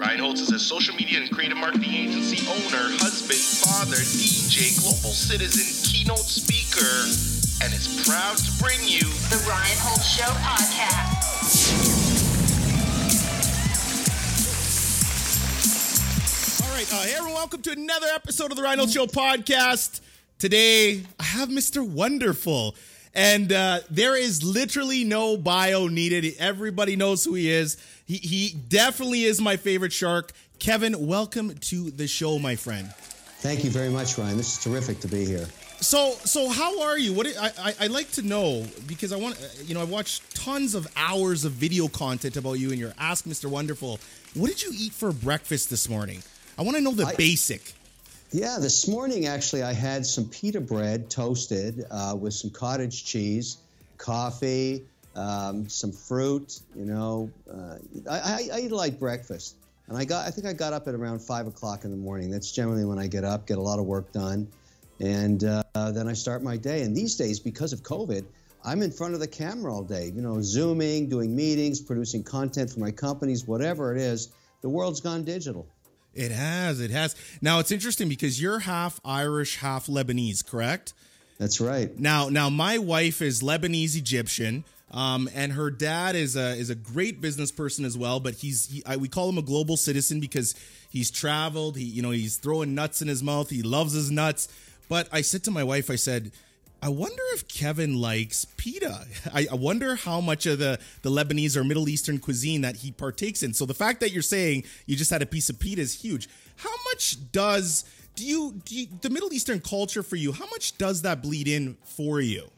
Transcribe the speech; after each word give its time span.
Ryan 0.00 0.18
Holtz 0.20 0.40
is 0.40 0.50
a 0.50 0.58
social 0.58 0.94
media 0.94 1.20
and 1.20 1.30
creative 1.30 1.58
marketing 1.58 1.92
agency 1.92 2.40
owner, 2.48 2.88
husband, 3.04 3.36
father, 3.36 3.96
DJ, 4.00 4.80
global 4.80 5.12
citizen, 5.12 5.68
keynote 5.84 6.24
speaker, 6.24 6.88
and 7.62 7.74
is 7.74 8.00
proud 8.08 8.38
to 8.38 8.50
bring 8.64 8.80
you 8.80 9.00
The 9.28 9.36
Ryan 9.46 9.76
Holtz 9.84 10.08
Show 10.08 10.24
podcast. 10.40 11.84
All 16.64 16.74
right, 16.74 16.90
uh, 16.94 17.02
hey 17.04 17.12
everyone, 17.16 17.34
welcome 17.34 17.60
to 17.60 17.72
another 17.72 18.06
episode 18.14 18.50
of 18.50 18.56
the 18.56 18.62
Rhino 18.62 18.86
Show 18.86 19.04
podcast. 19.04 20.00
Today, 20.38 21.02
I 21.18 21.24
have 21.24 21.50
Mr. 21.50 21.86
Wonderful, 21.86 22.74
and 23.14 23.52
uh, 23.52 23.80
there 23.90 24.16
is 24.16 24.42
literally 24.42 25.04
no 25.04 25.36
bio 25.36 25.88
needed. 25.88 26.34
Everybody 26.38 26.96
knows 26.96 27.24
who 27.24 27.34
he 27.34 27.50
is. 27.50 27.76
He, 28.06 28.16
he 28.16 28.56
definitely 28.68 29.24
is 29.24 29.40
my 29.40 29.56
favorite 29.56 29.92
shark. 29.92 30.32
Kevin, 30.58 31.06
welcome 31.06 31.54
to 31.54 31.90
the 31.90 32.06
show, 32.06 32.38
my 32.38 32.56
friend. 32.56 32.92
Thank 33.38 33.64
you 33.64 33.70
very 33.70 33.88
much, 33.88 34.18
Ryan. 34.18 34.36
This 34.36 34.58
is 34.58 34.62
terrific 34.62 35.00
to 35.00 35.08
be 35.08 35.24
here. 35.24 35.46
So, 35.80 36.12
so 36.24 36.50
how 36.50 36.82
are 36.82 36.98
you? 36.98 37.14
What 37.14 37.26
I, 37.26 37.52
I 37.58 37.74
I 37.80 37.86
like 37.86 38.10
to 38.12 38.22
know 38.22 38.66
because 38.86 39.12
I 39.12 39.16
want 39.16 39.38
you 39.64 39.72
know 39.72 39.80
I 39.80 39.84
watched 39.84 40.36
tons 40.36 40.74
of 40.74 40.86
hours 40.94 41.46
of 41.46 41.52
video 41.52 41.88
content 41.88 42.36
about 42.36 42.54
you 42.54 42.68
and 42.68 42.78
your 42.78 42.92
Ask 42.98 43.24
Mr. 43.24 43.46
Wonderful. 43.46 43.98
What 44.34 44.48
did 44.48 44.62
you 44.62 44.72
eat 44.74 44.92
for 44.92 45.10
breakfast 45.10 45.70
this 45.70 45.88
morning? 45.88 46.22
I 46.58 46.62
want 46.62 46.76
to 46.76 46.82
know 46.82 46.92
the 46.92 47.06
I- 47.06 47.14
basic. 47.14 47.72
Yeah, 48.32 48.58
this 48.60 48.86
morning 48.86 49.26
actually 49.26 49.64
I 49.64 49.72
had 49.72 50.06
some 50.06 50.28
pita 50.28 50.60
bread 50.60 51.10
toasted 51.10 51.84
uh, 51.90 52.14
with 52.16 52.32
some 52.32 52.50
cottage 52.50 53.04
cheese, 53.04 53.56
coffee, 53.98 54.84
um, 55.16 55.68
some 55.68 55.90
fruit. 55.90 56.60
You 56.76 56.84
know, 56.84 57.30
uh, 57.52 57.78
I, 58.08 58.18
I, 58.18 58.48
I 58.52 58.60
eat 58.60 58.70
like 58.70 59.00
breakfast, 59.00 59.56
and 59.88 59.98
I 59.98 60.04
got 60.04 60.28
I 60.28 60.30
think 60.30 60.46
I 60.46 60.52
got 60.52 60.72
up 60.72 60.86
at 60.86 60.94
around 60.94 61.18
five 61.18 61.48
o'clock 61.48 61.84
in 61.84 61.90
the 61.90 61.96
morning. 61.96 62.30
That's 62.30 62.52
generally 62.52 62.84
when 62.84 63.00
I 63.00 63.08
get 63.08 63.24
up, 63.24 63.48
get 63.48 63.58
a 63.58 63.62
lot 63.62 63.80
of 63.80 63.86
work 63.86 64.12
done, 64.12 64.46
and 65.00 65.42
uh, 65.42 65.62
then 65.74 66.06
I 66.06 66.12
start 66.12 66.44
my 66.44 66.56
day. 66.56 66.82
And 66.82 66.96
these 66.96 67.16
days, 67.16 67.40
because 67.40 67.72
of 67.72 67.82
COVID. 67.82 68.24
I'm 68.62 68.82
in 68.82 68.92
front 68.92 69.14
of 69.14 69.20
the 69.20 69.26
camera 69.26 69.72
all 69.74 69.82
day, 69.82 70.12
you 70.14 70.20
know, 70.20 70.42
zooming, 70.42 71.08
doing 71.08 71.34
meetings, 71.34 71.80
producing 71.80 72.22
content 72.22 72.70
for 72.70 72.78
my 72.78 72.90
companies, 72.90 73.46
whatever 73.46 73.96
it 73.96 73.98
is. 73.98 74.28
The 74.60 74.68
world's 74.68 75.00
gone 75.00 75.24
digital. 75.24 75.66
It 76.14 76.32
has, 76.32 76.80
it 76.80 76.90
has. 76.90 77.14
Now 77.40 77.58
it's 77.60 77.70
interesting 77.70 78.08
because 78.08 78.40
you're 78.40 78.60
half 78.60 79.00
Irish, 79.04 79.56
half 79.58 79.86
Lebanese, 79.86 80.44
correct? 80.44 80.92
That's 81.38 81.60
right. 81.60 81.98
Now, 81.98 82.28
now 82.28 82.50
my 82.50 82.78
wife 82.78 83.22
is 83.22 83.42
Lebanese 83.42 83.96
Egyptian, 83.96 84.64
um, 84.90 85.28
and 85.34 85.52
her 85.52 85.70
dad 85.70 86.14
is 86.14 86.36
a 86.36 86.50
is 86.50 86.68
a 86.68 86.74
great 86.74 87.20
business 87.20 87.50
person 87.50 87.84
as 87.84 87.96
well. 87.96 88.20
But 88.20 88.34
he's 88.34 88.68
he, 88.68 88.82
I, 88.84 88.96
we 88.96 89.08
call 89.08 89.28
him 89.28 89.38
a 89.38 89.42
global 89.42 89.76
citizen 89.76 90.20
because 90.20 90.54
he's 90.90 91.10
traveled. 91.10 91.76
He 91.76 91.84
you 91.84 92.02
know 92.02 92.10
he's 92.10 92.36
throwing 92.36 92.74
nuts 92.74 93.00
in 93.00 93.08
his 93.08 93.22
mouth. 93.22 93.48
He 93.48 93.62
loves 93.62 93.94
his 93.94 94.10
nuts. 94.10 94.48
But 94.88 95.08
I 95.12 95.22
said 95.22 95.44
to 95.44 95.50
my 95.50 95.64
wife, 95.64 95.90
I 95.90 95.96
said. 95.96 96.32
I 96.82 96.88
wonder 96.88 97.22
if 97.34 97.46
Kevin 97.46 98.00
likes 98.00 98.46
pita. 98.56 99.06
I, 99.34 99.46
I 99.50 99.54
wonder 99.54 99.96
how 99.96 100.20
much 100.20 100.46
of 100.46 100.58
the, 100.58 100.78
the 101.02 101.10
Lebanese 101.10 101.56
or 101.56 101.64
Middle 101.64 101.88
Eastern 101.88 102.18
cuisine 102.18 102.62
that 102.62 102.76
he 102.76 102.90
partakes 102.90 103.42
in. 103.42 103.54
So 103.54 103.66
the 103.66 103.74
fact 103.74 104.00
that 104.00 104.12
you're 104.12 104.22
saying 104.22 104.64
you 104.86 104.96
just 104.96 105.10
had 105.10 105.22
a 105.22 105.26
piece 105.26 105.50
of 105.50 105.58
pita 105.58 105.80
is 105.80 106.00
huge. 106.00 106.28
How 106.56 106.74
much 106.90 107.30
does 107.32 107.84
do 108.16 108.24
you, 108.26 108.60
do 108.64 108.74
you 108.74 108.86
the 109.00 109.10
Middle 109.10 109.32
Eastern 109.32 109.60
culture 109.60 110.02
for 110.02 110.16
you? 110.16 110.32
How 110.32 110.46
much 110.46 110.76
does 110.78 111.02
that 111.02 111.22
bleed 111.22 111.48
in 111.48 111.76
for 111.84 112.20
you? 112.20 112.50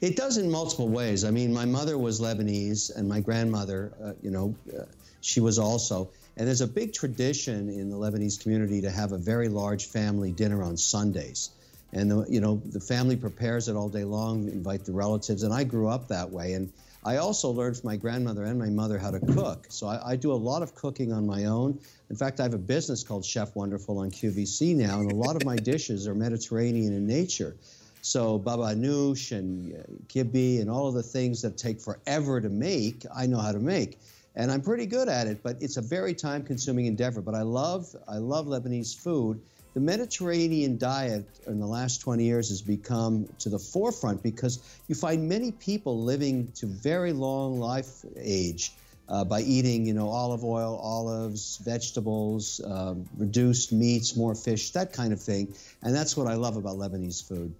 It 0.00 0.16
does 0.16 0.36
in 0.36 0.50
multiple 0.50 0.88
ways. 0.88 1.24
I 1.24 1.30
mean, 1.30 1.52
my 1.52 1.64
mother 1.64 1.96
was 1.96 2.20
Lebanese, 2.20 2.94
and 2.94 3.08
my 3.08 3.20
grandmother, 3.20 3.92
uh, 4.02 4.12
you 4.22 4.30
know, 4.30 4.54
uh, 4.76 4.84
she 5.20 5.40
was 5.40 5.58
also. 5.58 6.10
And 6.36 6.46
there's 6.46 6.60
a 6.60 6.66
big 6.66 6.92
tradition 6.92 7.68
in 7.68 7.90
the 7.90 7.96
Lebanese 7.96 8.40
community 8.40 8.80
to 8.82 8.90
have 8.90 9.12
a 9.12 9.18
very 9.18 9.48
large 9.48 9.86
family 9.86 10.32
dinner 10.32 10.62
on 10.62 10.76
Sundays. 10.76 11.50
And, 11.92 12.10
the, 12.10 12.24
you 12.28 12.40
know, 12.40 12.62
the 12.66 12.80
family 12.80 13.16
prepares 13.16 13.68
it 13.68 13.74
all 13.76 13.88
day 13.88 14.04
long, 14.04 14.48
invite 14.48 14.84
the 14.84 14.92
relatives. 14.92 15.42
And 15.42 15.52
I 15.52 15.64
grew 15.64 15.88
up 15.88 16.08
that 16.08 16.30
way. 16.30 16.52
And 16.52 16.72
I 17.02 17.16
also 17.16 17.50
learned 17.50 17.78
from 17.78 17.88
my 17.88 17.96
grandmother 17.96 18.44
and 18.44 18.58
my 18.58 18.68
mother 18.68 18.98
how 18.98 19.10
to 19.10 19.20
cook. 19.20 19.66
So 19.70 19.86
I, 19.86 20.10
I 20.12 20.16
do 20.16 20.32
a 20.32 20.34
lot 20.34 20.62
of 20.62 20.74
cooking 20.74 21.12
on 21.12 21.26
my 21.26 21.46
own. 21.46 21.80
In 22.10 22.16
fact, 22.16 22.40
I 22.40 22.42
have 22.42 22.54
a 22.54 22.58
business 22.58 23.02
called 23.02 23.24
Chef 23.24 23.56
Wonderful 23.56 23.98
on 23.98 24.10
QVC 24.10 24.76
now, 24.76 25.00
and 25.00 25.10
a 25.10 25.14
lot 25.14 25.36
of 25.36 25.44
my 25.44 25.56
dishes 25.72 26.06
are 26.06 26.14
Mediterranean 26.14 26.92
in 26.92 27.06
nature. 27.06 27.56
So 28.02 28.38
baba 28.38 28.74
ganoush 28.74 29.32
and 29.32 29.74
uh, 29.74 29.82
kibbe 30.08 30.60
and 30.60 30.70
all 30.70 30.88
of 30.88 30.94
the 30.94 31.02
things 31.02 31.42
that 31.42 31.56
take 31.56 31.80
forever 31.80 32.40
to 32.40 32.48
make, 32.48 33.04
I 33.14 33.26
know 33.26 33.38
how 33.38 33.52
to 33.52 33.58
make, 33.58 33.98
and 34.36 34.50
I'm 34.50 34.62
pretty 34.62 34.86
good 34.86 35.08
at 35.08 35.26
it. 35.26 35.42
But 35.42 35.56
it's 35.60 35.76
a 35.76 35.82
very 35.82 36.14
time-consuming 36.14 36.86
endeavor. 36.86 37.20
But 37.20 37.34
I 37.34 37.42
love 37.42 37.94
I 38.08 38.16
love 38.16 38.46
Lebanese 38.46 38.96
food. 38.96 39.40
The 39.72 39.80
Mediterranean 39.80 40.78
diet 40.78 41.24
in 41.46 41.60
the 41.60 41.66
last 41.66 42.00
20 42.00 42.24
years 42.24 42.48
has 42.48 42.60
become 42.60 43.28
to 43.38 43.48
the 43.48 43.58
forefront 43.58 44.22
because 44.22 44.58
you 44.88 44.96
find 44.96 45.28
many 45.28 45.52
people 45.52 46.02
living 46.02 46.50
to 46.56 46.66
very 46.66 47.12
long 47.12 47.60
life 47.60 48.04
age 48.16 48.72
uh, 49.08 49.24
by 49.24 49.42
eating, 49.42 49.86
you 49.86 49.94
know, 49.94 50.08
olive 50.08 50.44
oil, 50.44 50.76
olives, 50.82 51.58
vegetables, 51.58 52.60
um, 52.64 53.08
reduced 53.16 53.72
meats, 53.72 54.16
more 54.16 54.34
fish, 54.34 54.70
that 54.70 54.92
kind 54.92 55.12
of 55.12 55.20
thing. 55.20 55.52
And 55.82 55.94
that's 55.94 56.16
what 56.16 56.26
I 56.26 56.34
love 56.34 56.56
about 56.56 56.76
Lebanese 56.76 57.26
food. 57.26 57.54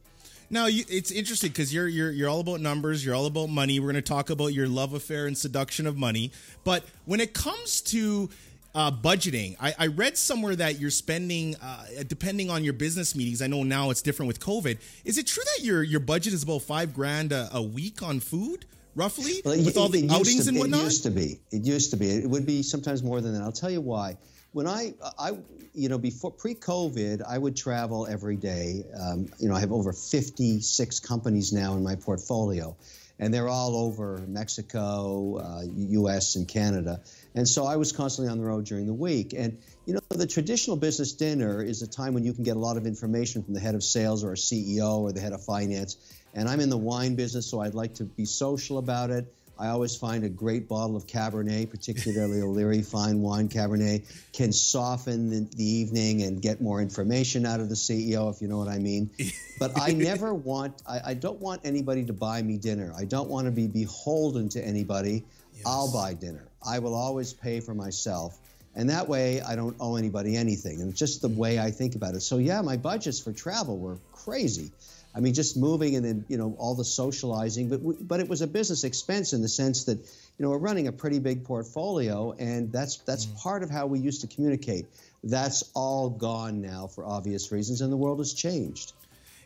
Now 0.53 0.67
you, 0.67 0.85
it's 0.89 1.13
interesting 1.13 1.51
because 1.51 1.73
you're 1.73 1.87
you're 1.87 2.11
you're 2.11 2.29
all 2.29 2.41
about 2.41 2.61
numbers. 2.61 3.05
You're 3.05 3.15
all 3.15 3.27
about 3.27 3.51
money. 3.51 3.79
We're 3.79 3.93
going 3.93 3.95
to 3.95 4.03
talk 4.03 4.31
about 4.31 4.49
your 4.49 4.67
love 4.67 4.95
affair 4.95 5.27
and 5.27 5.39
seduction 5.39 5.87
of 5.87 5.97
money. 5.97 6.33
But 6.65 6.85
when 7.05 7.21
it 7.21 7.35
comes 7.35 7.81
to 7.83 8.31
uh, 8.75 8.91
budgeting, 8.93 9.57
I, 9.61 9.75
I 9.79 9.87
read 9.89 10.17
somewhere 10.17 10.55
that 10.57 10.79
you're 10.79 10.91
spending, 10.91 11.57
uh, 11.57 11.85
depending 12.07 12.51
on 12.51 12.63
your 12.65 12.73
business 12.73 13.17
meetings. 13.17 13.43
I 13.43 13.47
know 13.49 13.63
now 13.63 13.91
it's 13.91 14.03
different 14.03 14.29
with 14.29 14.41
COVID. 14.41 14.79
Is 15.05 15.19
it 15.19 15.27
true 15.27 15.43
that 15.57 15.65
your 15.65 15.83
your 15.83 16.01
budget 16.01 16.33
is 16.33 16.43
about 16.43 16.63
five 16.63 16.95
grand 16.95 17.33
a, 17.33 17.49
a 17.53 17.63
week 17.63 18.03
on 18.03 18.21
food, 18.21 18.67
roughly, 18.95 19.43
Well, 19.45 19.55
it- 19.55 19.65
with 19.65 19.77
all 19.77 19.89
the 19.89 20.09
outings 20.11 20.47
and 20.47 20.59
whatnot? 20.59 20.81
It 20.81 20.85
used 20.85 21.03
to 21.05 21.11
be. 21.11 21.41
It 21.51 21.63
used 21.65 21.91
to 21.91 21.97
be. 21.97 22.11
It 22.11 22.29
would 22.31 22.47
be 22.47 22.63
sometimes 22.63 23.03
more 23.03 23.21
than 23.21 23.35
that. 23.35 23.43
I'll 23.43 23.53
tell 23.53 23.71
you 23.71 23.81
why. 23.81 24.17
When 24.53 24.67
I, 24.67 24.95
I, 25.19 25.39
you 25.75 25.89
know, 25.89 25.97
before 25.99 26.33
pre-COVID, 26.33 27.23
I 27.29 27.39
would 27.39 27.57
travel 27.57 28.07
every 28.09 28.37
day. 28.37 28.85
Um, 29.01 29.29
you 29.39 29.49
know, 29.49 29.55
I 29.55 29.61
have 29.61 29.71
over 29.71 29.93
56 29.93 31.01
companies 31.01 31.53
now 31.53 31.75
in 31.75 31.83
my 31.85 31.95
portfolio, 31.95 32.75
and 33.21 33.33
they're 33.33 33.49
all 33.49 33.77
over 33.77 34.25
Mexico, 34.27 35.37
uh, 35.37 35.63
U.S., 35.77 36.37
and 36.37 36.49
Canada. 36.49 37.03
And 37.35 37.47
so 37.47 37.67
I 37.67 37.77
was 37.77 37.93
constantly 37.93 38.33
on 38.33 38.39
the 38.39 38.45
road 38.45 38.65
during 38.65 38.87
the 38.87 38.95
week. 38.95 39.35
And 39.37 39.59
you 39.85 39.95
know, 39.95 40.01
the 40.09 40.27
traditional 40.27 40.77
business 40.77 41.13
dinner 41.13 41.63
is 41.63 41.83
a 41.83 41.87
time 41.87 42.15
when 42.15 42.25
you 42.25 42.33
can 42.33 42.45
get 42.45 42.57
a 42.57 42.59
lot 42.59 42.79
of 42.79 42.87
information 42.87 43.43
from 43.43 43.53
the 43.53 43.61
head 43.61 43.75
of 43.75 43.85
sales 43.85 44.25
or 44.25 44.33
a 44.33 44.37
CEO 44.37 45.01
or 45.01 45.13
the 45.13 45.21
head 45.21 45.35
of 45.35 45.45
finance. 45.45 45.97
And 46.33 46.49
I'm 46.49 46.61
in 46.61 46.71
the 46.71 46.79
wine 46.79 47.15
business, 47.15 47.47
so 47.47 47.61
I'd 47.61 47.75
like 47.75 47.95
to 47.95 48.05
be 48.05 48.25
social 48.25 48.79
about 48.79 49.11
it. 49.11 49.33
I 49.61 49.69
always 49.69 49.95
find 49.95 50.25
a 50.25 50.29
great 50.31 50.69
bottle 50.69 50.97
of 50.97 51.07
Cabernet, 51.07 51.69
particularly 51.69 52.41
O'Leary 52.41 52.81
fine 52.81 53.21
wine 53.21 53.51
Cabernet, 53.51 54.05
can 54.33 54.53
soften 54.53 55.29
the, 55.29 55.41
the 55.55 55.65
evening 55.65 56.23
and 56.23 56.41
get 56.41 56.63
more 56.63 56.81
information 56.81 57.45
out 57.45 57.61
of 57.61 57.69
the 57.69 57.75
CEO, 57.75 58.35
if 58.35 58.41
you 58.41 58.49
know 58.49 58.57
what 58.57 58.69
I 58.69 58.79
mean. 58.79 59.11
But 59.59 59.79
I 59.79 59.93
never 59.93 60.33
want, 60.33 60.81
I, 60.89 61.01
I 61.09 61.15
don't 61.15 61.41
want 61.41 61.61
anybody 61.65 62.07
to 62.07 62.15
buy 62.15 62.41
me 62.41 62.57
dinner. 62.57 62.91
I 62.97 63.05
don't 63.05 63.29
want 63.29 63.45
to 63.47 63.51
be 63.51 63.67
beholden 63.67 64.49
to 64.51 64.65
anybody. 64.65 65.25
I'll 65.67 65.93
buy 65.93 66.15
dinner. 66.15 66.49
I 66.67 66.79
will 66.79 66.95
always 66.95 67.35
pay 67.35 67.61
for 67.61 67.75
myself. 67.75 68.39
And 68.75 68.89
that 68.89 69.09
way, 69.09 69.43
I 69.43 69.57
don't 69.57 69.77
owe 69.79 69.97
anybody 69.97 70.37
anything. 70.37 70.81
And 70.81 70.91
it's 70.91 70.99
just 70.99 71.21
the 71.21 71.29
way 71.29 71.59
I 71.59 71.71
think 71.71 71.97
about 71.97 72.15
it. 72.15 72.21
So, 72.21 72.39
yeah, 72.39 72.63
my 72.63 72.79
budgets 72.79 73.21
for 73.21 73.33
travel 73.33 73.77
were 73.77 73.99
crazy. 74.13 74.71
I 75.15 75.21
mean, 75.21 75.35
just 75.35 75.57
moving 75.57 75.97
and 75.97 76.05
then 76.05 76.25
you 76.29 76.39
know 76.39 76.55
all 76.59 76.75
the 76.75 76.85
socializing, 76.85 77.69
but 77.69 77.79
w- 77.79 77.99
but 78.01 78.21
it 78.21 78.29
was 78.29 78.43
a 78.43 78.47
business 78.47 78.85
expense 78.85 79.33
in 79.33 79.43
the 79.43 79.49
sense 79.49 79.85
that 79.85 79.99
you 79.99 80.45
know 80.45 80.51
we're 80.51 80.59
running 80.59 80.87
a 80.87 80.93
pretty 80.93 81.19
big 81.19 81.45
portfolio, 81.45 82.33
and 82.33 82.73
that's 82.73 82.99
that's 82.99 83.27
mm-hmm. 83.27 83.39
part 83.39 83.63
of 83.63 83.71
how 83.71 83.87
we 83.87 83.99
used 83.99 84.21
to 84.21 84.29
communicate. 84.29 84.87
That's 85.25 85.71
all 85.75 86.11
gone 86.11 86.63
now 86.63 86.87
for 86.87 87.05
obvious 87.05 87.51
reasons, 87.51 87.81
and 87.81 87.93
the 87.93 87.97
world 87.97 88.19
has 88.19 88.33
changed. 88.33 88.93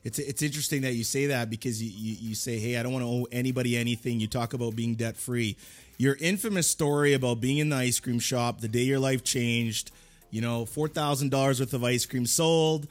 It's 0.05 0.19
it's 0.19 0.43
interesting 0.43 0.83
that 0.83 0.93
you 0.93 1.03
say 1.03 1.27
that 1.27 1.49
because 1.49 1.83
you, 1.83 1.91
you, 1.91 2.29
you 2.29 2.35
say, 2.35 2.59
hey, 2.59 2.77
I 2.77 2.83
don't 2.83 2.93
want 2.93 3.05
to 3.05 3.09
owe 3.09 3.27
anybody 3.33 3.77
anything. 3.77 4.21
You 4.21 4.27
talk 4.27 4.53
about 4.53 4.77
being 4.77 4.97
debt 4.97 5.17
free. 5.17 5.57
Your 5.97 6.17
infamous 6.21 6.71
story 6.71 7.15
about 7.15 7.41
being 7.41 7.57
in 7.57 7.71
the 7.71 7.77
ice 7.77 8.01
cream 8.01 8.19
shop 8.19 8.61
the 8.61 8.69
day 8.69 8.83
your 8.83 8.99
life 8.99 9.25
changed. 9.25 9.91
You 10.31 10.43
know, 10.43 10.67
four 10.67 10.89
thousand 10.89 11.31
dollars 11.31 11.59
worth 11.59 11.73
of 11.73 11.83
ice 11.83 12.05
cream 12.05 12.27
sold. 12.27 12.87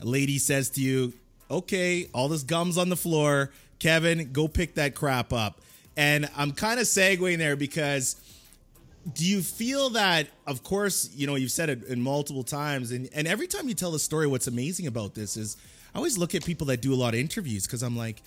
A 0.00 0.06
lady 0.06 0.38
says 0.38 0.70
to 0.70 0.80
you, 0.80 1.12
"Okay, 1.54 2.08
all 2.12 2.28
this 2.28 2.42
gums 2.42 2.78
on 2.78 2.88
the 2.88 2.96
floor. 2.96 3.50
Kevin, 3.78 4.30
go 4.32 4.48
pick 4.48 4.74
that 4.74 4.94
crap 4.94 5.32
up." 5.32 5.60
And 5.96 6.28
I'm 6.36 6.52
kind 6.52 6.80
of 6.80 6.86
segueing 6.86 7.38
there 7.38 7.56
because 7.56 8.16
do 9.14 9.24
you 9.26 9.42
feel 9.42 9.90
that 9.90 10.28
of 10.46 10.62
course 10.62 11.10
you 11.14 11.26
know 11.26 11.34
you've 11.34 11.50
said 11.50 11.68
it 11.68 11.84
in 11.84 12.00
multiple 12.00 12.42
times 12.42 12.90
and, 12.90 13.08
and 13.14 13.28
every 13.28 13.46
time 13.46 13.68
you 13.68 13.74
tell 13.74 13.90
the 13.90 13.98
story 13.98 14.26
what's 14.26 14.46
amazing 14.46 14.86
about 14.86 15.14
this 15.14 15.36
is 15.36 15.58
i 15.94 15.98
always 15.98 16.16
look 16.16 16.34
at 16.34 16.42
people 16.42 16.66
that 16.66 16.80
do 16.80 16.94
a 16.94 16.96
lot 16.96 17.12
of 17.12 17.20
interviews 17.20 17.66
because 17.66 17.82
i'm 17.82 17.98
like 17.98 18.22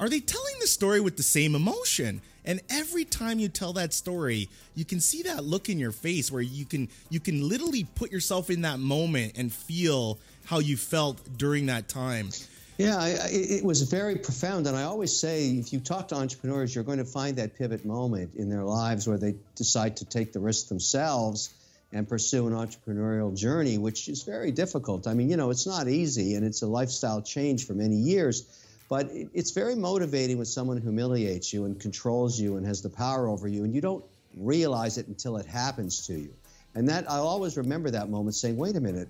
are 0.00 0.08
they 0.08 0.20
telling 0.20 0.54
the 0.60 0.66
story 0.66 0.98
with 0.98 1.18
the 1.18 1.22
same 1.22 1.54
emotion? 1.54 2.22
And 2.46 2.62
every 2.70 3.04
time 3.04 3.38
you 3.38 3.48
tell 3.48 3.74
that 3.74 3.92
story, 3.92 4.48
you 4.74 4.86
can 4.86 4.98
see 4.98 5.22
that 5.24 5.44
look 5.44 5.68
in 5.68 5.78
your 5.78 5.92
face 5.92 6.32
where 6.32 6.40
you 6.40 6.64
can 6.64 6.88
you 7.10 7.20
can 7.20 7.46
literally 7.46 7.84
put 7.94 8.10
yourself 8.10 8.48
in 8.48 8.62
that 8.62 8.80
moment 8.80 9.34
and 9.36 9.52
feel 9.52 10.18
how 10.46 10.58
you 10.58 10.78
felt 10.78 11.20
during 11.36 11.66
that 11.66 11.90
time. 11.90 12.30
Yeah, 12.80 12.96
I, 12.96 13.08
I, 13.08 13.28
it 13.30 13.62
was 13.62 13.82
very 13.82 14.16
profound. 14.16 14.66
And 14.66 14.74
I 14.74 14.84
always 14.84 15.14
say 15.14 15.50
if 15.50 15.70
you 15.70 15.80
talk 15.80 16.08
to 16.08 16.14
entrepreneurs, 16.14 16.74
you're 16.74 16.82
going 16.84 16.98
to 16.98 17.04
find 17.04 17.36
that 17.36 17.58
pivot 17.58 17.84
moment 17.84 18.36
in 18.36 18.48
their 18.48 18.64
lives 18.64 19.06
where 19.06 19.18
they 19.18 19.34
decide 19.54 19.98
to 19.98 20.06
take 20.06 20.32
the 20.32 20.40
risk 20.40 20.68
themselves 20.68 21.52
and 21.92 22.08
pursue 22.08 22.46
an 22.46 22.54
entrepreneurial 22.54 23.36
journey, 23.36 23.76
which 23.76 24.08
is 24.08 24.22
very 24.22 24.50
difficult. 24.50 25.06
I 25.06 25.12
mean, 25.12 25.28
you 25.28 25.36
know, 25.36 25.50
it's 25.50 25.66
not 25.66 25.88
easy 25.88 26.36
and 26.36 26.46
it's 26.46 26.62
a 26.62 26.66
lifestyle 26.66 27.20
change 27.20 27.66
for 27.66 27.74
many 27.74 27.96
years. 27.96 28.44
But 28.88 29.10
it's 29.12 29.50
very 29.50 29.74
motivating 29.74 30.38
when 30.38 30.46
someone 30.46 30.80
humiliates 30.80 31.52
you 31.52 31.66
and 31.66 31.78
controls 31.78 32.40
you 32.40 32.56
and 32.56 32.66
has 32.66 32.80
the 32.80 32.88
power 32.88 33.28
over 33.28 33.46
you, 33.46 33.62
and 33.62 33.74
you 33.74 33.80
don't 33.80 34.04
realize 34.36 34.98
it 34.98 35.06
until 35.06 35.36
it 35.36 35.46
happens 35.46 36.06
to 36.06 36.14
you. 36.14 36.32
And 36.74 36.88
that 36.88 37.08
I'll 37.10 37.28
always 37.28 37.56
remember 37.56 37.90
that 37.90 38.08
moment 38.08 38.34
saying, 38.34 38.56
wait 38.56 38.74
a 38.74 38.80
minute, 38.80 39.08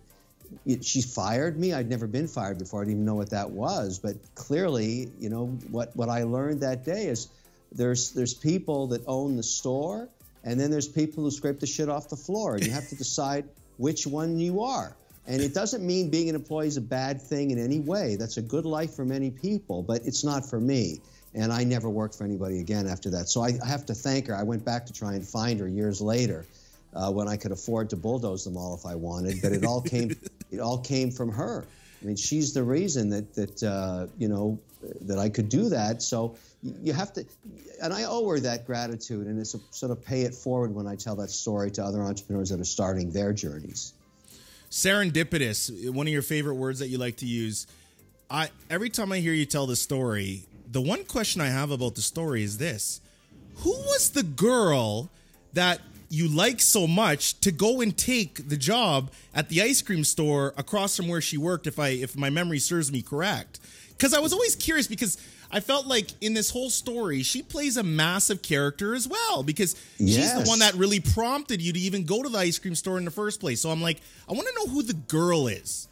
she 0.83 1.03
fired 1.03 1.59
me. 1.59 1.73
I'd 1.73 1.89
never 1.89 2.07
been 2.07 2.29
fired 2.29 2.59
before. 2.59 2.81
I 2.81 2.85
didn't 2.85 2.95
even 2.95 3.05
know 3.05 3.15
what 3.15 3.31
that 3.31 3.51
was. 3.51 3.99
But 3.99 4.17
clearly, 4.35 5.11
you 5.19 5.31
know, 5.31 5.47
what, 5.71 5.95
what 5.97 6.09
I 6.09 6.25
learned 6.25 6.61
that 6.61 6.85
day 6.85 7.07
is 7.07 7.29
there's 7.73 8.13
there's 8.13 8.35
people 8.35 8.89
that 8.89 9.03
own 9.07 9.37
the 9.37 9.43
store, 9.43 10.09
and 10.45 10.59
then 10.59 10.71
there's 10.71 10.89
people 10.89 11.25
who 11.25 11.31
scrape 11.31 11.61
the 11.61 11.67
shit 11.67 11.89
off 11.89 12.09
the 12.09 12.17
floor. 12.17 12.57
And 12.57 12.65
you 12.67 12.73
have 12.73 12.89
to 12.89 12.97
decide 13.05 13.45
which 13.77 14.07
one 14.07 14.39
you 14.39 14.63
are. 14.63 14.97
And 15.27 15.41
it 15.41 15.55
doesn't 15.55 15.87
mean 15.87 16.11
being 16.11 16.29
an 16.29 16.35
employee 16.35 16.67
is 16.67 16.77
a 16.77 16.83
bad 16.83 17.21
thing 17.21 17.51
in 17.51 17.59
any 17.59 17.79
way. 17.79 18.17
That's 18.17 18.37
a 18.37 18.43
good 18.43 18.65
life 18.65 18.95
for 18.95 19.05
many 19.05 19.31
people, 19.31 19.83
but 19.83 20.05
it's 20.05 20.25
not 20.25 20.49
for 20.49 20.59
me. 20.59 21.01
And 21.35 21.53
I 21.53 21.63
never 21.63 21.89
worked 21.89 22.17
for 22.17 22.25
anybody 22.25 22.59
again 22.59 22.89
after 22.89 23.11
that. 23.11 23.29
So 23.29 23.41
I 23.41 23.53
have 23.65 23.87
to 23.87 23.95
thank 23.95 24.27
her. 24.27 24.35
I 24.35 24.43
went 24.43 24.65
back 24.65 24.87
to 24.87 24.93
try 24.93 25.15
and 25.15 25.25
find 25.25 25.61
her 25.61 25.69
years 25.69 26.01
later 26.01 26.45
uh, 26.95 27.11
when 27.13 27.29
I 27.29 27.37
could 27.37 27.53
afford 27.53 27.91
to 27.91 27.97
bulldoze 27.97 28.45
them 28.45 28.57
all 28.57 28.75
if 28.75 28.85
I 28.85 28.97
wanted. 28.97 29.41
But 29.41 29.53
it 29.53 29.65
all 29.65 29.81
came, 29.81 30.17
it 30.51 30.61
all 30.61 30.79
came 30.79 31.11
from 31.11 31.33
her. 31.33 31.65
I 32.03 32.05
mean, 32.05 32.17
she's 32.17 32.53
the 32.53 32.63
reason 32.63 33.11
that 33.11 33.35
that 33.35 33.63
uh, 33.63 34.07
you 34.19 34.29
know 34.29 34.59
that 35.03 35.19
I 35.19 35.29
could 35.29 35.49
do 35.49 35.69
that. 35.69 36.03
So 36.03 36.37
you 36.63 36.93
have 36.93 37.13
to, 37.15 37.25
and 37.83 37.93
I 37.93 38.05
owe 38.05 38.29
her 38.29 38.41
that 38.41 38.67
gratitude, 38.67 39.27
and 39.27 39.39
it's 39.39 39.55
a, 39.55 39.61
sort 39.71 39.93
of 39.93 40.05
pay 40.05 40.23
it 40.23 40.35
forward 40.35 40.75
when 40.75 40.87
I 40.87 40.97
tell 40.97 41.17
that 41.17 41.31
story 41.31 41.71
to 41.73 41.85
other 41.85 42.03
entrepreneurs 42.03 42.51
that 42.51 42.61
are 42.61 42.65
starting 42.65 43.11
their 43.11 43.33
journeys 43.33 43.93
serendipitous 44.71 45.91
one 45.91 46.07
of 46.07 46.13
your 46.13 46.23
favorite 46.23 46.55
words 46.55 46.79
that 46.79 46.89
you 46.89 46.97
like 46.97 47.17
to 47.17 47.27
use 47.27 47.67
i 48.31 48.49
every 48.71 48.89
time 48.89 49.11
i 49.11 49.19
hear 49.19 49.33
you 49.33 49.45
tell 49.45 49.67
the 49.67 49.75
story 49.75 50.45
the 50.71 50.81
one 50.81 51.05
question 51.05 51.41
i 51.41 51.49
have 51.49 51.73
about 51.73 51.97
the 51.97 52.01
story 52.01 52.45
is 52.45 52.59
this 52.59 53.01
who 53.57 53.71
was 53.71 54.11
the 54.11 54.23
girl 54.23 55.11
that 55.55 55.81
you 56.11 56.29
like 56.29 56.61
so 56.61 56.87
much 56.87 57.41
to 57.41 57.51
go 57.51 57.81
and 57.81 57.97
take 57.97 58.49
the 58.49 58.57
job 58.57 59.11
at 59.35 59.49
the 59.49 59.63
ice 59.63 59.81
cream 59.81 60.05
store 60.05 60.53
across 60.59 60.97
from 60.97 61.09
where 61.09 61.21
she 61.21 61.39
worked 61.39 61.67
if 61.67 61.79
i 61.79 61.89
if 61.89 62.17
my 62.17 62.29
memory 62.29 62.59
serves 62.59 62.93
me 62.93 63.01
correct 63.01 63.61
because 63.91 64.13
i 64.13 64.19
was 64.19 64.33
always 64.33 64.57
curious 64.57 64.87
because 64.87 65.17
I 65.53 65.61
felt 65.61 65.87
like 65.87 66.11
in 66.21 66.35
this 66.35 66.51
whole 66.51 66.71
story, 66.71 67.23
she 67.23 67.43
plays 67.43 67.77
a 67.77 67.83
massive 67.83 68.41
character 68.43 68.95
as 68.95 69.09
well 69.09 69.43
because 69.43 69.75
yes. 69.99 70.17
she's 70.17 70.45
the 70.45 70.49
one 70.49 70.61
that 70.61 70.75
really 70.75 71.01
prompted 71.01 71.61
you 71.61 71.73
to 71.73 71.79
even 71.79 72.05
go 72.05 72.23
to 72.23 72.29
the 72.29 72.39
ice 72.39 72.59
cream 72.59 72.77
store 72.77 72.99
in 72.99 73.05
the 73.05 73.11
first 73.11 73.41
place. 73.41 73.61
So 73.61 73.71
I'm 73.71 73.83
like, 73.83 73.99
I 74.29 74.33
want 74.33 74.47
to 74.47 74.55
know 74.55 74.73
who 74.73 74.83
the 74.83 74.95
girl 74.95 75.49
is. 75.49 75.89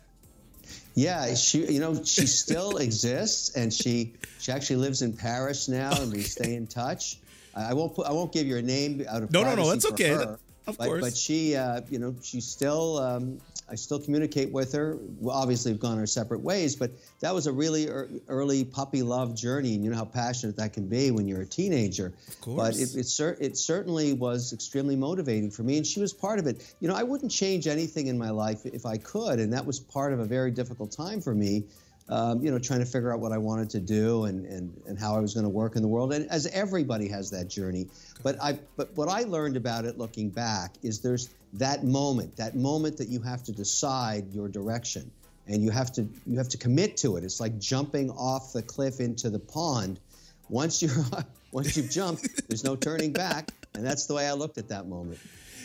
Yeah, 0.95 1.35
she 1.35 1.73
you 1.73 1.81
know 1.81 1.95
she 2.05 2.27
still 2.27 2.77
exists 2.79 3.57
and 3.57 3.73
she 3.73 4.13
she 4.41 4.53
actually 4.53 4.77
lives 4.77 5.03
in 5.03 5.13
Paris 5.13 5.69
now 5.69 5.91
and 6.01 6.13
we 6.13 6.23
stay 6.23 6.55
in 6.55 6.67
touch. 6.67 7.19
I 7.61 7.75
won't 7.75 7.95
put, 7.95 8.07
I 8.07 8.13
won't 8.13 8.33
give 8.33 8.47
you 8.47 8.57
a 8.57 8.63
name 8.63 9.05
out 9.09 9.23
of 9.23 9.33
no 9.33 9.43
no 9.43 9.55
no 9.55 9.71
that's 9.71 9.87
okay. 9.87 10.11
Her, 10.11 10.39
of 10.67 10.77
but, 10.77 10.87
course, 10.87 11.01
but 11.03 11.17
she 11.17 11.57
uh, 11.57 11.81
you 11.89 11.99
know 11.99 12.15
she's 12.23 12.45
still 12.45 12.99
um, 12.99 13.39
I 13.71 13.75
still 13.75 13.99
communicate 13.99 14.51
with 14.51 14.73
her. 14.73 14.99
Well, 15.21 15.37
obviously, 15.37 15.73
we've 15.73 15.81
gone 15.81 15.99
our 15.99 16.07
separate 16.07 16.41
ways, 16.41 16.75
but 16.75 16.91
that 17.21 17.35
was 17.35 17.47
a 17.47 17.53
really 17.53 17.89
early 18.29 18.65
puppy 18.65 19.03
love 19.03 19.35
journey, 19.35 19.75
and 19.75 19.85
you 19.85 19.91
know 19.91 19.97
how 19.97 20.07
passionate 20.07 20.57
that 20.57 20.73
can 20.73 20.89
be 20.89 21.11
when 21.11 21.29
you're 21.29 21.43
a 21.43 21.47
teenager. 21.47 22.15
Of 22.29 22.41
course. 22.41 22.57
But 22.57 22.77
it, 22.77 23.01
it, 23.01 23.07
cer- 23.07 23.37
it 23.41 23.57
certainly 23.59 24.15
was 24.15 24.53
extremely 24.53 24.97
motivating 24.97 25.51
for 25.51 25.63
me, 25.65 25.77
and 25.77 25.87
she 25.87 26.01
was 26.01 26.15
part 26.15 26.39
of 26.39 26.47
it. 26.47 26.75
You 26.81 26.89
know, 26.89 26.95
I 26.95 27.03
wouldn't 27.03 27.31
change 27.31 27.67
anything 27.67 28.07
in 28.07 28.17
my 28.17 28.31
life 28.31 28.65
if 28.65 28.87
I 28.87 28.97
could, 28.97 29.39
and 29.39 29.53
that 29.53 29.67
was 29.67 29.79
part 29.79 30.15
of 30.15 30.21
a 30.21 30.25
very 30.25 30.51
difficult 30.51 30.91
time 30.91 31.21
for 31.21 31.35
me. 31.35 31.65
Um, 32.11 32.43
you 32.43 32.51
know, 32.51 32.59
trying 32.59 32.81
to 32.81 32.87
figure 32.87 33.13
out 33.13 33.21
what 33.21 33.33
I 33.33 33.39
wanted 33.39 33.69
to 33.71 33.81
do 33.81 34.25
and, 34.25 34.47
and, 34.47 34.75
and 34.87 34.99
how 34.99 35.15
I 35.15 35.19
was 35.19 35.35
going 35.35 35.45
to 35.45 35.51
work 35.51 35.77
in 35.77 35.83
the 35.83 35.89
world. 35.89 36.15
And 36.15 36.27
as 36.31 36.47
everybody 36.47 37.07
has 37.09 37.31
that 37.33 37.49
journey. 37.49 37.87
But 38.23 38.43
I 38.43 38.59
but 38.77 38.97
what 38.97 39.09
I 39.09 39.25
learned 39.25 39.59
about 39.59 39.85
it 39.85 39.99
looking 39.99 40.31
back 40.31 40.75
is 40.83 41.01
there's 41.01 41.29
that 41.55 41.85
moment, 41.85 42.37
that 42.37 42.57
moment 42.57 42.97
that 42.97 43.09
you 43.09 43.21
have 43.21 43.43
to 43.45 43.53
decide 43.53 44.33
your 44.33 44.49
direction 44.49 45.11
and 45.49 45.63
you 45.63 45.71
have 45.71 45.93
to 45.93 46.07
you 46.27 46.37
have 46.39 46.49
to 46.51 46.59
commit 46.59 46.97
to 46.99 47.17
it. 47.17 47.25
It's 47.25 47.41
like 47.41 47.59
jumping 47.59 48.11
off 48.11 48.53
the 48.53 48.63
cliff 48.63 49.01
into 49.01 49.31
the 49.31 49.39
pond. 49.39 49.99
Once 50.49 50.83
you're 50.83 51.05
once 51.53 51.77
you've 51.77 51.91
jumped, 51.91 52.49
there's 52.49 52.65
no 52.65 52.77
turning 52.77 53.13
back, 53.13 53.51
and 53.75 53.85
that's 53.85 54.07
the 54.07 54.15
way 54.15 54.27
I 54.27 54.33
looked 54.33 54.59
at 54.59 54.69
that 54.69 54.87
moment. 54.87 55.19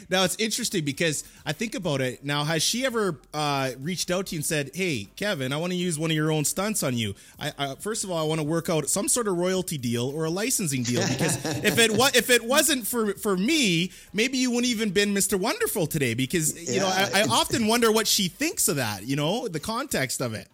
Now 0.10 0.24
it's 0.24 0.36
interesting 0.38 0.86
because 0.86 1.24
I 1.46 1.54
think 1.54 1.76
about 1.76 2.02
it. 2.02 2.24
Now, 2.24 2.44
has 2.44 2.64
she 2.64 2.86
ever 2.86 3.20
uh, 3.34 3.72
reached 3.80 4.12
out 4.12 4.28
to 4.28 4.36
you 4.36 4.40
and 4.40 4.46
said, 4.46 4.72
"Hey, 4.74 5.08
Kevin, 5.16 5.54
I 5.54 5.58
want 5.58 5.72
to 5.72 5.78
use 5.78 6.00
one 6.00 6.12
of 6.12 6.16
your 6.16 6.32
own 6.32 6.46
stunts 6.46 6.84
on 6.84 6.98
you"? 6.98 7.16
I, 7.40 7.54
I, 7.58 7.76
first 7.76 8.04
of 8.04 8.12
all, 8.12 8.18
I 8.18 8.24
want 8.24 8.40
to 8.42 8.48
work 8.48 8.70
out 8.70 8.88
some 8.90 9.08
sort 9.08 9.28
of 9.28 9.38
royalty 9.38 9.78
deal 9.78 10.10
or 10.10 10.26
a 10.26 10.30
licensing 10.30 10.84
deal 10.84 11.06
because 11.08 11.44
if 11.64 11.78
it 11.78 11.92
was 11.92 12.16
if 12.16 12.30
it 12.30 12.44
wasn't 12.44 12.88
for 12.88 13.14
for 13.16 13.38
me, 13.38 13.92
maybe 14.14 14.38
you 14.38 14.52
wouldn't 14.52 14.72
even 14.72 14.92
been 14.92 15.14
Mr. 15.14 15.40
Wonderful 15.40 15.88
today. 15.88 16.14
Because 16.14 16.56
you 16.56 16.76
yeah, 16.76 16.82
know, 16.82 16.88
I, 16.88 17.22
I 17.22 17.28
often 17.30 17.68
wonder 17.68 17.92
what 17.92 18.08
she 18.08 18.28
thinks 18.28 18.68
of 18.68 18.78
that. 18.78 19.06
You 19.06 19.16
know, 19.16 19.48
the 19.48 19.60
context 19.60 20.22
of 20.22 20.34
it. 20.34 20.48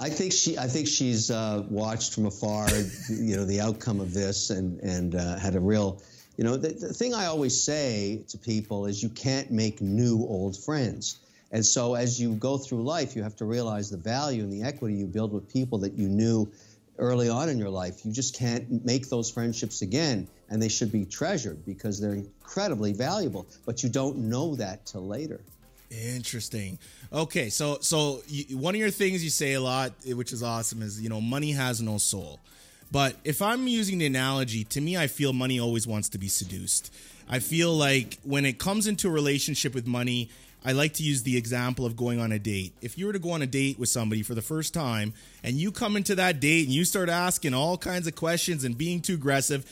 I 0.00 0.10
think 0.10 0.32
she. 0.32 0.56
I 0.56 0.68
think 0.68 0.86
she's 0.86 1.30
uh, 1.30 1.64
watched 1.68 2.14
from 2.14 2.26
afar, 2.26 2.68
you 3.08 3.36
know, 3.36 3.44
the 3.44 3.60
outcome 3.60 4.00
of 4.00 4.14
this, 4.14 4.50
and 4.50 4.78
and 4.80 5.14
uh, 5.14 5.38
had 5.38 5.56
a 5.56 5.60
real 5.60 6.00
you 6.38 6.44
know, 6.44 6.56
the, 6.56 6.68
the 6.68 6.94
thing 6.94 7.14
I 7.14 7.26
always 7.26 7.60
say 7.60 8.22
to 8.28 8.38
people 8.38 8.86
is 8.86 9.02
you 9.02 9.08
can't 9.08 9.50
make 9.50 9.80
new 9.80 10.18
old 10.20 10.56
friends. 10.56 11.18
And 11.50 11.66
so 11.66 11.94
as 11.94 12.20
you 12.20 12.34
go 12.34 12.56
through 12.56 12.84
life, 12.84 13.16
you 13.16 13.24
have 13.24 13.34
to 13.36 13.44
realize 13.44 13.90
the 13.90 13.96
value 13.96 14.44
and 14.44 14.52
the 14.52 14.62
equity 14.62 14.94
you 14.94 15.06
build 15.06 15.32
with 15.32 15.52
people 15.52 15.78
that 15.78 15.94
you 15.94 16.08
knew 16.08 16.48
early 16.98 17.28
on 17.28 17.48
in 17.48 17.58
your 17.58 17.70
life. 17.70 18.06
You 18.06 18.12
just 18.12 18.36
can't 18.36 18.84
make 18.84 19.08
those 19.08 19.28
friendships 19.28 19.82
again, 19.82 20.28
and 20.48 20.62
they 20.62 20.68
should 20.68 20.92
be 20.92 21.04
treasured 21.04 21.66
because 21.66 22.00
they're 22.00 22.14
incredibly 22.14 22.92
valuable. 22.92 23.48
But 23.66 23.82
you 23.82 23.88
don't 23.88 24.18
know 24.18 24.54
that 24.56 24.86
till 24.86 25.06
later. 25.06 25.40
Interesting. 25.90 26.78
Okay, 27.12 27.48
so 27.48 27.78
so 27.80 28.20
you, 28.28 28.58
one 28.58 28.74
of 28.74 28.80
your 28.80 28.90
things 28.90 29.24
you 29.24 29.30
say 29.30 29.54
a 29.54 29.60
lot, 29.60 29.92
eh, 30.06 30.12
which 30.12 30.32
is 30.32 30.42
awesome, 30.42 30.82
is 30.82 31.00
you 31.00 31.08
know 31.08 31.20
money 31.20 31.50
has 31.52 31.80
no 31.80 31.98
soul. 31.98 32.38
But 32.90 33.16
if 33.24 33.42
I'm 33.42 33.66
using 33.66 33.98
the 33.98 34.06
analogy, 34.06 34.64
to 34.64 34.80
me, 34.80 34.96
I 34.96 35.06
feel 35.06 35.32
money 35.32 35.60
always 35.60 35.86
wants 35.86 36.08
to 36.10 36.18
be 36.18 36.28
seduced. 36.28 36.92
I 37.28 37.38
feel 37.38 37.72
like 37.74 38.18
when 38.22 38.46
it 38.46 38.58
comes 38.58 38.86
into 38.86 39.08
a 39.08 39.12
relationship 39.12 39.74
with 39.74 39.86
money, 39.86 40.30
I 40.64 40.72
like 40.72 40.94
to 40.94 41.02
use 41.02 41.22
the 41.22 41.36
example 41.36 41.86
of 41.86 41.96
going 41.96 42.20
on 42.20 42.32
a 42.32 42.38
date. 42.38 42.72
If 42.80 42.98
you 42.98 43.06
were 43.06 43.12
to 43.12 43.18
go 43.18 43.32
on 43.32 43.42
a 43.42 43.46
date 43.46 43.78
with 43.78 43.90
somebody 43.90 44.22
for 44.22 44.34
the 44.34 44.42
first 44.42 44.74
time 44.74 45.12
and 45.44 45.56
you 45.56 45.70
come 45.70 45.96
into 45.96 46.14
that 46.16 46.40
date 46.40 46.66
and 46.66 46.74
you 46.74 46.84
start 46.84 47.08
asking 47.08 47.54
all 47.54 47.76
kinds 47.78 48.06
of 48.06 48.14
questions 48.14 48.64
and 48.64 48.76
being 48.76 49.00
too 49.00 49.14
aggressive, 49.14 49.64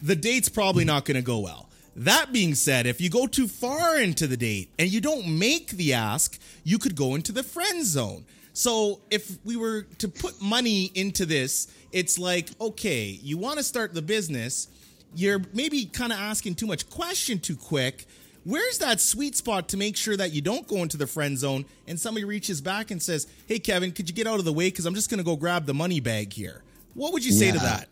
the 0.00 0.16
date's 0.16 0.48
probably 0.48 0.84
not 0.84 1.04
going 1.04 1.16
to 1.16 1.22
go 1.22 1.38
well. 1.40 1.68
That 1.96 2.32
being 2.32 2.54
said, 2.54 2.86
if 2.86 3.00
you 3.00 3.10
go 3.10 3.26
too 3.26 3.48
far 3.48 3.98
into 3.98 4.26
the 4.26 4.36
date 4.36 4.70
and 4.78 4.88
you 4.88 5.00
don't 5.00 5.26
make 5.38 5.70
the 5.70 5.94
ask, 5.94 6.38
you 6.62 6.78
could 6.78 6.94
go 6.94 7.14
into 7.14 7.32
the 7.32 7.42
friend 7.42 7.84
zone. 7.84 8.24
So 8.60 9.00
if 9.10 9.38
we 9.42 9.56
were 9.56 9.84
to 10.00 10.08
put 10.08 10.42
money 10.42 10.90
into 10.94 11.24
this, 11.24 11.68
it's 11.92 12.18
like, 12.18 12.50
okay, 12.60 13.06
you 13.22 13.38
want 13.38 13.56
to 13.56 13.64
start 13.64 13.94
the 13.94 14.02
business, 14.02 14.68
you're 15.14 15.40
maybe 15.54 15.86
kind 15.86 16.12
of 16.12 16.18
asking 16.18 16.56
too 16.56 16.66
much 16.66 16.90
question 16.90 17.38
too 17.38 17.56
quick. 17.56 18.04
Where's 18.44 18.76
that 18.76 19.00
sweet 19.00 19.34
spot 19.34 19.68
to 19.68 19.78
make 19.78 19.96
sure 19.96 20.14
that 20.14 20.32
you 20.32 20.42
don't 20.42 20.68
go 20.68 20.82
into 20.82 20.98
the 20.98 21.06
friend 21.06 21.38
zone 21.38 21.64
and 21.88 21.98
somebody 21.98 22.26
reaches 22.26 22.60
back 22.60 22.90
and 22.90 23.02
says, 23.02 23.26
"Hey 23.46 23.60
Kevin, 23.60 23.92
could 23.92 24.10
you 24.10 24.14
get 24.14 24.26
out 24.26 24.38
of 24.38 24.44
the 24.44 24.52
way 24.52 24.70
cuz 24.70 24.84
I'm 24.84 24.94
just 24.94 25.08
going 25.08 25.16
to 25.16 25.24
go 25.24 25.36
grab 25.36 25.64
the 25.64 25.72
money 25.72 26.00
bag 26.00 26.30
here." 26.30 26.62
What 26.92 27.14
would 27.14 27.24
you 27.24 27.32
say 27.32 27.46
yeah. 27.46 27.52
to 27.52 27.58
that? 27.60 27.88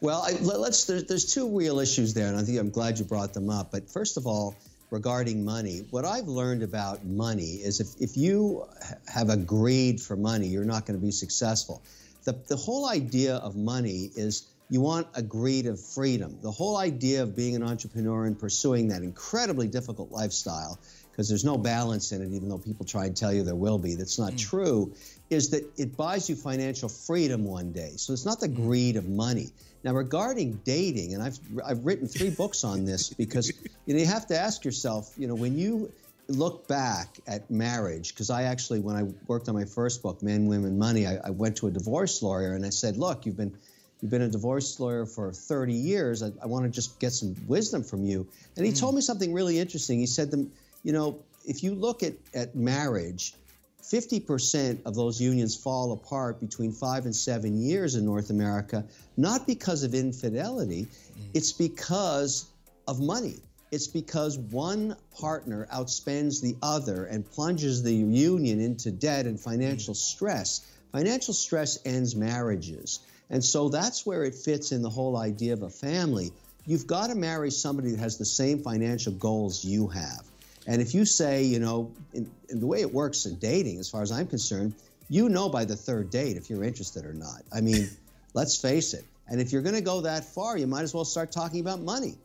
Well, 0.00 0.22
I, 0.26 0.32
let's 0.40 0.86
there's, 0.86 1.04
there's 1.04 1.26
two 1.26 1.54
real 1.54 1.80
issues 1.80 2.14
there 2.14 2.28
and 2.28 2.38
I 2.38 2.44
think 2.44 2.58
I'm 2.58 2.70
glad 2.70 2.98
you 2.98 3.04
brought 3.04 3.34
them 3.34 3.50
up. 3.50 3.70
But 3.70 3.90
first 3.90 4.16
of 4.16 4.26
all, 4.26 4.56
regarding 4.92 5.42
money, 5.42 5.86
what 5.90 6.04
I've 6.04 6.28
learned 6.28 6.62
about 6.62 7.04
money 7.04 7.54
is 7.64 7.80
if, 7.80 7.98
if 7.98 8.14
you 8.16 8.66
have 9.08 9.30
a 9.30 9.38
greed 9.38 10.00
for 10.00 10.16
money, 10.16 10.46
you're 10.46 10.66
not 10.66 10.84
going 10.84 11.00
to 11.00 11.04
be 11.04 11.10
successful. 11.10 11.82
The, 12.24 12.38
the 12.46 12.56
whole 12.56 12.86
idea 12.86 13.36
of 13.36 13.56
money 13.56 14.10
is 14.14 14.46
you 14.68 14.82
want 14.82 15.06
a 15.14 15.22
greed 15.22 15.66
of 15.66 15.80
freedom. 15.80 16.38
The 16.42 16.50
whole 16.50 16.76
idea 16.76 17.22
of 17.22 17.34
being 17.34 17.56
an 17.56 17.62
entrepreneur 17.62 18.26
and 18.26 18.38
pursuing 18.38 18.88
that 18.88 19.02
incredibly 19.02 19.66
difficult 19.66 20.12
lifestyle 20.12 20.78
because 21.10 21.26
there's 21.28 21.44
no 21.44 21.56
balance 21.56 22.12
in 22.12 22.22
it, 22.22 22.34
even 22.34 22.50
though 22.50 22.58
people 22.58 22.84
try 22.84 23.06
and 23.06 23.16
tell 23.16 23.32
you 23.32 23.42
there 23.44 23.54
will 23.54 23.78
be. 23.78 23.94
That's 23.94 24.18
not 24.18 24.32
mm. 24.32 24.38
true. 24.38 24.94
Is 25.30 25.50
that 25.50 25.64
it 25.78 25.96
buys 25.96 26.28
you 26.28 26.36
financial 26.36 26.90
freedom 26.90 27.44
one 27.44 27.72
day. 27.72 27.92
So 27.96 28.12
it's 28.12 28.26
not 28.26 28.40
the 28.40 28.48
mm. 28.48 28.56
greed 28.56 28.96
of 28.96 29.08
money. 29.08 29.52
Now, 29.84 29.92
regarding 29.94 30.60
dating, 30.64 31.14
and 31.14 31.22
I've 31.22 31.38
I've 31.64 31.84
written 31.84 32.06
three 32.06 32.30
books 32.30 32.64
on 32.64 32.84
this 32.84 33.10
because 33.24 33.52
you 33.86 33.94
know 33.94 34.00
you 34.00 34.06
have 34.06 34.26
to 34.28 34.38
ask 34.38 34.64
yourself, 34.64 35.12
you 35.16 35.26
know, 35.26 35.34
when 35.34 35.58
you 35.58 35.90
look 36.28 36.66
back 36.68 37.08
at 37.26 37.50
marriage, 37.50 38.14
because 38.14 38.30
I 38.30 38.44
actually, 38.44 38.80
when 38.80 38.96
I 38.96 39.04
worked 39.26 39.48
on 39.48 39.54
my 39.54 39.64
first 39.64 40.02
book, 40.02 40.22
Men, 40.22 40.46
Women, 40.46 40.78
Money, 40.78 41.06
I, 41.06 41.18
I 41.24 41.30
went 41.30 41.56
to 41.58 41.66
a 41.66 41.70
divorce 41.70 42.22
lawyer 42.22 42.54
and 42.54 42.64
I 42.64 42.70
said, 42.70 42.96
look, 42.96 43.26
you've 43.26 43.36
been 43.36 43.54
you've 44.00 44.10
been 44.10 44.22
a 44.22 44.28
divorce 44.28 44.78
lawyer 44.80 45.06
for 45.06 45.32
30 45.32 45.72
years. 45.72 46.22
I, 46.22 46.32
I 46.42 46.46
want 46.46 46.64
to 46.64 46.70
just 46.70 46.98
get 46.98 47.12
some 47.12 47.36
wisdom 47.46 47.84
from 47.84 48.04
you. 48.04 48.26
And 48.56 48.66
he 48.66 48.72
mm. 48.72 48.80
told 48.80 48.94
me 48.94 49.00
something 49.00 49.32
really 49.32 49.58
interesting. 49.58 50.00
He 50.00 50.06
said, 50.06 50.30
them, 50.30 50.50
you 50.82 50.92
know, 50.92 51.20
if 51.46 51.62
you 51.62 51.74
look 51.74 52.02
at, 52.02 52.14
at 52.34 52.56
marriage, 52.56 53.34
50% 53.82 54.86
of 54.86 54.94
those 54.94 55.20
unions 55.20 55.56
fall 55.56 55.92
apart 55.92 56.40
between 56.40 56.72
five 56.72 57.04
and 57.04 57.14
seven 57.14 57.60
years 57.60 57.96
in 57.96 58.04
North 58.04 58.30
America, 58.30 58.84
not 59.16 59.46
because 59.46 59.82
of 59.82 59.94
infidelity, 59.94 60.86
mm. 60.86 61.28
it's 61.34 61.52
because 61.52 62.46
of 62.86 63.00
money. 63.00 63.40
It's 63.72 63.88
because 63.88 64.38
one 64.38 64.96
partner 65.18 65.66
outspends 65.72 66.42
the 66.42 66.56
other 66.62 67.04
and 67.06 67.28
plunges 67.28 67.82
the 67.82 67.94
union 67.94 68.60
into 68.60 68.92
debt 68.92 69.26
and 69.26 69.40
financial 69.40 69.94
mm. 69.94 69.96
stress. 69.96 70.60
Financial 70.92 71.34
stress 71.34 71.78
ends 71.84 72.14
marriages. 72.14 73.00
And 73.30 73.42
so 73.42 73.70
that's 73.70 74.04
where 74.04 74.24
it 74.24 74.34
fits 74.34 74.72
in 74.72 74.82
the 74.82 74.90
whole 74.90 75.16
idea 75.16 75.54
of 75.54 75.62
a 75.62 75.70
family. 75.70 76.32
You've 76.66 76.86
got 76.86 77.08
to 77.08 77.14
marry 77.14 77.50
somebody 77.50 77.92
that 77.92 78.00
has 78.00 78.18
the 78.18 78.26
same 78.26 78.62
financial 78.62 79.12
goals 79.12 79.64
you 79.64 79.88
have. 79.88 80.22
And 80.66 80.80
if 80.80 80.94
you 80.94 81.04
say, 81.04 81.44
you 81.44 81.58
know, 81.58 81.92
in, 82.12 82.30
in 82.48 82.60
the 82.60 82.66
way 82.66 82.80
it 82.80 82.92
works 82.92 83.26
in 83.26 83.36
dating, 83.36 83.78
as 83.80 83.90
far 83.90 84.02
as 84.02 84.12
I'm 84.12 84.26
concerned, 84.26 84.74
you 85.08 85.28
know 85.28 85.48
by 85.48 85.64
the 85.64 85.76
third 85.76 86.10
date 86.10 86.36
if 86.36 86.48
you're 86.48 86.64
interested 86.64 87.04
or 87.04 87.12
not. 87.12 87.42
I 87.54 87.60
mean, 87.60 87.88
let's 88.34 88.60
face 88.60 88.94
it. 88.94 89.04
And 89.28 89.40
if 89.40 89.52
you're 89.52 89.62
going 89.62 89.74
to 89.74 89.82
go 89.82 90.02
that 90.02 90.24
far, 90.24 90.56
you 90.56 90.66
might 90.66 90.82
as 90.82 90.94
well 90.94 91.04
start 91.04 91.32
talking 91.32 91.60
about 91.60 91.80
money 91.80 92.16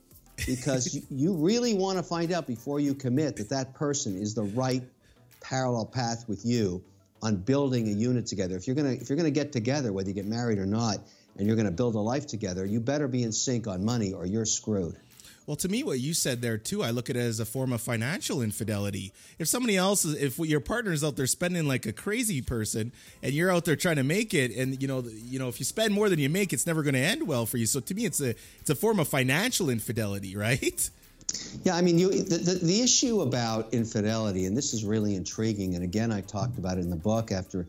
because 0.46 0.94
you, 0.96 1.02
you 1.10 1.34
really 1.34 1.74
want 1.74 1.98
to 1.98 2.04
find 2.04 2.32
out 2.32 2.48
before 2.48 2.80
you 2.80 2.94
commit 2.94 3.38
that 3.38 3.50
that 3.50 3.74
person 3.74 4.20
is 4.20 4.36
the 4.36 4.44
right 4.44 4.84
parallel 5.42 5.86
path 5.86 6.26
with 6.28 6.46
you 6.46 6.84
on 7.22 7.38
building 7.38 7.88
a 7.88 7.92
unit 7.92 8.28
together. 8.28 8.56
If 8.56 8.68
you're 8.68 8.76
gonna 8.76 8.92
if 8.92 9.10
you're 9.10 9.18
gonna 9.18 9.32
get 9.32 9.52
together, 9.52 9.92
whether 9.92 10.10
you 10.10 10.14
get 10.14 10.26
married 10.26 10.60
or 10.60 10.66
not, 10.66 10.98
and 11.38 11.48
you're 11.48 11.56
gonna 11.56 11.72
build 11.72 11.96
a 11.96 12.00
life 12.00 12.28
together, 12.28 12.66
you 12.66 12.80
better 12.80 13.08
be 13.08 13.24
in 13.24 13.32
sync 13.32 13.68
on 13.68 13.84
money 13.84 14.14
or 14.14 14.26
you're 14.26 14.46
screwed. 14.46 14.98
Well, 15.48 15.56
to 15.56 15.70
me, 15.70 15.82
what 15.82 16.02
you 16.02 16.14
said 16.14 16.42
there 16.42 16.58
too, 16.58 16.84
I 16.84 16.92
look 16.92 17.10
at 17.10 17.16
it 17.16 17.22
as 17.22 17.40
a 17.40 17.46
form 17.46 17.72
of 17.72 17.80
financial 17.80 18.42
infidelity. 18.42 19.14
If 19.40 19.48
somebody 19.48 19.78
else 19.78 20.04
is, 20.04 20.22
if 20.22 20.38
your 20.40 20.60
partner 20.60 20.92
is 20.92 21.06
out 21.06 21.16
there 21.16 21.26
spending 21.26 21.66
like 21.66 21.86
a 21.86 21.94
crazy 21.94 22.42
person, 22.42 22.92
and 23.24 23.32
you're 23.32 23.50
out 23.50 23.64
there 23.64 23.78
trying 23.78 23.96
to 23.96 24.04
make 24.04 24.34
it, 24.34 24.54
and 24.54 24.82
you 24.82 24.90
know, 24.90 25.06
you 25.10 25.40
know, 25.40 25.48
if 25.48 25.60
you 25.60 25.66
spend 25.66 25.94
more 25.94 26.10
than 26.10 26.20
you 26.20 26.28
make, 26.28 26.52
it's 26.52 26.68
never 26.68 26.84
going 26.84 26.96
to 26.96 27.00
end 27.00 27.26
well 27.26 27.46
for 27.46 27.56
you. 27.56 27.66
So 27.66 27.80
to 27.80 27.96
me, 27.96 28.04
it's 28.04 28.20
a 28.20 28.36
it's 28.60 28.70
a 28.70 28.76
form 28.76 29.00
of 29.00 29.08
financial 29.08 29.70
infidelity, 29.70 30.36
right? 30.36 30.90
Yeah, 31.64 31.78
I 31.78 31.82
mean, 31.82 31.98
you, 31.98 32.10
the, 32.10 32.38
the, 32.38 32.54
the 32.66 32.82
issue 32.82 33.22
about 33.22 33.74
infidelity, 33.74 34.46
and 34.46 34.56
this 34.56 34.74
is 34.74 34.84
really 34.84 35.16
intriguing, 35.16 35.76
and 35.76 35.84
again, 35.84 36.12
I 36.12 36.22
talked 36.22 36.58
about 36.58 36.78
it 36.78 36.82
in 36.82 36.90
the 36.90 36.98
book 36.98 37.32
after 37.32 37.68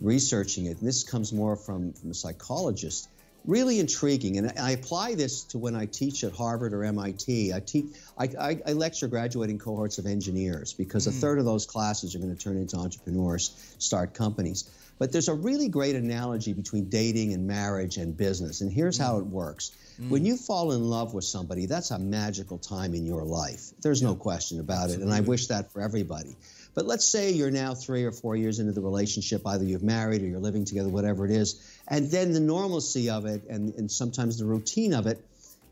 researching 0.00 0.66
it, 0.66 0.78
and 0.78 0.88
this 0.88 1.04
comes 1.04 1.32
more 1.32 1.54
from, 1.56 1.92
from 1.92 2.10
a 2.10 2.14
psychologist. 2.14 3.08
Really 3.44 3.80
intriguing, 3.80 4.38
and 4.38 4.52
I 4.58 4.70
apply 4.70 5.16
this 5.16 5.42
to 5.44 5.58
when 5.58 5.74
I 5.74 5.86
teach 5.86 6.22
at 6.22 6.32
Harvard 6.32 6.72
or 6.72 6.84
MIT. 6.84 7.52
I 7.52 7.58
teach, 7.58 7.86
I, 8.16 8.28
I, 8.38 8.60
I 8.68 8.72
lecture 8.72 9.08
graduating 9.08 9.58
cohorts 9.58 9.98
of 9.98 10.06
engineers 10.06 10.72
because 10.72 11.08
a 11.08 11.10
hmm. 11.10 11.18
third 11.18 11.38
of 11.40 11.44
those 11.44 11.66
classes 11.66 12.14
are 12.14 12.18
going 12.18 12.34
to 12.34 12.40
turn 12.40 12.56
into 12.56 12.76
entrepreneurs, 12.76 13.74
start 13.78 14.14
companies. 14.14 14.70
But 15.00 15.10
there's 15.10 15.26
a 15.26 15.34
really 15.34 15.68
great 15.68 15.96
analogy 15.96 16.52
between 16.52 16.88
dating 16.88 17.32
and 17.32 17.48
marriage 17.48 17.96
and 17.96 18.16
business, 18.16 18.60
and 18.60 18.72
here's 18.72 18.96
how 18.96 19.14
hmm. 19.14 19.22
it 19.22 19.26
works. 19.26 19.72
Hmm. 19.96 20.10
When 20.10 20.24
you 20.24 20.36
fall 20.36 20.70
in 20.70 20.84
love 20.84 21.12
with 21.12 21.24
somebody, 21.24 21.66
that's 21.66 21.90
a 21.90 21.98
magical 21.98 22.58
time 22.58 22.94
in 22.94 23.04
your 23.04 23.24
life. 23.24 23.70
There's 23.82 24.02
no 24.02 24.14
question 24.14 24.60
about 24.60 24.90
it, 24.90 25.00
and 25.00 25.12
I 25.12 25.20
wish 25.20 25.48
that 25.48 25.72
for 25.72 25.80
everybody. 25.80 26.36
But 26.74 26.86
let's 26.86 27.06
say 27.06 27.32
you're 27.32 27.50
now 27.50 27.74
three 27.74 28.04
or 28.04 28.12
four 28.12 28.34
years 28.34 28.58
into 28.58 28.72
the 28.72 28.80
relationship, 28.80 29.46
either 29.46 29.64
you've 29.64 29.82
married 29.82 30.22
or 30.22 30.26
you're 30.26 30.40
living 30.40 30.64
together, 30.64 30.88
whatever 30.88 31.24
it 31.26 31.30
is, 31.30 31.78
and 31.88 32.10
then 32.10 32.32
the 32.32 32.40
normalcy 32.40 33.10
of 33.10 33.26
it 33.26 33.42
and, 33.48 33.74
and 33.74 33.90
sometimes 33.90 34.38
the 34.38 34.46
routine 34.46 34.94
of 34.94 35.06
it 35.06 35.22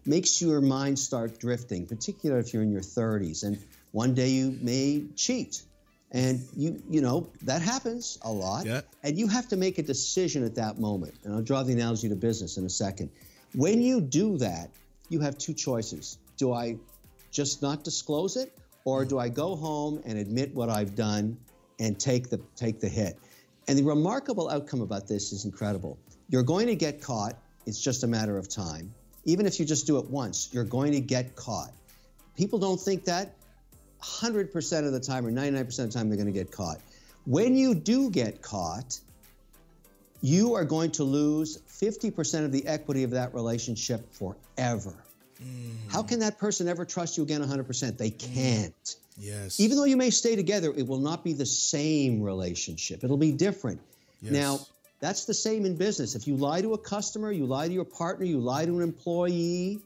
makes 0.04 0.40
your 0.42 0.60
mind 0.60 0.98
start 0.98 1.38
drifting, 1.38 1.86
particularly 1.86 2.40
if 2.40 2.52
you're 2.52 2.62
in 2.62 2.70
your 2.70 2.82
30s. 2.82 3.44
And 3.44 3.58
one 3.92 4.14
day 4.14 4.28
you 4.28 4.58
may 4.60 5.04
cheat. 5.16 5.62
And 6.12 6.44
you 6.56 6.82
you 6.90 7.00
know, 7.00 7.28
that 7.42 7.62
happens 7.62 8.18
a 8.22 8.32
lot. 8.32 8.66
Yeah. 8.66 8.80
And 9.02 9.16
you 9.16 9.28
have 9.28 9.48
to 9.48 9.56
make 9.56 9.78
a 9.78 9.82
decision 9.82 10.44
at 10.44 10.56
that 10.56 10.78
moment. 10.78 11.14
And 11.24 11.34
I'll 11.34 11.42
draw 11.42 11.62
the 11.62 11.72
analogy 11.72 12.08
to 12.08 12.16
business 12.16 12.56
in 12.56 12.64
a 12.64 12.70
second. 12.70 13.10
When 13.54 13.80
you 13.80 14.00
do 14.00 14.38
that, 14.38 14.70
you 15.08 15.20
have 15.20 15.38
two 15.38 15.54
choices. 15.54 16.18
Do 16.36 16.52
I 16.52 16.76
just 17.30 17.62
not 17.62 17.84
disclose 17.84 18.36
it? 18.36 18.52
Or 18.84 19.04
do 19.04 19.18
I 19.18 19.28
go 19.28 19.56
home 19.56 20.02
and 20.04 20.18
admit 20.18 20.54
what 20.54 20.68
I've 20.68 20.94
done 20.94 21.38
and 21.78 21.98
take 21.98 22.30
the 22.30 22.40
take 22.56 22.80
the 22.80 22.88
hit? 22.88 23.18
And 23.68 23.78
the 23.78 23.84
remarkable 23.84 24.50
outcome 24.50 24.80
about 24.80 25.06
this 25.06 25.32
is 25.32 25.44
incredible. 25.44 25.98
You're 26.28 26.42
going 26.42 26.66
to 26.68 26.76
get 26.76 27.00
caught. 27.00 27.36
It's 27.66 27.80
just 27.80 28.04
a 28.04 28.06
matter 28.06 28.38
of 28.38 28.48
time. 28.48 28.94
Even 29.24 29.46
if 29.46 29.60
you 29.60 29.66
just 29.66 29.86
do 29.86 29.98
it 29.98 30.10
once, 30.10 30.48
you're 30.52 30.64
going 30.64 30.92
to 30.92 31.00
get 31.00 31.36
caught. 31.36 31.72
People 32.36 32.58
don't 32.58 32.80
think 32.80 33.04
that. 33.04 33.34
100% 34.02 34.86
of 34.86 34.92
the 34.92 35.00
time 35.00 35.26
or 35.26 35.30
99% 35.30 35.60
of 35.60 35.76
the 35.76 35.88
time, 35.88 36.08
they're 36.08 36.16
going 36.16 36.32
to 36.32 36.32
get 36.32 36.50
caught. 36.50 36.78
When 37.26 37.54
you 37.54 37.74
do 37.74 38.10
get 38.10 38.40
caught, 38.40 38.98
you 40.22 40.54
are 40.54 40.64
going 40.64 40.92
to 40.92 41.04
lose 41.04 41.58
50% 41.68 42.44
of 42.44 42.52
the 42.52 42.66
equity 42.66 43.04
of 43.04 43.10
that 43.10 43.34
relationship 43.34 44.10
forever. 44.12 44.94
Mm. 45.42 45.92
How 45.92 46.02
can 46.02 46.20
that 46.20 46.38
person 46.38 46.68
ever 46.68 46.84
trust 46.84 47.16
you 47.16 47.22
again 47.22 47.42
100%? 47.42 47.96
They 47.96 48.10
mm. 48.10 48.34
can't. 48.34 48.96
Yes. 49.18 49.60
Even 49.60 49.76
though 49.76 49.84
you 49.84 49.96
may 49.96 50.10
stay 50.10 50.36
together, 50.36 50.72
it 50.74 50.86
will 50.86 51.00
not 51.00 51.24
be 51.24 51.32
the 51.32 51.46
same 51.46 52.22
relationship. 52.22 53.04
It'll 53.04 53.16
be 53.16 53.32
different. 53.32 53.80
Yes. 54.22 54.32
Now, 54.32 54.60
that's 55.00 55.24
the 55.24 55.34
same 55.34 55.64
in 55.64 55.76
business. 55.76 56.14
If 56.14 56.26
you 56.26 56.36
lie 56.36 56.62
to 56.62 56.74
a 56.74 56.78
customer, 56.78 57.32
you 57.32 57.46
lie 57.46 57.68
to 57.68 57.72
your 57.72 57.84
partner, 57.84 58.24
you 58.24 58.38
lie 58.38 58.66
to 58.66 58.76
an 58.76 58.82
employee, 58.82 59.80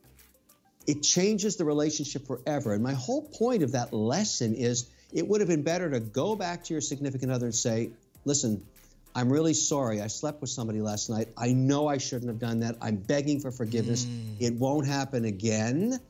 it 0.86 1.02
changes 1.02 1.56
the 1.56 1.64
relationship 1.64 2.26
forever. 2.26 2.74
And 2.74 2.82
my 2.82 2.94
whole 2.94 3.22
point 3.22 3.62
of 3.62 3.72
that 3.72 3.92
lesson 3.92 4.54
is 4.54 4.86
it 5.12 5.26
would 5.26 5.40
have 5.40 5.48
been 5.48 5.62
better 5.62 5.90
to 5.90 6.00
go 6.00 6.36
back 6.36 6.64
to 6.64 6.74
your 6.74 6.80
significant 6.80 7.32
other 7.32 7.46
and 7.46 7.54
say, 7.54 7.90
listen, 8.24 8.64
I'm 9.14 9.32
really 9.32 9.54
sorry. 9.54 10.00
I 10.00 10.08
slept 10.08 10.40
with 10.40 10.50
somebody 10.50 10.80
last 10.80 11.08
night. 11.08 11.28
I 11.36 11.52
know 11.52 11.86
I 11.86 11.98
shouldn't 11.98 12.28
have 12.28 12.40
done 12.40 12.60
that. 12.60 12.76
I'm 12.82 12.96
begging 12.96 13.40
for 13.40 13.52
forgiveness. 13.52 14.06
It 14.40 14.54
won't 14.54 14.86
happen 14.86 15.24
again. 15.24 16.00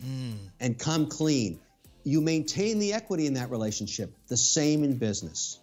And 0.61 0.79
come 0.79 1.07
clean. 1.07 1.61
You 2.05 2.21
maintain 2.21 2.79
the 2.79 2.93
equity 2.95 3.27
in 3.27 3.35
that 3.35 3.51
relationship. 3.51 4.15
The 4.29 4.37
same 4.37 4.85
in 4.85 4.97
business. 4.97 5.59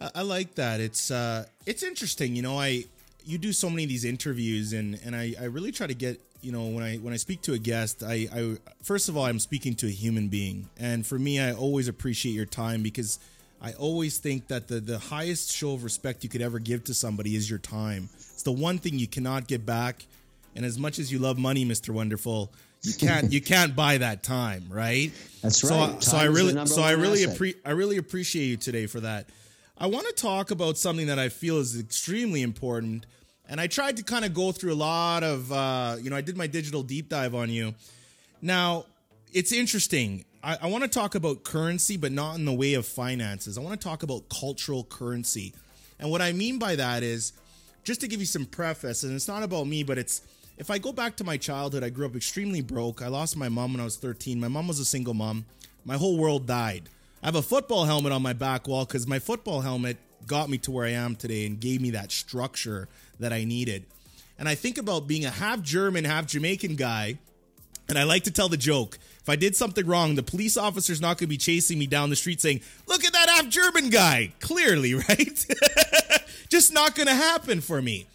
I, 0.00 0.10
I 0.16 0.22
like 0.22 0.54
that. 0.56 0.80
It's 0.80 1.10
uh, 1.10 1.46
it's 1.66 1.82
interesting. 1.82 2.36
You 2.36 2.42
know, 2.42 2.58
I 2.58 2.84
you 3.24 3.38
do 3.38 3.52
so 3.52 3.70
many 3.70 3.84
of 3.84 3.88
these 3.88 4.04
interviews, 4.04 4.72
and 4.72 4.98
and 5.04 5.14
I, 5.14 5.34
I 5.40 5.44
really 5.44 5.72
try 5.72 5.86
to 5.86 5.94
get 5.94 6.20
you 6.40 6.52
know 6.52 6.66
when 6.66 6.82
I 6.82 6.96
when 6.96 7.12
I 7.12 7.16
speak 7.16 7.42
to 7.42 7.52
a 7.54 7.58
guest, 7.58 8.02
I, 8.02 8.28
I 8.32 8.56
first 8.82 9.08
of 9.08 9.16
all 9.16 9.24
I'm 9.24 9.38
speaking 9.38 9.74
to 9.76 9.86
a 9.86 9.90
human 9.90 10.28
being, 10.28 10.68
and 10.78 11.06
for 11.06 11.18
me, 11.18 11.40
I 11.40 11.52
always 11.52 11.88
appreciate 11.88 12.32
your 12.32 12.46
time 12.46 12.82
because 12.82 13.18
I 13.62 13.72
always 13.74 14.18
think 14.18 14.48
that 14.48 14.66
the 14.66 14.80
the 14.80 14.98
highest 14.98 15.52
show 15.52 15.74
of 15.74 15.84
respect 15.84 16.24
you 16.24 16.28
could 16.28 16.42
ever 16.42 16.58
give 16.58 16.84
to 16.84 16.94
somebody 16.94 17.36
is 17.36 17.48
your 17.48 17.60
time. 17.60 18.08
It's 18.16 18.42
the 18.42 18.50
one 18.52 18.78
thing 18.78 18.98
you 18.98 19.06
cannot 19.06 19.46
get 19.46 19.64
back, 19.64 20.04
and 20.56 20.64
as 20.64 20.78
much 20.78 20.98
as 20.98 21.12
you 21.12 21.20
love 21.20 21.38
money, 21.38 21.64
Mister 21.64 21.92
Wonderful. 21.92 22.52
You 22.84 22.94
can't 22.94 23.32
you 23.32 23.40
can't 23.40 23.76
buy 23.76 23.98
that 23.98 24.24
time, 24.24 24.64
right? 24.68 25.12
That's 25.40 25.60
So, 25.60 25.68
right. 25.68 26.02
so 26.02 26.12
Time 26.16 26.20
I 26.20 26.24
really 26.24 26.66
so 26.66 26.82
I 26.82 26.90
really 26.92 27.20
appre- 27.20 27.54
I 27.64 27.70
really 27.70 27.96
appreciate 27.96 28.46
you 28.46 28.56
today 28.56 28.86
for 28.86 28.98
that. 28.98 29.28
I 29.78 29.86
want 29.86 30.08
to 30.08 30.12
talk 30.12 30.50
about 30.50 30.76
something 30.76 31.06
that 31.06 31.18
I 31.20 31.28
feel 31.28 31.58
is 31.58 31.78
extremely 31.78 32.42
important, 32.42 33.06
and 33.48 33.60
I 33.60 33.68
tried 33.68 33.98
to 33.98 34.02
kind 34.02 34.24
of 34.24 34.34
go 34.34 34.50
through 34.50 34.72
a 34.72 34.74
lot 34.74 35.22
of, 35.22 35.52
uh, 35.52 35.96
you 36.02 36.10
know, 36.10 36.16
I 36.16 36.22
did 36.22 36.36
my 36.36 36.48
digital 36.48 36.82
deep 36.82 37.08
dive 37.08 37.36
on 37.36 37.50
you. 37.50 37.74
Now, 38.40 38.86
it's 39.32 39.52
interesting. 39.52 40.24
I, 40.42 40.58
I 40.62 40.66
want 40.66 40.82
to 40.84 40.90
talk 40.90 41.14
about 41.14 41.44
currency, 41.44 41.96
but 41.96 42.12
not 42.12 42.36
in 42.36 42.44
the 42.44 42.52
way 42.52 42.74
of 42.74 42.86
finances. 42.86 43.56
I 43.56 43.60
want 43.60 43.80
to 43.80 43.88
talk 43.88 44.02
about 44.02 44.28
cultural 44.28 44.84
currency, 44.84 45.54
and 45.98 46.10
what 46.10 46.20
I 46.20 46.32
mean 46.32 46.58
by 46.58 46.76
that 46.76 47.02
is, 47.02 47.32
just 47.84 48.00
to 48.00 48.08
give 48.08 48.20
you 48.20 48.26
some 48.26 48.46
preface, 48.46 49.02
and 49.02 49.14
it's 49.14 49.28
not 49.28 49.42
about 49.42 49.66
me, 49.66 49.82
but 49.82 49.98
it's 49.98 50.22
if 50.58 50.70
I 50.70 50.78
go 50.78 50.92
back 50.92 51.16
to 51.16 51.24
my 51.24 51.36
childhood, 51.36 51.82
I 51.82 51.90
grew 51.90 52.06
up 52.06 52.14
extremely 52.14 52.60
broke. 52.60 53.02
I 53.02 53.08
lost 53.08 53.36
my 53.36 53.48
mom 53.48 53.72
when 53.72 53.80
I 53.80 53.84
was 53.84 53.96
13. 53.96 54.38
My 54.38 54.48
mom 54.48 54.68
was 54.68 54.78
a 54.78 54.84
single 54.84 55.14
mom. 55.14 55.46
My 55.84 55.96
whole 55.96 56.16
world 56.16 56.46
died. 56.46 56.88
I 57.22 57.26
have 57.26 57.34
a 57.34 57.42
football 57.42 57.84
helmet 57.84 58.12
on 58.12 58.22
my 58.22 58.32
back 58.32 58.68
wall 58.68 58.84
because 58.84 59.06
my 59.06 59.18
football 59.18 59.62
helmet 59.62 59.96
got 60.26 60.50
me 60.50 60.58
to 60.58 60.70
where 60.70 60.86
I 60.86 60.90
am 60.90 61.16
today 61.16 61.46
and 61.46 61.58
gave 61.58 61.80
me 61.80 61.90
that 61.90 62.12
structure 62.12 62.88
that 63.18 63.32
I 63.32 63.44
needed. 63.44 63.86
And 64.38 64.48
I 64.48 64.54
think 64.54 64.78
about 64.78 65.08
being 65.08 65.24
a 65.24 65.30
half 65.30 65.62
German, 65.62 66.04
half 66.04 66.26
Jamaican 66.26 66.76
guy 66.76 67.18
And 67.92 67.98
I 67.98 68.04
like 68.04 68.24
to 68.24 68.30
tell 68.30 68.48
the 68.48 68.56
joke. 68.56 68.98
If 69.20 69.28
I 69.28 69.36
did 69.36 69.54
something 69.54 69.86
wrong, 69.86 70.14
the 70.14 70.22
police 70.22 70.56
officer's 70.56 70.98
not 70.98 71.18
going 71.18 71.26
to 71.26 71.26
be 71.26 71.36
chasing 71.36 71.78
me 71.78 71.86
down 71.86 72.08
the 72.08 72.16
street 72.16 72.40
saying, 72.40 72.62
Look 72.86 73.04
at 73.04 73.12
that 73.12 73.28
half 73.28 73.50
German 73.50 73.90
guy. 73.90 74.32
Clearly, 74.40 74.94
right? 75.08 75.46
Just 76.48 76.72
not 76.72 76.94
going 76.94 77.08
to 77.08 77.14
happen 77.14 77.60
for 77.60 77.82
me. 77.82 78.06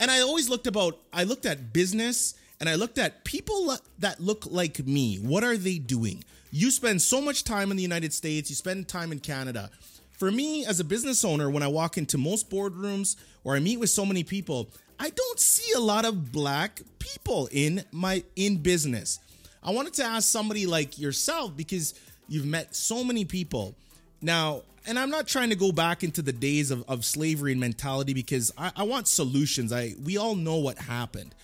And 0.00 0.10
I 0.10 0.22
always 0.22 0.48
looked 0.48 0.66
about, 0.66 0.98
I 1.12 1.22
looked 1.22 1.46
at 1.46 1.72
business 1.72 2.34
and 2.58 2.68
I 2.68 2.74
looked 2.74 2.98
at 2.98 3.22
people 3.22 3.76
that 4.00 4.18
look 4.18 4.44
like 4.50 4.84
me. 4.84 5.18
What 5.18 5.44
are 5.44 5.56
they 5.56 5.78
doing? 5.78 6.24
You 6.50 6.72
spend 6.72 7.00
so 7.00 7.20
much 7.20 7.44
time 7.44 7.70
in 7.70 7.76
the 7.76 7.82
United 7.84 8.12
States, 8.12 8.50
you 8.50 8.56
spend 8.56 8.88
time 8.88 9.12
in 9.12 9.20
Canada. 9.20 9.70
For 10.10 10.32
me, 10.32 10.66
as 10.66 10.80
a 10.80 10.84
business 10.84 11.24
owner, 11.24 11.48
when 11.48 11.62
I 11.62 11.68
walk 11.68 11.96
into 11.96 12.18
most 12.18 12.50
boardrooms 12.50 13.14
or 13.44 13.54
I 13.54 13.60
meet 13.60 13.78
with 13.78 13.90
so 13.90 14.04
many 14.04 14.24
people, 14.24 14.68
I 15.02 15.10
don't 15.10 15.40
see 15.40 15.72
a 15.72 15.80
lot 15.80 16.04
of 16.04 16.30
black 16.30 16.80
people 17.00 17.48
in 17.50 17.82
my 17.90 18.22
in 18.36 18.58
business. 18.58 19.18
I 19.60 19.72
wanted 19.72 19.94
to 19.94 20.04
ask 20.04 20.28
somebody 20.28 20.64
like 20.64 20.96
yourself 20.96 21.56
because 21.56 21.94
you've 22.28 22.46
met 22.46 22.76
so 22.76 23.02
many 23.02 23.24
people. 23.24 23.74
Now, 24.20 24.62
and 24.86 24.96
I'm 24.96 25.10
not 25.10 25.26
trying 25.26 25.50
to 25.50 25.56
go 25.56 25.72
back 25.72 26.04
into 26.04 26.22
the 26.22 26.32
days 26.32 26.70
of, 26.70 26.88
of 26.88 27.04
slavery 27.04 27.50
and 27.50 27.60
mentality 27.60 28.14
because 28.14 28.52
I, 28.56 28.70
I 28.76 28.84
want 28.84 29.08
solutions. 29.08 29.72
I 29.72 29.94
we 30.04 30.18
all 30.18 30.36
know 30.36 30.58
what 30.58 30.78
happened. 30.78 31.34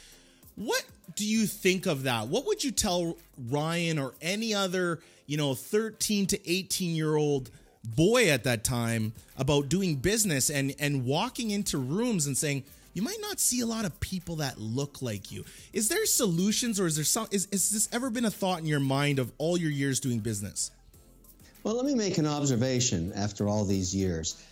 What 0.55 0.85
do 1.17 1.27
you 1.27 1.45
think 1.45 1.87
of 1.87 2.05
that? 2.05 2.29
What 2.29 2.47
would 2.47 2.63
you 2.63 2.71
tell 2.71 3.17
Ryan 3.51 3.99
or 3.99 4.15
any 4.23 4.55
other, 4.55 5.01
you 5.27 5.37
know, 5.37 5.57
13 5.57 6.29
to 6.29 6.49
18 6.49 6.95
year 6.95 7.17
old 7.17 7.51
boy 7.83 8.29
at 8.29 8.45
that 8.45 8.63
time 8.63 9.15
about 9.37 9.69
doing 9.69 9.97
business 9.97 10.49
and 10.49 10.77
and 10.79 11.05
walking 11.05 11.51
into 11.51 11.77
rooms 11.77 12.29
and 12.29 12.39
saying, 12.39 12.63
you 12.95 13.03
might 13.03 13.21
not 13.21 13.39
see 13.41 13.61
a 13.61 13.67
lot 13.67 13.85
of 13.85 13.99
people 14.01 14.37
that 14.37 14.59
look 14.59 15.03
like 15.03 15.31
you. 15.31 15.45
Is 15.73 15.89
there 15.89 16.05
solutions 16.07 16.81
or 16.81 16.87
is 16.87 16.97
there 16.97 17.05
some 17.05 17.29
is, 17.31 17.47
is 17.53 17.71
this 17.71 17.89
ever 17.93 18.11
been 18.11 18.25
a 18.25 18.31
thought 18.31 18.61
in 18.61 18.67
your 18.67 18.81
mind 18.81 19.19
of 19.19 19.33
all 19.39 19.57
your 19.57 19.71
years 19.71 20.01
doing 20.01 20.21
business? 20.21 20.71
Well, 21.65 21.75
let 21.75 21.85
me 21.85 21.95
make 21.95 22.19
an 22.19 22.27
observation 22.27 23.13
after 23.15 23.49
all 23.49 23.65
these 23.65 23.95
years. 23.95 24.43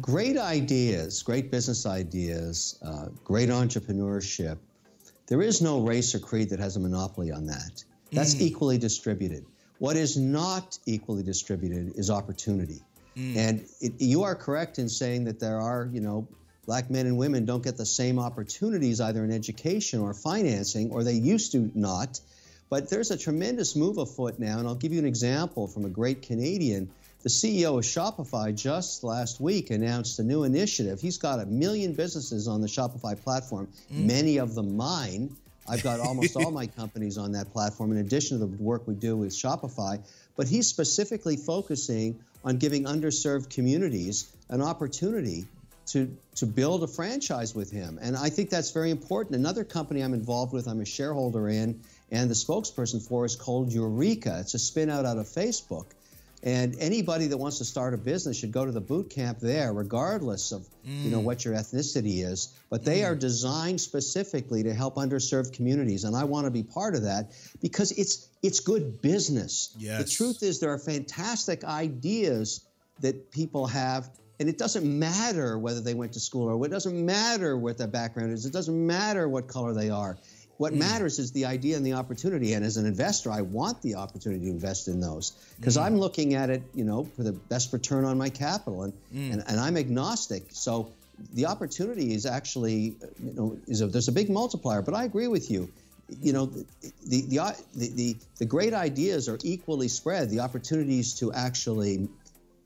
Great 0.00 0.36
ideas, 0.36 1.22
great 1.22 1.50
business 1.50 1.86
ideas, 1.86 2.78
uh, 2.84 3.06
great 3.24 3.48
entrepreneurship. 3.48 4.58
There 5.26 5.42
is 5.42 5.60
no 5.60 5.80
race 5.80 6.14
or 6.14 6.18
creed 6.18 6.50
that 6.50 6.60
has 6.60 6.76
a 6.76 6.80
monopoly 6.80 7.32
on 7.32 7.46
that. 7.46 7.84
That's 8.12 8.34
mm. 8.34 8.42
equally 8.42 8.78
distributed. 8.78 9.44
What 9.78 9.96
is 9.96 10.16
not 10.16 10.78
equally 10.86 11.22
distributed 11.22 11.92
is 11.96 12.10
opportunity. 12.10 12.80
Mm. 13.16 13.36
And 13.36 13.68
it, 13.80 14.00
you 14.00 14.22
are 14.22 14.34
correct 14.34 14.78
in 14.78 14.88
saying 14.88 15.24
that 15.24 15.40
there 15.40 15.60
are, 15.60 15.88
you 15.92 16.00
know, 16.00 16.28
black 16.66 16.90
men 16.90 17.06
and 17.06 17.16
women 17.16 17.44
don't 17.44 17.62
get 17.62 17.76
the 17.76 17.86
same 17.86 18.18
opportunities 18.18 19.00
either 19.00 19.24
in 19.24 19.32
education 19.32 20.00
or 20.00 20.12
financing, 20.12 20.90
or 20.90 21.04
they 21.04 21.14
used 21.14 21.52
to 21.52 21.70
not. 21.74 22.20
But 22.68 22.90
there's 22.90 23.12
a 23.12 23.16
tremendous 23.16 23.76
move 23.76 23.98
afoot 23.98 24.38
now, 24.38 24.58
and 24.58 24.66
I'll 24.66 24.74
give 24.74 24.92
you 24.92 24.98
an 24.98 25.06
example 25.06 25.68
from 25.68 25.84
a 25.84 25.88
great 25.88 26.22
Canadian. 26.22 26.90
The 27.22 27.28
CEO 27.28 27.78
of 27.78 27.84
Shopify 27.84 28.54
just 28.54 29.04
last 29.04 29.40
week 29.40 29.70
announced 29.70 30.18
a 30.18 30.24
new 30.24 30.42
initiative. 30.42 31.00
He's 31.00 31.18
got 31.18 31.40
a 31.40 31.46
million 31.46 31.94
businesses 31.94 32.48
on 32.48 32.60
the 32.60 32.66
Shopify 32.66 33.20
platform, 33.20 33.68
mm. 33.92 34.04
many 34.04 34.38
of 34.38 34.54
them 34.54 34.76
mine. 34.76 35.36
I've 35.68 35.82
got 35.82 36.00
almost 36.00 36.36
all 36.36 36.50
my 36.62 36.66
companies 36.66 37.18
on 37.18 37.32
that 37.32 37.52
platform, 37.52 37.92
in 37.92 37.98
addition 37.98 38.38
to 38.38 38.46
the 38.46 38.62
work 38.62 38.86
we 38.86 38.94
do 38.94 39.16
with 39.16 39.30
Shopify. 39.30 40.00
But 40.36 40.48
he's 40.48 40.66
specifically 40.66 41.36
focusing 41.36 42.18
on 42.44 42.58
giving 42.58 42.84
underserved 42.84 43.50
communities 43.50 44.30
an 44.48 44.62
opportunity 44.62 45.46
to 45.86 46.16
to 46.36 46.46
build 46.46 46.82
a 46.82 46.86
franchise 46.86 47.54
with 47.54 47.70
him. 47.70 47.98
And 48.00 48.16
I 48.16 48.28
think 48.28 48.50
that's 48.50 48.72
very 48.72 48.90
important. 48.90 49.36
Another 49.36 49.64
company 49.64 50.02
I'm 50.02 50.14
involved 50.14 50.52
with, 50.52 50.66
I'm 50.66 50.80
a 50.80 50.84
shareholder 50.86 51.48
in, 51.48 51.80
and 52.10 52.28
the 52.28 52.34
spokesperson 52.34 53.06
for 53.06 53.24
is 53.24 53.36
called 53.36 53.70
Ureeka. 53.70 54.40
It's 54.40 54.54
a 54.54 54.58
spin 54.58 54.90
out 54.90 55.04
out 55.04 55.18
of 55.18 55.26
Facebook. 55.26 55.86
And 56.42 56.76
anybody 56.78 57.28
that 57.28 57.38
wants 57.38 57.58
to 57.58 57.64
start 57.64 57.94
a 57.94 57.96
business 57.96 58.38
should 58.38 58.52
go 58.52 58.64
to 58.64 58.70
the 58.70 58.80
boot 58.80 59.10
camp 59.10 59.40
there, 59.40 59.72
regardless 59.72 60.52
of 60.52 60.62
mm. 60.86 61.04
you 61.04 61.10
know 61.10 61.20
what 61.20 61.44
your 61.44 61.54
ethnicity 61.54 62.24
is. 62.24 62.54
But 62.68 62.84
they 62.84 63.00
mm. 63.00 63.10
are 63.10 63.14
designed 63.16 63.80
specifically 63.80 64.64
to 64.64 64.74
help 64.74 64.96
underserved 64.96 65.54
communities, 65.54 66.04
and 66.04 66.14
I 66.14 66.24
want 66.24 66.44
to 66.44 66.50
be 66.50 66.62
part 66.62 66.94
of 66.94 67.02
that 67.02 67.32
because 67.62 67.90
it's 67.92 68.28
it's 68.42 68.60
good 68.60 69.00
business. 69.00 69.74
Yes. 69.78 70.04
The 70.04 70.10
truth 70.10 70.42
is, 70.42 70.60
there 70.60 70.72
are 70.72 70.78
fantastic 70.78 71.64
ideas 71.64 72.60
that 73.00 73.30
people 73.30 73.66
have 73.66 74.08
and 74.38 74.48
it 74.48 74.58
doesn't 74.58 74.84
matter 74.84 75.58
whether 75.58 75.80
they 75.80 75.94
went 75.94 76.12
to 76.12 76.20
school 76.20 76.48
or 76.48 76.66
it 76.66 76.70
doesn't 76.70 77.04
matter 77.04 77.56
what 77.56 77.78
their 77.78 77.86
background 77.86 78.32
is. 78.32 78.46
It 78.46 78.52
doesn't 78.52 78.86
matter 78.86 79.28
what 79.28 79.48
color 79.48 79.72
they 79.72 79.90
are. 79.90 80.18
What 80.58 80.72
mm. 80.72 80.78
matters 80.78 81.18
is 81.18 81.32
the 81.32 81.46
idea 81.46 81.76
and 81.76 81.84
the 81.84 81.94
opportunity. 81.94 82.54
And 82.54 82.64
as 82.64 82.76
an 82.76 82.86
investor, 82.86 83.30
I 83.30 83.42
want 83.42 83.82
the 83.82 83.96
opportunity 83.96 84.46
to 84.46 84.50
invest 84.50 84.88
in 84.88 85.00
those 85.00 85.32
because 85.58 85.76
mm. 85.76 85.82
I'm 85.82 85.98
looking 85.98 86.34
at 86.34 86.50
it, 86.50 86.62
you 86.74 86.84
know, 86.84 87.04
for 87.04 87.22
the 87.22 87.32
best 87.32 87.72
return 87.72 88.04
on 88.04 88.18
my 88.18 88.30
capital, 88.30 88.84
and, 88.84 88.92
mm. 89.14 89.32
and 89.32 89.44
and 89.46 89.60
I'm 89.60 89.76
agnostic. 89.76 90.46
So 90.50 90.92
the 91.34 91.46
opportunity 91.46 92.14
is 92.14 92.26
actually, 92.26 92.94
you 93.22 93.32
know, 93.32 93.58
is 93.66 93.80
a, 93.80 93.86
there's 93.86 94.08
a 94.08 94.12
big 94.12 94.30
multiplier. 94.30 94.82
But 94.82 94.94
I 94.94 95.04
agree 95.04 95.28
with 95.28 95.50
you. 95.50 95.70
You 96.22 96.32
know, 96.32 96.46
the 96.46 97.22
the, 97.22 97.54
the 97.74 97.88
the 97.88 98.16
the 98.38 98.44
great 98.46 98.72
ideas 98.72 99.28
are 99.28 99.38
equally 99.42 99.88
spread. 99.88 100.30
The 100.30 100.40
opportunities 100.40 101.14
to 101.14 101.32
actually 101.32 102.08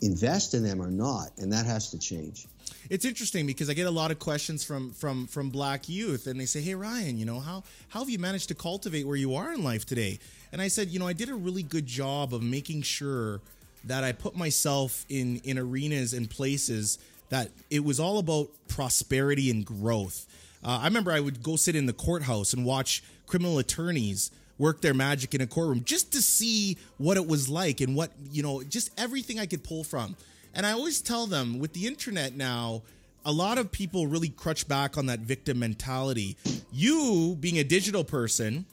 invest 0.02 0.54
in 0.54 0.62
them 0.62 0.80
or 0.80 0.90
not, 0.90 1.30
and 1.38 1.52
that 1.52 1.66
has 1.66 1.90
to 1.90 1.98
change. 1.98 2.46
It's 2.88 3.04
interesting 3.04 3.46
because 3.46 3.68
I 3.68 3.74
get 3.74 3.86
a 3.86 3.90
lot 3.90 4.10
of 4.10 4.18
questions 4.18 4.64
from 4.64 4.92
from 4.92 5.26
from 5.26 5.50
black 5.50 5.88
youth, 5.88 6.26
and 6.26 6.40
they 6.40 6.46
say, 6.46 6.60
"Hey 6.60 6.74
Ryan, 6.74 7.18
you 7.18 7.24
know 7.24 7.40
how 7.40 7.62
how 7.88 8.00
have 8.00 8.10
you 8.10 8.18
managed 8.18 8.48
to 8.48 8.54
cultivate 8.54 9.06
where 9.06 9.16
you 9.16 9.34
are 9.34 9.52
in 9.52 9.62
life 9.62 9.84
today?" 9.84 10.18
And 10.52 10.60
I 10.60 10.68
said, 10.68 10.90
"You 10.90 10.98
know, 10.98 11.06
I 11.06 11.12
did 11.12 11.28
a 11.28 11.34
really 11.34 11.62
good 11.62 11.86
job 11.86 12.34
of 12.34 12.42
making 12.42 12.82
sure 12.82 13.40
that 13.84 14.04
I 14.04 14.12
put 14.12 14.36
myself 14.36 15.04
in 15.08 15.40
in 15.44 15.58
arenas 15.58 16.12
and 16.14 16.28
places 16.28 16.98
that 17.28 17.50
it 17.70 17.84
was 17.84 18.00
all 18.00 18.18
about 18.18 18.50
prosperity 18.68 19.50
and 19.50 19.64
growth." 19.64 20.26
Uh, 20.62 20.80
I 20.82 20.84
remember 20.84 21.12
I 21.12 21.20
would 21.20 21.42
go 21.42 21.56
sit 21.56 21.74
in 21.76 21.86
the 21.86 21.92
courthouse 21.92 22.52
and 22.52 22.64
watch 22.64 23.02
criminal 23.26 23.58
attorneys 23.58 24.30
work 24.60 24.82
their 24.82 24.92
magic 24.92 25.34
in 25.34 25.40
a 25.40 25.46
courtroom 25.46 25.82
just 25.84 26.12
to 26.12 26.20
see 26.20 26.76
what 26.98 27.16
it 27.16 27.26
was 27.26 27.48
like 27.48 27.80
and 27.80 27.96
what, 27.96 28.12
you 28.30 28.42
know, 28.42 28.62
just 28.62 28.90
everything 29.00 29.40
I 29.40 29.46
could 29.46 29.64
pull 29.64 29.82
from. 29.82 30.14
And 30.54 30.66
I 30.66 30.72
always 30.72 31.00
tell 31.00 31.26
them 31.26 31.58
with 31.58 31.72
the 31.72 31.86
internet 31.86 32.36
now, 32.36 32.82
a 33.24 33.32
lot 33.32 33.56
of 33.56 33.72
people 33.72 34.06
really 34.06 34.28
crutch 34.28 34.68
back 34.68 34.98
on 34.98 35.06
that 35.06 35.20
victim 35.20 35.58
mentality. 35.58 36.36
You 36.70 37.36
being 37.40 37.58
a 37.58 37.64
digital 37.64 38.04
person, 38.04 38.66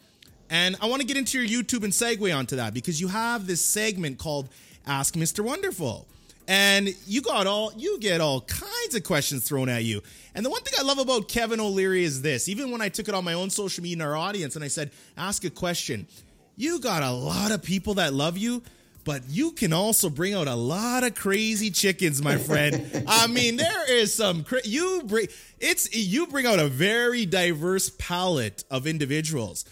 and 0.49 0.75
I 0.81 0.87
want 0.87 1.01
to 1.01 1.07
get 1.07 1.15
into 1.15 1.41
your 1.41 1.63
YouTube 1.63 1.83
and 1.83 1.93
segue 1.93 2.35
onto 2.35 2.57
that 2.57 2.73
because 2.73 2.99
you 2.99 3.07
have 3.07 3.47
this 3.47 3.61
segment 3.61 4.17
called 4.17 4.49
Ask 4.85 5.15
Mr. 5.15 5.39
Wonderful 5.39 6.05
and 6.47 6.95
you 7.05 7.21
got 7.21 7.45
all 7.45 7.73
you 7.75 7.99
get 7.99 8.21
all 8.21 8.41
kinds 8.41 8.95
of 8.95 9.03
questions 9.03 9.47
thrown 9.47 9.69
at 9.69 9.83
you. 9.83 10.01
And 10.33 10.45
the 10.45 10.49
one 10.49 10.61
thing 10.61 10.73
I 10.79 10.83
love 10.83 10.97
about 10.97 11.27
Kevin 11.27 11.59
O'Leary 11.59 12.03
is 12.03 12.21
this: 12.21 12.47
even 12.47 12.71
when 12.71 12.81
I 12.81 12.89
took 12.89 13.07
it 13.07 13.13
on 13.13 13.23
my 13.23 13.33
own 13.33 13.49
social 13.49 13.83
media 13.83 13.97
in 13.97 14.01
our 14.01 14.15
audience 14.15 14.55
and 14.55 14.63
I 14.63 14.69
said, 14.69 14.91
"Ask 15.17 15.43
a 15.43 15.49
question," 15.49 16.07
you 16.55 16.79
got 16.79 17.03
a 17.03 17.11
lot 17.11 17.51
of 17.51 17.63
people 17.63 17.95
that 17.95 18.13
love 18.13 18.37
you. 18.37 18.63
But 19.03 19.23
you 19.29 19.51
can 19.51 19.71
also 19.71 20.09
bring 20.09 20.33
out 20.33 20.49
a 20.49 20.55
lot 20.55 21.05
of 21.05 21.15
crazy 21.15 21.71
chickens, 21.71 22.21
my 22.21 22.37
friend. 22.37 23.05
I 23.07 23.27
mean, 23.27 23.55
there 23.55 23.89
is 23.89 24.13
some 24.13 24.43
cra- 24.43 24.65
you 24.65 25.01
bring 25.05 25.27
it's 25.59 25.93
you 25.95 26.27
bring 26.27 26.45
out 26.45 26.59
a 26.59 26.67
very 26.67 27.25
diverse 27.25 27.89
palette 27.89 28.65
of 28.69 28.85
individuals. 28.85 29.63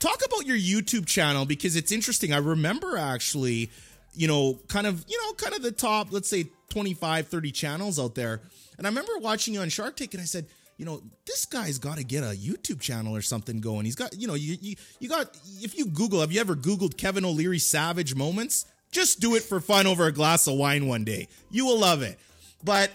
Talk 0.00 0.20
about 0.26 0.46
your 0.46 0.56
YouTube 0.56 1.06
channel 1.06 1.46
because 1.46 1.76
it's 1.76 1.92
interesting. 1.92 2.32
I 2.32 2.38
remember 2.38 2.96
actually 2.96 3.70
you 4.14 4.28
know, 4.28 4.60
kind 4.68 4.86
of, 4.86 5.04
you 5.08 5.20
know, 5.22 5.34
kind 5.34 5.54
of 5.54 5.62
the 5.62 5.72
top, 5.72 6.12
let's 6.12 6.28
say 6.28 6.46
25, 6.70 7.28
30 7.28 7.52
channels 7.52 7.98
out 7.98 8.14
there. 8.14 8.40
And 8.78 8.86
I 8.86 8.90
remember 8.90 9.12
watching 9.18 9.54
you 9.54 9.60
on 9.60 9.68
Shark 9.68 9.96
Tank 9.96 10.14
and 10.14 10.22
I 10.22 10.26
said, 10.26 10.46
you 10.76 10.84
know, 10.84 11.02
this 11.26 11.46
guy's 11.46 11.78
got 11.78 11.98
to 11.98 12.04
get 12.04 12.24
a 12.24 12.36
YouTube 12.36 12.80
channel 12.80 13.14
or 13.14 13.22
something 13.22 13.60
going. 13.60 13.84
He's 13.84 13.94
got, 13.94 14.16
you 14.18 14.26
know, 14.26 14.34
you, 14.34 14.56
you, 14.60 14.74
you 14.98 15.08
got, 15.08 15.36
if 15.60 15.78
you 15.78 15.86
Google, 15.86 16.20
have 16.20 16.32
you 16.32 16.40
ever 16.40 16.56
Googled 16.56 16.96
Kevin 16.96 17.24
O'Leary 17.24 17.60
savage 17.60 18.14
moments? 18.14 18.66
Just 18.90 19.20
do 19.20 19.34
it 19.34 19.42
for 19.42 19.60
fun 19.60 19.86
over 19.86 20.06
a 20.06 20.12
glass 20.12 20.46
of 20.46 20.54
wine 20.54 20.86
one 20.86 21.04
day. 21.04 21.28
You 21.50 21.66
will 21.66 21.78
love 21.78 22.02
it. 22.02 22.18
But 22.64 22.90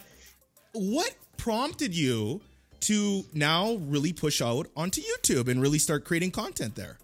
what 0.73 1.13
prompted 1.37 1.95
you 1.95 2.41
to 2.81 3.23
now 3.33 3.75
really 3.75 4.13
push 4.13 4.41
out 4.41 4.67
onto 4.75 5.01
YouTube 5.01 5.47
and 5.47 5.61
really 5.61 5.79
start 5.79 6.05
creating 6.05 6.31
content 6.31 6.75
there? 6.75 6.97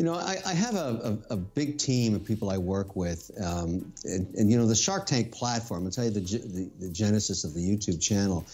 You 0.00 0.06
know, 0.06 0.14
I, 0.14 0.38
I 0.46 0.54
have 0.54 0.76
a, 0.76 1.18
a, 1.28 1.34
a, 1.34 1.36
big 1.36 1.76
team 1.76 2.14
of 2.14 2.24
people 2.24 2.48
I 2.48 2.56
work 2.56 2.96
with, 2.96 3.30
um, 3.38 3.92
and, 4.02 4.34
and, 4.34 4.50
you 4.50 4.56
know, 4.56 4.66
the 4.66 4.74
Shark 4.74 5.04
Tank 5.04 5.30
platform. 5.30 5.84
I'll 5.84 5.90
tell 5.90 6.06
you 6.06 6.10
the, 6.10 6.20
the, 6.20 6.70
the 6.86 6.88
genesis 6.88 7.44
of 7.44 7.52
the 7.52 7.60
YouTube 7.60 8.00
channel. 8.00 8.46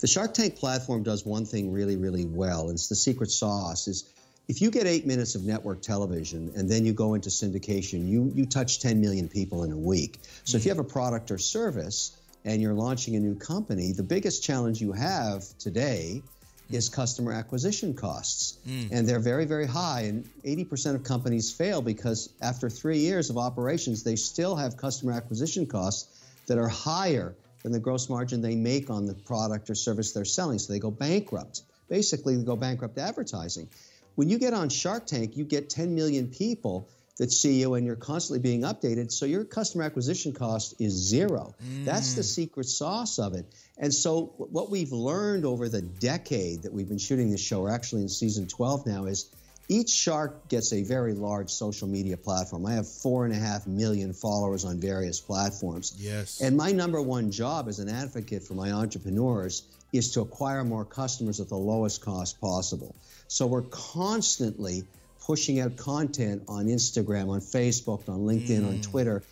The 0.00 0.06
Shark 0.06 0.32
Tank 0.32 0.56
platform 0.56 1.02
does 1.02 1.26
one 1.26 1.44
thing 1.44 1.72
really, 1.72 1.96
really 1.96 2.24
well, 2.24 2.62
and 2.62 2.70
it's 2.70 2.88
the 2.88 2.94
secret 2.94 3.30
sauce. 3.30 3.86
Is 3.86 4.10
if 4.48 4.62
you 4.62 4.70
get 4.70 4.86
eight 4.86 5.06
minutes 5.06 5.34
of 5.34 5.44
network 5.44 5.82
television 5.82 6.52
and 6.56 6.70
then 6.70 6.86
you 6.86 6.94
go 6.94 7.12
into 7.12 7.28
syndication, 7.28 8.08
you 8.08 8.32
you 8.34 8.46
touch 8.46 8.80
10 8.80 9.02
million 9.02 9.28
people 9.28 9.62
in 9.64 9.72
a 9.72 9.76
week. 9.76 10.20
So 10.22 10.28
mm-hmm. 10.28 10.56
if 10.56 10.64
you 10.64 10.70
have 10.70 10.78
a 10.78 10.84
product 10.84 11.30
or 11.30 11.36
service 11.36 12.16
and 12.46 12.62
you're 12.62 12.72
launching 12.72 13.14
a 13.14 13.20
new 13.20 13.34
company, 13.34 13.92
the 13.92 14.02
biggest 14.02 14.42
challenge 14.42 14.80
you 14.80 14.92
have 14.92 15.44
today 15.58 16.22
is 16.70 16.88
customer 16.88 17.32
acquisition 17.32 17.94
costs. 17.94 18.58
Mm. 18.66 18.88
And 18.92 19.08
they're 19.08 19.20
very, 19.20 19.44
very 19.44 19.66
high. 19.66 20.02
And 20.02 20.28
80% 20.44 20.94
of 20.94 21.04
companies 21.04 21.52
fail 21.52 21.82
because 21.82 22.30
after 22.40 22.70
three 22.70 22.98
years 22.98 23.30
of 23.30 23.38
operations, 23.38 24.02
they 24.02 24.16
still 24.16 24.56
have 24.56 24.76
customer 24.76 25.12
acquisition 25.12 25.66
costs 25.66 26.08
that 26.46 26.58
are 26.58 26.68
higher 26.68 27.34
than 27.62 27.72
the 27.72 27.80
gross 27.80 28.08
margin 28.08 28.42
they 28.42 28.54
make 28.54 28.90
on 28.90 29.06
the 29.06 29.14
product 29.14 29.70
or 29.70 29.74
service 29.74 30.12
they're 30.12 30.24
selling. 30.24 30.58
So 30.58 30.72
they 30.72 30.78
go 30.78 30.90
bankrupt. 30.90 31.62
Basically, 31.88 32.36
they 32.36 32.44
go 32.44 32.56
bankrupt 32.56 32.98
advertising. 32.98 33.68
When 34.14 34.28
you 34.28 34.38
get 34.38 34.54
on 34.54 34.68
Shark 34.68 35.06
Tank, 35.06 35.36
you 35.36 35.44
get 35.44 35.70
10 35.70 35.94
million 35.94 36.28
people 36.28 36.88
that 37.18 37.30
see 37.30 37.60
you 37.60 37.74
and 37.74 37.86
you're 37.86 37.96
constantly 37.96 38.40
being 38.40 38.62
updated. 38.62 39.12
So 39.12 39.26
your 39.26 39.44
customer 39.44 39.84
acquisition 39.84 40.32
cost 40.32 40.74
is 40.80 40.92
zero. 40.92 41.54
Mm. 41.64 41.84
That's 41.84 42.14
the 42.14 42.22
secret 42.22 42.66
sauce 42.66 43.18
of 43.18 43.34
it. 43.34 43.46
And 43.78 43.94
so 43.94 44.34
what 44.36 44.70
we've 44.70 44.92
learned 44.92 45.44
over 45.44 45.68
the 45.68 45.82
decade 45.82 46.62
that 46.62 46.72
we've 46.72 46.88
been 46.88 46.98
shooting 46.98 47.30
this 47.30 47.40
show, 47.40 47.62
we're 47.62 47.70
actually 47.70 48.02
in 48.02 48.08
season 48.08 48.48
12 48.48 48.86
now, 48.86 49.04
is 49.06 49.30
each 49.68 49.90
shark 49.90 50.48
gets 50.48 50.72
a 50.72 50.82
very 50.82 51.14
large 51.14 51.50
social 51.50 51.88
media 51.88 52.16
platform. 52.16 52.66
I 52.66 52.74
have 52.74 52.88
four 52.88 53.24
and 53.24 53.34
a 53.34 53.38
half 53.38 53.66
million 53.66 54.12
followers 54.12 54.64
on 54.64 54.78
various 54.78 55.20
platforms. 55.20 55.94
Yes. 55.98 56.40
And 56.40 56.56
my 56.56 56.72
number 56.72 57.00
one 57.00 57.30
job 57.30 57.68
as 57.68 57.78
an 57.78 57.88
advocate 57.88 58.42
for 58.42 58.54
my 58.54 58.72
entrepreneurs 58.72 59.62
is 59.92 60.12
to 60.12 60.20
acquire 60.20 60.64
more 60.64 60.84
customers 60.84 61.40
at 61.40 61.48
the 61.48 61.56
lowest 61.56 62.02
cost 62.02 62.40
possible. 62.40 62.94
So 63.28 63.46
we're 63.46 63.62
constantly 63.62 64.84
pushing 65.26 65.60
out 65.60 65.76
content 65.76 66.42
on 66.48 66.66
Instagram, 66.66 67.30
on 67.30 67.40
Facebook, 67.40 68.08
on 68.08 68.20
LinkedIn, 68.20 68.66
on 68.66 68.78
mm. 68.78 68.82
Twitter 68.82 69.22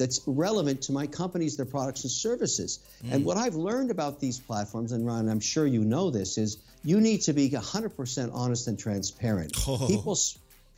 that's 0.00 0.22
relevant 0.26 0.82
to 0.82 0.92
my 0.92 1.06
companies, 1.06 1.56
their 1.56 1.66
products 1.66 2.04
and 2.04 2.10
services. 2.10 2.78
And 3.10 3.22
mm. 3.22 3.24
what 3.26 3.36
I've 3.36 3.54
learned 3.54 3.90
about 3.90 4.18
these 4.18 4.40
platforms, 4.40 4.92
and 4.92 5.06
Ron, 5.06 5.28
I'm 5.28 5.40
sure 5.40 5.66
you 5.66 5.84
know 5.84 6.10
this, 6.10 6.38
is 6.38 6.56
you 6.82 7.00
need 7.00 7.22
to 7.22 7.34
be 7.34 7.50
100% 7.50 8.30
honest 8.32 8.66
and 8.66 8.78
transparent. 8.78 9.56
Oh. 9.68 9.86
People 9.86 10.16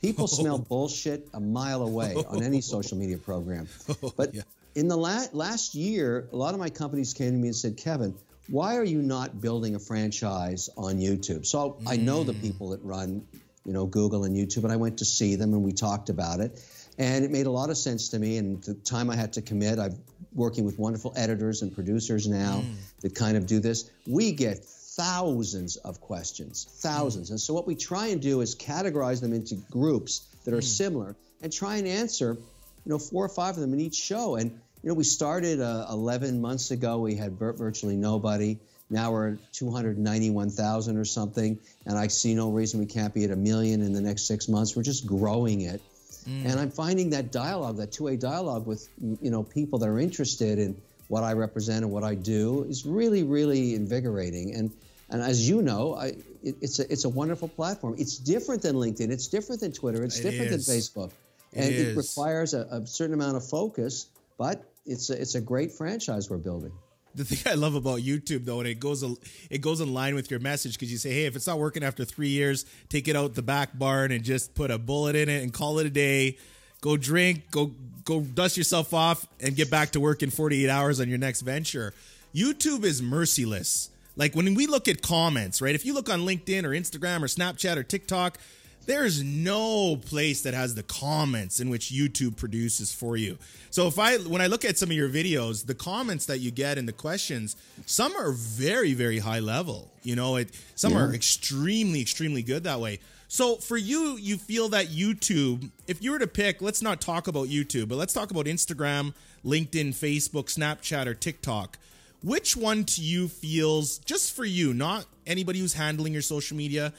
people 0.01 0.27
smell 0.39 0.57
bullshit 0.57 1.29
a 1.33 1.39
mile 1.39 1.83
away 1.83 2.15
on 2.15 2.43
any 2.43 2.59
social 2.73 2.97
media 2.97 3.17
program. 3.17 3.67
Oh, 4.03 4.13
but 4.15 4.35
yeah. 4.35 4.41
in 4.75 4.89
the 4.89 4.97
la- 4.97 5.25
last 5.31 5.73
year, 5.73 6.27
a 6.31 6.35
lot 6.35 6.53
of 6.53 6.59
my 6.59 6.69
companies 6.69 7.13
came 7.13 7.31
to 7.31 7.37
me 7.37 7.47
and 7.47 7.55
said, 7.55 7.77
Kevin, 7.77 8.13
why 8.49 8.75
are 8.75 8.83
you 8.83 9.01
not 9.01 9.39
building 9.39 9.75
a 9.75 9.79
franchise 9.79 10.69
on 10.75 10.95
YouTube? 10.99 11.45
So 11.45 11.77
I 11.87 11.95
know 11.95 12.25
the 12.25 12.33
mm. 12.33 12.41
people 12.41 12.69
that 12.69 12.83
run, 12.83 13.25
you 13.65 13.73
know, 13.73 13.85
Google 13.85 14.23
and 14.23 14.35
YouTube, 14.35 14.63
and 14.63 14.71
I 14.71 14.77
went 14.77 14.99
to 14.99 15.05
see 15.05 15.35
them 15.35 15.53
and 15.53 15.63
we 15.63 15.71
talked 15.71 16.09
about 16.09 16.39
it. 16.39 16.63
And 16.97 17.25
it 17.25 17.31
made 17.31 17.47
a 17.47 17.51
lot 17.51 17.69
of 17.69 17.77
sense 17.77 18.09
to 18.09 18.19
me. 18.19 18.37
And 18.37 18.63
the 18.63 18.75
time 18.75 19.09
I 19.09 19.15
had 19.15 19.33
to 19.33 19.41
commit, 19.41 19.79
I'm 19.79 19.97
working 20.33 20.63
with 20.63 20.77
wonderful 20.77 21.13
editors 21.15 21.61
and 21.61 21.73
producers 21.73 22.27
now 22.27 22.63
mm. 22.63 22.75
that 23.01 23.15
kind 23.15 23.37
of 23.37 23.47
do 23.47 23.59
this. 23.59 23.89
We 24.05 24.31
get 24.31 24.63
thousands 24.63 25.77
of 25.77 26.01
questions, 26.01 26.67
thousands. 26.81 27.29
Mm. 27.29 27.31
And 27.31 27.41
so 27.41 27.53
what 27.53 27.65
we 27.65 27.75
try 27.75 28.07
and 28.07 28.21
do 28.21 28.41
is 28.41 28.55
categorize 28.55 29.21
them 29.21 29.33
into 29.33 29.55
groups 29.55 30.27
that 30.45 30.53
are 30.53 30.59
mm. 30.59 30.63
similar 30.63 31.15
and 31.41 31.51
try 31.51 31.77
and 31.77 31.87
answer, 31.87 32.33
you 32.33 32.89
know, 32.89 32.99
four 32.99 33.25
or 33.25 33.29
five 33.29 33.55
of 33.55 33.61
them 33.61 33.73
in 33.73 33.79
each 33.79 33.95
show. 33.95 34.35
And 34.35 34.51
you 34.83 34.89
know, 34.89 34.95
we 34.95 35.05
started 35.05 35.61
uh, 35.61 35.87
11 35.89 36.41
months 36.41 36.71
ago. 36.71 36.99
We 36.99 37.15
had 37.15 37.39
virtually 37.39 37.95
nobody. 37.95 38.59
Now 38.93 39.11
we're 39.11 39.33
at 39.33 39.53
291,000 39.53 40.97
or 40.97 41.05
something, 41.05 41.59
and 41.85 41.97
I 41.97 42.07
see 42.07 42.35
no 42.35 42.51
reason 42.51 42.79
we 42.79 42.85
can't 42.85 43.13
be 43.13 43.23
at 43.23 43.31
a 43.31 43.35
million 43.35 43.81
in 43.81 43.91
the 43.91 44.01
next 44.01 44.27
six 44.27 44.47
months. 44.47 44.75
We're 44.75 44.83
just 44.83 45.05
growing 45.05 45.61
it, 45.61 45.81
mm. 46.27 46.45
and 46.45 46.59
I'm 46.59 46.71
finding 46.71 47.09
that 47.09 47.31
dialogue, 47.31 47.77
that 47.77 47.91
two-way 47.91 48.17
dialogue 48.17 48.65
with 48.65 48.87
you 49.01 49.31
know 49.31 49.43
people 49.43 49.79
that 49.79 49.89
are 49.89 49.99
interested 49.99 50.59
in 50.59 50.79
what 51.07 51.23
I 51.23 51.33
represent 51.33 51.83
and 51.83 51.91
what 51.91 52.03
I 52.03 52.15
do 52.15 52.63
is 52.63 52.85
really, 52.85 53.23
really 53.23 53.75
invigorating. 53.75 54.55
And 54.55 54.71
and 55.09 55.21
as 55.21 55.47
you 55.47 55.61
know, 55.61 55.95
I, 55.95 56.07
it, 56.41 56.55
it's 56.61 56.79
a 56.79 56.91
it's 56.91 57.05
a 57.05 57.09
wonderful 57.09 57.47
platform. 57.47 57.95
It's 57.97 58.17
different 58.17 58.61
than 58.61 58.75
LinkedIn. 58.75 59.11
It's 59.11 59.27
different 59.27 59.61
than 59.61 59.71
Twitter. 59.71 60.03
It's 60.03 60.19
It 60.19 60.23
different 60.23 60.51
is. 60.51 60.65
than 60.65 60.77
Facebook, 60.77 61.11
It 61.51 61.59
and 61.59 61.69
it, 61.69 61.87
is. 61.89 61.95
requires 61.95 62.53
a, 62.53 62.61
a 62.71 62.87
certain 62.87 63.13
amount 63.13 63.37
of 63.37 63.47
focus. 63.47 64.07
But 64.37 64.63
it's 64.85 65.09
a, 65.09 65.21
it's 65.21 65.35
a 65.35 65.41
great 65.41 65.71
franchise 65.71 66.29
we're 66.29 66.37
building. 66.37 66.71
The 67.15 67.25
thing 67.25 67.39
I 67.51 67.55
love 67.55 67.75
about 67.75 67.99
YouTube 67.99 68.45
though, 68.45 68.59
and 68.59 68.67
it 68.67 68.79
goes 68.79 69.03
it 69.49 69.61
goes 69.61 69.81
in 69.81 69.93
line 69.93 70.15
with 70.15 70.31
your 70.31 70.39
message 70.39 70.73
because 70.73 70.91
you 70.91 70.97
say, 70.97 71.11
hey, 71.11 71.25
if 71.25 71.35
it's 71.35 71.47
not 71.47 71.59
working 71.59 71.83
after 71.83 72.05
three 72.05 72.29
years, 72.29 72.65
take 72.89 73.07
it 73.07 73.15
out 73.15 73.35
the 73.35 73.41
back 73.41 73.77
barn 73.77 74.11
and 74.11 74.23
just 74.23 74.55
put 74.55 74.71
a 74.71 74.77
bullet 74.77 75.15
in 75.15 75.29
it 75.29 75.43
and 75.43 75.53
call 75.53 75.79
it 75.79 75.85
a 75.85 75.89
day. 75.89 76.37
Go 76.81 76.97
drink, 76.97 77.49
go 77.51 77.71
go 78.03 78.21
dust 78.21 78.57
yourself 78.57 78.93
off, 78.93 79.27
and 79.39 79.55
get 79.55 79.69
back 79.69 79.91
to 79.91 79.99
work 79.99 80.23
in 80.23 80.29
48 80.29 80.69
hours 80.69 80.99
on 80.99 81.07
your 81.09 81.17
next 81.17 81.41
venture. 81.41 81.93
YouTube 82.33 82.83
is 82.83 83.01
merciless. 83.01 83.89
Like 84.15 84.35
when 84.35 84.53
we 84.53 84.67
look 84.67 84.87
at 84.87 85.01
comments, 85.01 85.61
right? 85.61 85.73
If 85.73 85.85
you 85.85 85.93
look 85.93 86.09
on 86.09 86.21
LinkedIn 86.21 86.63
or 86.65 86.69
Instagram 86.69 87.23
or 87.23 87.27
Snapchat 87.27 87.77
or 87.77 87.83
TikTok, 87.83 88.37
there's 88.85 89.23
no 89.23 89.95
place 89.95 90.41
that 90.41 90.53
has 90.53 90.75
the 90.75 90.83
comments 90.83 91.59
in 91.59 91.69
which 91.69 91.91
YouTube 91.91 92.37
produces 92.37 92.93
for 92.93 93.17
you. 93.17 93.37
So 93.69 93.87
if 93.87 93.97
I 93.97 94.17
when 94.17 94.41
I 94.41 94.47
look 94.47 94.65
at 94.65 94.77
some 94.77 94.89
of 94.89 94.95
your 94.95 95.09
videos, 95.09 95.65
the 95.65 95.75
comments 95.75 96.25
that 96.27 96.39
you 96.39 96.51
get 96.51 96.77
and 96.77 96.87
the 96.87 96.93
questions, 96.93 97.55
some 97.85 98.15
are 98.15 98.31
very 98.31 98.93
very 98.93 99.19
high 99.19 99.39
level. 99.39 99.91
You 100.03 100.15
know, 100.15 100.35
it 100.35 100.49
some 100.75 100.95
are 100.95 101.13
extremely 101.13 102.01
extremely 102.01 102.43
good 102.43 102.63
that 102.65 102.79
way. 102.79 102.99
So 103.27 103.55
for 103.55 103.77
you, 103.77 104.15
you 104.17 104.37
feel 104.37 104.69
that 104.69 104.89
YouTube, 104.89 105.71
if 105.87 106.03
you 106.03 106.11
were 106.11 106.19
to 106.19 106.27
pick, 106.27 106.61
let's 106.61 106.83
not 106.83 107.01
talk 107.01 107.27
about 107.27 107.47
YouTube, 107.47 107.87
but 107.89 107.95
let's 107.95 108.13
talk 108.13 108.29
about 108.29 108.45
Instagram, 108.45 109.15
LinkedIn, 109.43 109.95
Facebook, 109.95 110.55
Snapchat, 110.55 111.07
or 111.07 111.15
TikTok. 111.15 111.79
Which 112.21 112.55
one 112.55 112.83
to 112.85 113.01
you 113.01 113.27
feels 113.27 113.97
just 113.97 114.35
for 114.35 114.45
you, 114.45 114.73
not 114.73 115.05
anybody 115.25 115.59
who's 115.59 115.73
handling 115.73 116.13
your 116.13 116.21
social 116.21 116.55
media? 116.55 116.93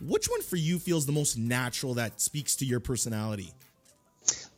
Which 0.00 0.26
one 0.26 0.42
for 0.42 0.56
you 0.56 0.78
feels 0.78 1.06
the 1.06 1.12
most 1.12 1.36
natural 1.36 1.94
that 1.94 2.20
speaks 2.20 2.56
to 2.56 2.64
your 2.64 2.80
personality? 2.80 3.52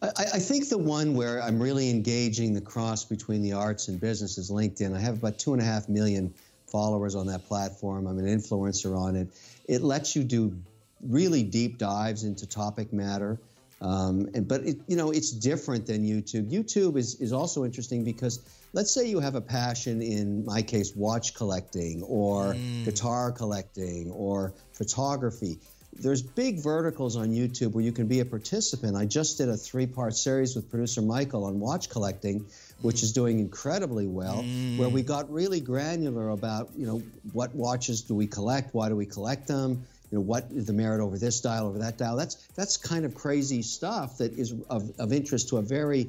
I, 0.02 0.08
I 0.16 0.38
think 0.38 0.68
the 0.68 0.78
one 0.78 1.14
where 1.14 1.42
I'm 1.42 1.60
really 1.60 1.90
engaging 1.90 2.54
the 2.54 2.60
cross 2.60 3.04
between 3.04 3.42
the 3.42 3.52
arts 3.52 3.88
and 3.88 4.00
business 4.00 4.38
is 4.38 4.50
LinkedIn. 4.50 4.94
I 4.94 5.00
have 5.00 5.18
about 5.18 5.38
two 5.38 5.52
and 5.52 5.62
a 5.62 5.64
half 5.64 5.88
million 5.88 6.32
followers 6.66 7.14
on 7.14 7.26
that 7.28 7.46
platform. 7.46 8.06
I'm 8.06 8.18
an 8.18 8.26
influencer 8.26 8.96
on 8.96 9.16
it. 9.16 9.28
It 9.68 9.82
lets 9.82 10.14
you 10.14 10.24
do 10.24 10.56
really 11.02 11.42
deep 11.42 11.78
dives 11.78 12.24
into 12.24 12.46
topic 12.46 12.92
matter. 12.92 13.38
Um, 13.86 14.28
and, 14.34 14.48
but 14.48 14.62
it, 14.62 14.78
you 14.88 14.96
know 14.96 15.10
it's 15.12 15.30
different 15.30 15.86
than 15.86 16.02
YouTube. 16.02 16.50
YouTube 16.50 16.96
is 16.96 17.20
is 17.20 17.32
also 17.32 17.64
interesting 17.64 18.02
because 18.02 18.40
let's 18.72 18.90
say 18.90 19.08
you 19.08 19.20
have 19.20 19.36
a 19.36 19.40
passion 19.40 20.02
in 20.02 20.44
my 20.44 20.62
case 20.62 20.96
watch 20.96 21.34
collecting 21.34 22.02
or 22.02 22.54
mm. 22.54 22.84
guitar 22.84 23.30
collecting 23.30 24.10
or 24.10 24.54
photography. 24.72 25.58
There's 25.98 26.20
big 26.20 26.62
verticals 26.62 27.16
on 27.16 27.28
YouTube 27.28 27.72
where 27.72 27.84
you 27.84 27.92
can 27.92 28.06
be 28.06 28.20
a 28.20 28.24
participant. 28.26 28.96
I 28.96 29.06
just 29.06 29.38
did 29.38 29.48
a 29.48 29.56
three-part 29.56 30.14
series 30.14 30.54
with 30.54 30.68
producer 30.68 31.00
Michael 31.00 31.44
on 31.44 31.58
watch 31.58 31.88
collecting, 31.88 32.44
which 32.82 33.02
is 33.02 33.12
mm. 33.12 33.14
doing 33.14 33.38
incredibly 33.38 34.06
well. 34.06 34.42
Where 34.78 34.90
we 34.90 35.02
mm. 35.02 35.06
got 35.06 35.32
really 35.32 35.60
granular 35.60 36.30
about 36.30 36.70
you 36.76 36.86
know 36.86 37.02
what 37.32 37.54
watches 37.54 38.02
do 38.02 38.14
we 38.14 38.26
collect, 38.26 38.74
why 38.74 38.88
do 38.88 38.96
we 38.96 39.06
collect 39.06 39.46
them, 39.46 39.86
you 40.16 40.22
know 40.22 40.26
what 40.26 40.46
is 40.50 40.64
the 40.64 40.72
merit 40.72 41.00
over 41.02 41.18
this 41.18 41.40
dial 41.42 41.66
over 41.66 41.78
that 41.80 41.98
dial 41.98 42.16
that's 42.16 42.36
that's 42.54 42.78
kind 42.78 43.04
of 43.04 43.14
crazy 43.14 43.60
stuff 43.60 44.16
that 44.18 44.32
is 44.32 44.54
of, 44.70 44.90
of 44.98 45.12
interest 45.12 45.50
to 45.50 45.58
a 45.58 45.62
very 45.62 46.08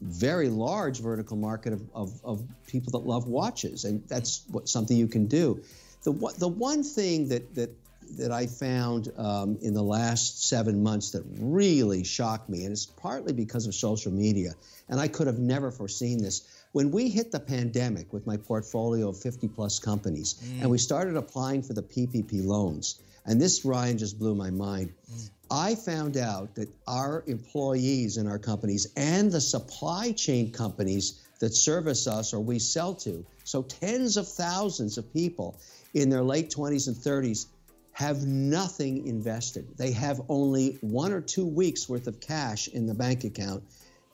very 0.00 0.48
large 0.48 1.00
vertical 1.00 1.36
market 1.36 1.72
of, 1.72 1.82
of, 1.94 2.20
of 2.24 2.42
people 2.68 2.92
that 2.92 3.04
love 3.08 3.26
watches 3.26 3.84
and 3.84 4.06
that's 4.06 4.44
what 4.50 4.68
something 4.68 4.96
you 4.96 5.08
can 5.08 5.26
do 5.26 5.60
the 6.04 6.12
one- 6.12 6.34
the 6.38 6.46
one 6.48 6.84
thing 6.84 7.28
that 7.28 7.54
that 7.56 7.70
that 8.16 8.30
I 8.32 8.46
found 8.46 9.12
um, 9.18 9.58
in 9.60 9.74
the 9.74 9.82
last 9.82 10.48
seven 10.48 10.82
months 10.82 11.10
that 11.10 11.22
really 11.38 12.04
shocked 12.04 12.48
me, 12.48 12.64
and 12.64 12.72
it's 12.72 12.86
partly 12.86 13.34
because 13.34 13.66
of 13.66 13.74
social 13.74 14.10
media, 14.10 14.52
and 14.88 14.98
I 14.98 15.08
could 15.08 15.26
have 15.26 15.38
never 15.38 15.70
foreseen 15.70 16.22
this. 16.22 16.40
When 16.72 16.90
we 16.90 17.10
hit 17.10 17.32
the 17.32 17.40
pandemic 17.40 18.10
with 18.14 18.26
my 18.26 18.38
portfolio 18.38 19.10
of 19.10 19.20
50 19.20 19.48
plus 19.48 19.78
companies, 19.78 20.36
and 20.62 20.70
we 20.70 20.78
started 20.78 21.16
applying 21.16 21.60
for 21.62 21.74
the 21.74 21.82
PPP 21.82 22.42
loans, 22.46 22.98
and 23.28 23.38
this, 23.38 23.64
Ryan, 23.64 23.98
just 23.98 24.18
blew 24.18 24.34
my 24.34 24.50
mind. 24.50 24.92
Mm. 25.12 25.30
I 25.50 25.74
found 25.74 26.16
out 26.16 26.54
that 26.56 26.68
our 26.86 27.22
employees 27.26 28.16
in 28.16 28.26
our 28.26 28.38
companies 28.38 28.88
and 28.96 29.30
the 29.30 29.40
supply 29.40 30.12
chain 30.12 30.50
companies 30.50 31.22
that 31.40 31.54
service 31.54 32.06
us 32.06 32.32
or 32.32 32.40
we 32.40 32.58
sell 32.58 32.94
to, 32.94 33.24
so 33.44 33.62
tens 33.62 34.16
of 34.16 34.26
thousands 34.26 34.98
of 34.98 35.12
people 35.12 35.58
in 35.94 36.08
their 36.08 36.22
late 36.22 36.50
20s 36.50 36.88
and 36.88 36.96
30s, 36.96 37.46
have 37.92 38.24
nothing 38.24 39.06
invested. 39.06 39.76
They 39.76 39.92
have 39.92 40.20
only 40.28 40.78
one 40.80 41.12
or 41.12 41.20
two 41.20 41.46
weeks 41.46 41.88
worth 41.88 42.06
of 42.06 42.20
cash 42.20 42.68
in 42.68 42.86
the 42.86 42.94
bank 42.94 43.24
account, 43.24 43.62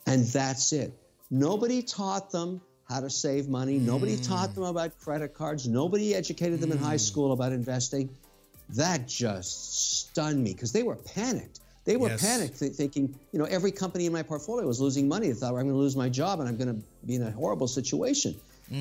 and 0.06 0.24
that's 0.24 0.72
it. 0.72 0.92
Nobody 1.30 1.82
taught 1.82 2.30
them 2.30 2.62
how 2.88 3.00
to 3.00 3.10
save 3.10 3.48
money. 3.48 3.78
Nobody 3.78 4.16
taught 4.16 4.50
mm. 4.50 4.54
them 4.54 4.64
about 4.64 4.98
credit 4.98 5.34
cards. 5.34 5.68
Nobody 5.68 6.14
educated 6.14 6.60
them 6.60 6.72
in 6.72 6.78
high 6.78 6.96
mm. 6.96 7.00
school 7.00 7.32
about 7.32 7.52
investing. 7.52 8.08
That 8.70 9.06
just 9.06 10.08
stunned 10.08 10.42
me 10.42 10.52
because 10.52 10.72
they 10.72 10.82
were 10.82 10.96
panicked. 10.96 11.60
They 11.84 11.96
were 11.96 12.08
Yes. 12.08 12.22
panicked, 12.22 12.58
th- 12.60 12.72
thinking, 12.72 13.14
you 13.32 13.38
know, 13.38 13.44
every 13.44 13.70
company 13.70 14.06
in 14.06 14.12
my 14.12 14.22
portfolio 14.22 14.66
was 14.66 14.80
losing 14.80 15.06
money. 15.06 15.28
They 15.28 15.34
thought 15.34 15.48
I'm 15.48 15.54
going 15.56 15.68
to 15.68 15.74
lose 15.76 15.96
my 15.96 16.08
job 16.08 16.40
and 16.40 16.48
I'm 16.48 16.56
going 16.56 16.74
to 16.74 16.86
be 17.06 17.16
in 17.16 17.22
a 17.22 17.30
horrible 17.30 17.68
situation. 17.68 18.34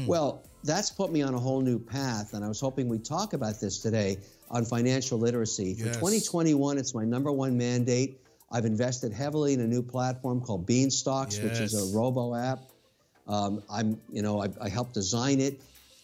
Well, 0.08 0.42
that's 0.64 0.90
put 0.90 1.12
me 1.12 1.22
on 1.22 1.34
a 1.34 1.40
whole 1.40 1.60
new 1.60 1.78
path, 1.78 2.34
and 2.34 2.44
I 2.44 2.48
was 2.48 2.62
hoping 2.62 2.88
we'd 2.88 3.04
talk 3.04 3.34
about 3.34 3.60
this 3.60 3.80
today 3.80 4.18
on 4.50 4.64
financial 4.64 5.20
literacy. 5.20 5.74
For 5.76 5.88
Yes. 5.88 5.96
2021, 5.98 6.78
it's 6.78 6.96
my 6.96 7.04
number 7.04 7.34
one 7.34 7.58
mandate. 7.58 8.22
I've 8.50 8.64
invested 8.64 9.12
heavily 9.12 9.52
in 9.54 9.60
a 9.60 9.68
new 9.68 9.82
platform 9.84 10.40
called 10.40 10.66
Beanstox, 10.66 11.44
which 11.44 11.60
is 11.60 11.74
a 11.74 11.96
robo 11.98 12.34
app. 12.34 12.60
Um, 13.28 13.62
I'm, 13.70 14.00
you 14.10 14.22
know, 14.22 14.42
I, 14.42 14.48
I 14.62 14.70
helped 14.70 14.94
design 14.94 15.42
it. 15.42 15.60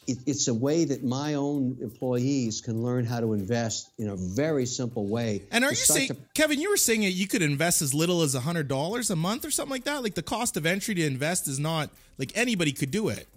It. 0.10 0.18
It's 0.26 0.48
a 0.48 0.54
way 0.54 0.86
that 0.86 1.04
my 1.04 1.36
own 1.36 1.78
employees 1.82 2.62
can 2.62 2.84
learn 2.84 3.06
how 3.06 3.20
to 3.20 3.34
invest 3.34 3.90
in 3.98 4.10
a 4.10 4.16
very 4.16 4.66
simple 4.66 5.06
way. 5.08 5.44
And 5.52 5.64
are 5.64 5.70
you 5.70 5.76
saying, 5.76 6.10
to- 6.10 6.18
Kevin? 6.34 6.60
You 6.60 6.70
were 6.70 6.78
saying 6.78 7.02
that 7.02 7.12
you 7.12 7.28
could 7.28 7.42
invest 7.42 7.82
as 7.82 7.94
little 7.94 8.22
as 8.22 8.34
hundred 8.34 8.68
dollars 8.68 9.10
a 9.10 9.16
month 9.16 9.46
or 9.46 9.52
something 9.52 9.72
like 9.72 9.86
that. 9.86 10.04
Like 10.04 10.16
the 10.16 10.24
cost 10.24 10.58
of 10.58 10.66
entry 10.66 10.96
to 10.96 11.06
invest 11.06 11.48
is 11.48 11.60
not 11.60 11.90
like 12.18 12.32
anybody 12.36 12.72
could 12.72 12.92
do 12.92 13.10
it. 13.10 13.28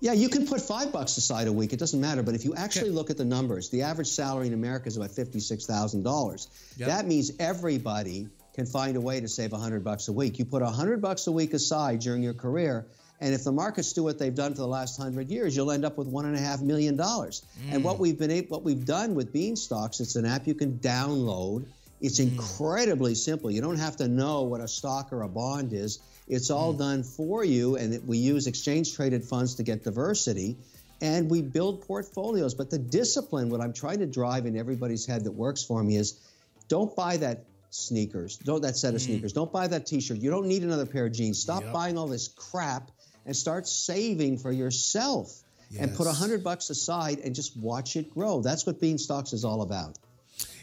Yeah, 0.00 0.14
you 0.14 0.28
can 0.28 0.48
put 0.48 0.60
five 0.60 0.90
bucks 0.90 1.16
aside 1.16 1.46
a 1.46 1.52
week. 1.52 1.72
It 1.72 1.78
doesn't 1.78 2.00
matter. 2.00 2.24
But 2.24 2.34
if 2.34 2.44
you 2.44 2.56
actually 2.56 2.90
look 2.90 3.10
at 3.10 3.16
the 3.16 3.24
numbers, 3.24 3.70
the 3.70 3.82
average 3.82 4.08
salary 4.08 4.48
in 4.48 4.52
America 4.52 4.88
is 4.88 4.96
about 4.96 5.12
fifty-six 5.12 5.64
thousand 5.64 6.02
dollars. 6.02 6.48
Yep. 6.76 6.88
That 6.88 7.06
means 7.06 7.30
everybody 7.38 8.26
can 8.54 8.66
find 8.66 8.96
a 8.96 9.00
way 9.00 9.20
to 9.20 9.28
save 9.28 9.52
hundred 9.52 9.84
bucks 9.84 10.08
a 10.08 10.12
week. 10.12 10.40
You 10.40 10.44
put 10.44 10.60
hundred 10.62 11.00
bucks 11.00 11.28
a 11.28 11.32
week 11.32 11.54
aside 11.54 12.00
during 12.00 12.22
your 12.22 12.34
career, 12.34 12.84
and 13.22 13.32
if 13.32 13.44
the 13.44 13.52
markets 13.52 13.92
do 13.92 14.02
what 14.02 14.18
they've 14.18 14.34
done 14.34 14.50
for 14.52 14.62
the 14.62 14.66
last 14.66 15.00
hundred 15.00 15.30
years, 15.30 15.54
you'll 15.54 15.70
end 15.70 15.84
up 15.84 15.96
with 15.96 16.08
one 16.08 16.26
and 16.26 16.34
a 16.34 16.40
half 16.40 16.60
million 16.60 16.96
dollars. 16.96 17.46
And 17.70 17.84
what 17.84 17.96
mm. 17.96 18.00
we've 18.00 18.18
been 18.18 18.32
able, 18.32 18.48
what 18.48 18.64
we've 18.64 18.84
done 18.84 19.14
with 19.14 19.32
Beanstox, 19.32 20.00
it's 20.00 20.16
an 20.16 20.26
app 20.26 20.48
you 20.48 20.54
can 20.54 20.80
download. 20.80 21.64
It's 22.00 22.18
mm. 22.18 22.32
incredibly 22.32 23.14
simple. 23.14 23.48
You 23.52 23.60
don't 23.60 23.78
have 23.78 23.96
to 23.98 24.08
know 24.08 24.42
what 24.42 24.60
a 24.60 24.66
stock 24.66 25.12
or 25.12 25.22
a 25.22 25.28
bond 25.28 25.72
is. 25.72 26.00
It's 26.26 26.50
all 26.50 26.74
mm. 26.74 26.78
done 26.78 27.02
for 27.04 27.44
you, 27.44 27.76
and 27.76 27.94
it, 27.94 28.04
we 28.04 28.18
use 28.18 28.48
exchange 28.48 28.96
traded 28.96 29.24
funds 29.24 29.54
to 29.54 29.62
get 29.62 29.84
diversity, 29.84 30.56
and 31.00 31.30
we 31.30 31.42
build 31.42 31.86
portfolios. 31.86 32.54
But 32.54 32.70
the 32.70 32.78
discipline, 32.78 33.50
what 33.50 33.60
I'm 33.60 33.72
trying 33.72 34.00
to 34.00 34.06
drive 34.06 34.46
in 34.46 34.56
everybody's 34.56 35.06
head 35.06 35.22
that 35.24 35.32
works 35.32 35.62
for 35.62 35.80
me 35.80 35.94
is 35.96 36.18
don't 36.66 36.96
buy 36.96 37.18
that 37.18 37.44
sneakers, 37.70 38.36
don't 38.38 38.62
that 38.62 38.76
set 38.76 38.94
of 38.94 39.00
sneakers, 39.00 39.32
don't 39.32 39.52
buy 39.52 39.68
that 39.68 39.86
t-shirt. 39.86 40.18
You 40.18 40.30
don't 40.30 40.46
need 40.46 40.64
another 40.64 40.86
pair 40.86 41.06
of 41.06 41.12
jeans. 41.12 41.38
Stop 41.38 41.62
Yep. 41.62 41.72
buying 41.72 41.96
all 41.96 42.08
this 42.08 42.26
crap 42.26 42.90
and 43.26 43.36
start 43.36 43.66
saving 43.66 44.38
for 44.38 44.52
yourself. 44.52 45.38
And 45.78 45.94
put 45.96 46.06
a 46.06 46.12
hundred 46.12 46.44
bucks 46.44 46.68
aside 46.68 47.20
and 47.20 47.34
just 47.34 47.56
watch 47.56 47.96
it 47.96 48.12
grow. 48.12 48.42
That's 48.42 48.66
what 48.66 48.78
Beanstox 48.78 49.32
is 49.32 49.42
all 49.42 49.62
about. 49.62 49.96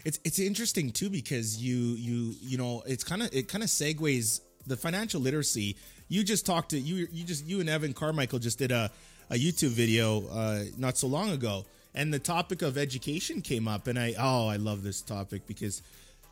It's 0.05 0.19
it's 0.23 0.37
interesting 0.37 0.91
too 0.91 1.09
because 1.09 1.57
you 1.57 1.75
you 1.75 2.35
you 2.41 2.59
know 2.59 2.83
it's 2.85 3.03
kind 3.03 3.23
of 3.23 3.33
it 3.33 3.47
kind 3.47 3.63
of 3.63 3.71
segues 3.71 4.41
the 4.67 4.77
financial 4.77 5.19
literacy. 5.19 5.77
You 6.09 6.23
just 6.23 6.45
talked 6.45 6.69
to 6.71 6.79
you 6.79 7.07
you 7.11 7.23
just 7.23 7.43
you 7.45 7.59
and 7.59 7.67
Evan 7.67 7.93
Carmichael 7.93 8.37
just 8.37 8.59
did 8.59 8.71
a 8.71 8.91
a 9.31 9.35
YouTube 9.35 9.69
video 9.69 10.27
uh, 10.27 10.63
not 10.77 10.97
so 10.97 11.07
long 11.07 11.31
ago, 11.31 11.65
and 11.95 12.13
the 12.13 12.19
topic 12.19 12.61
of 12.61 12.77
education 12.77 13.41
came 13.41 13.67
up, 13.67 13.87
and 13.87 13.97
I 13.97 14.13
oh 14.17 14.47
I 14.47 14.57
love 14.57 14.83
this 14.83 15.01
topic 15.01 15.47
because 15.47 15.81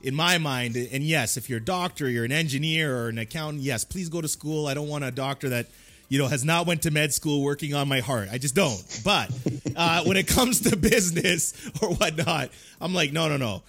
in 0.01 0.13
my 0.13 0.37
mind 0.37 0.75
and 0.75 1.03
yes 1.03 1.37
if 1.37 1.49
you're 1.49 1.57
a 1.57 1.65
doctor 1.65 2.07
you're 2.07 2.23
an 2.23 2.31
engineer 2.31 2.95
or 2.95 3.07
an 3.09 3.17
accountant 3.17 3.63
yes 3.63 3.83
please 3.83 4.09
go 4.09 4.21
to 4.21 4.27
school 4.27 4.67
I 4.67 4.75
don't 4.75 4.87
want 4.87 5.03
a 5.03 5.09
doctor 5.09 5.49
that 5.49 5.65
you 6.09 6.19
know 6.19 6.27
has 6.27 6.45
not 6.45 6.65
went 6.67 6.83
to 6.83 6.91
med 6.91 7.13
school 7.13 7.41
working 7.41 7.73
on 7.73 7.87
my 7.87 7.99
heart 7.99 8.29
I 8.31 8.37
just 8.37 8.55
don't 8.55 9.01
but 9.03 9.29
uh, 9.75 10.03
when 10.03 10.17
it 10.17 10.27
comes 10.27 10.61
to 10.61 10.75
business 10.77 11.53
or 11.81 11.93
whatnot 11.95 12.49
I'm 12.79 12.93
like 12.93 13.11
no 13.11 13.27
no 13.27 13.37
no 13.37 13.63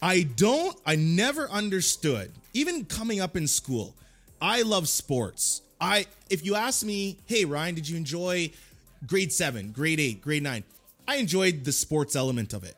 I 0.00 0.22
don't, 0.22 0.78
I 0.84 0.96
never 0.96 1.48
understood, 1.50 2.30
even 2.52 2.84
coming 2.84 3.20
up 3.20 3.36
in 3.36 3.46
school. 3.46 3.94
I 4.40 4.62
love 4.62 4.88
sports. 4.88 5.62
I, 5.80 6.06
if 6.28 6.44
you 6.44 6.54
ask 6.54 6.84
me, 6.84 7.18
hey, 7.26 7.44
Ryan, 7.44 7.74
did 7.74 7.88
you 7.88 7.96
enjoy 7.96 8.50
grade 9.06 9.32
seven, 9.32 9.72
grade 9.72 10.00
eight, 10.00 10.20
grade 10.20 10.42
nine? 10.42 10.64
I 11.08 11.16
enjoyed 11.16 11.64
the 11.64 11.72
sports 11.72 12.14
element 12.14 12.52
of 12.52 12.64
it. 12.64 12.74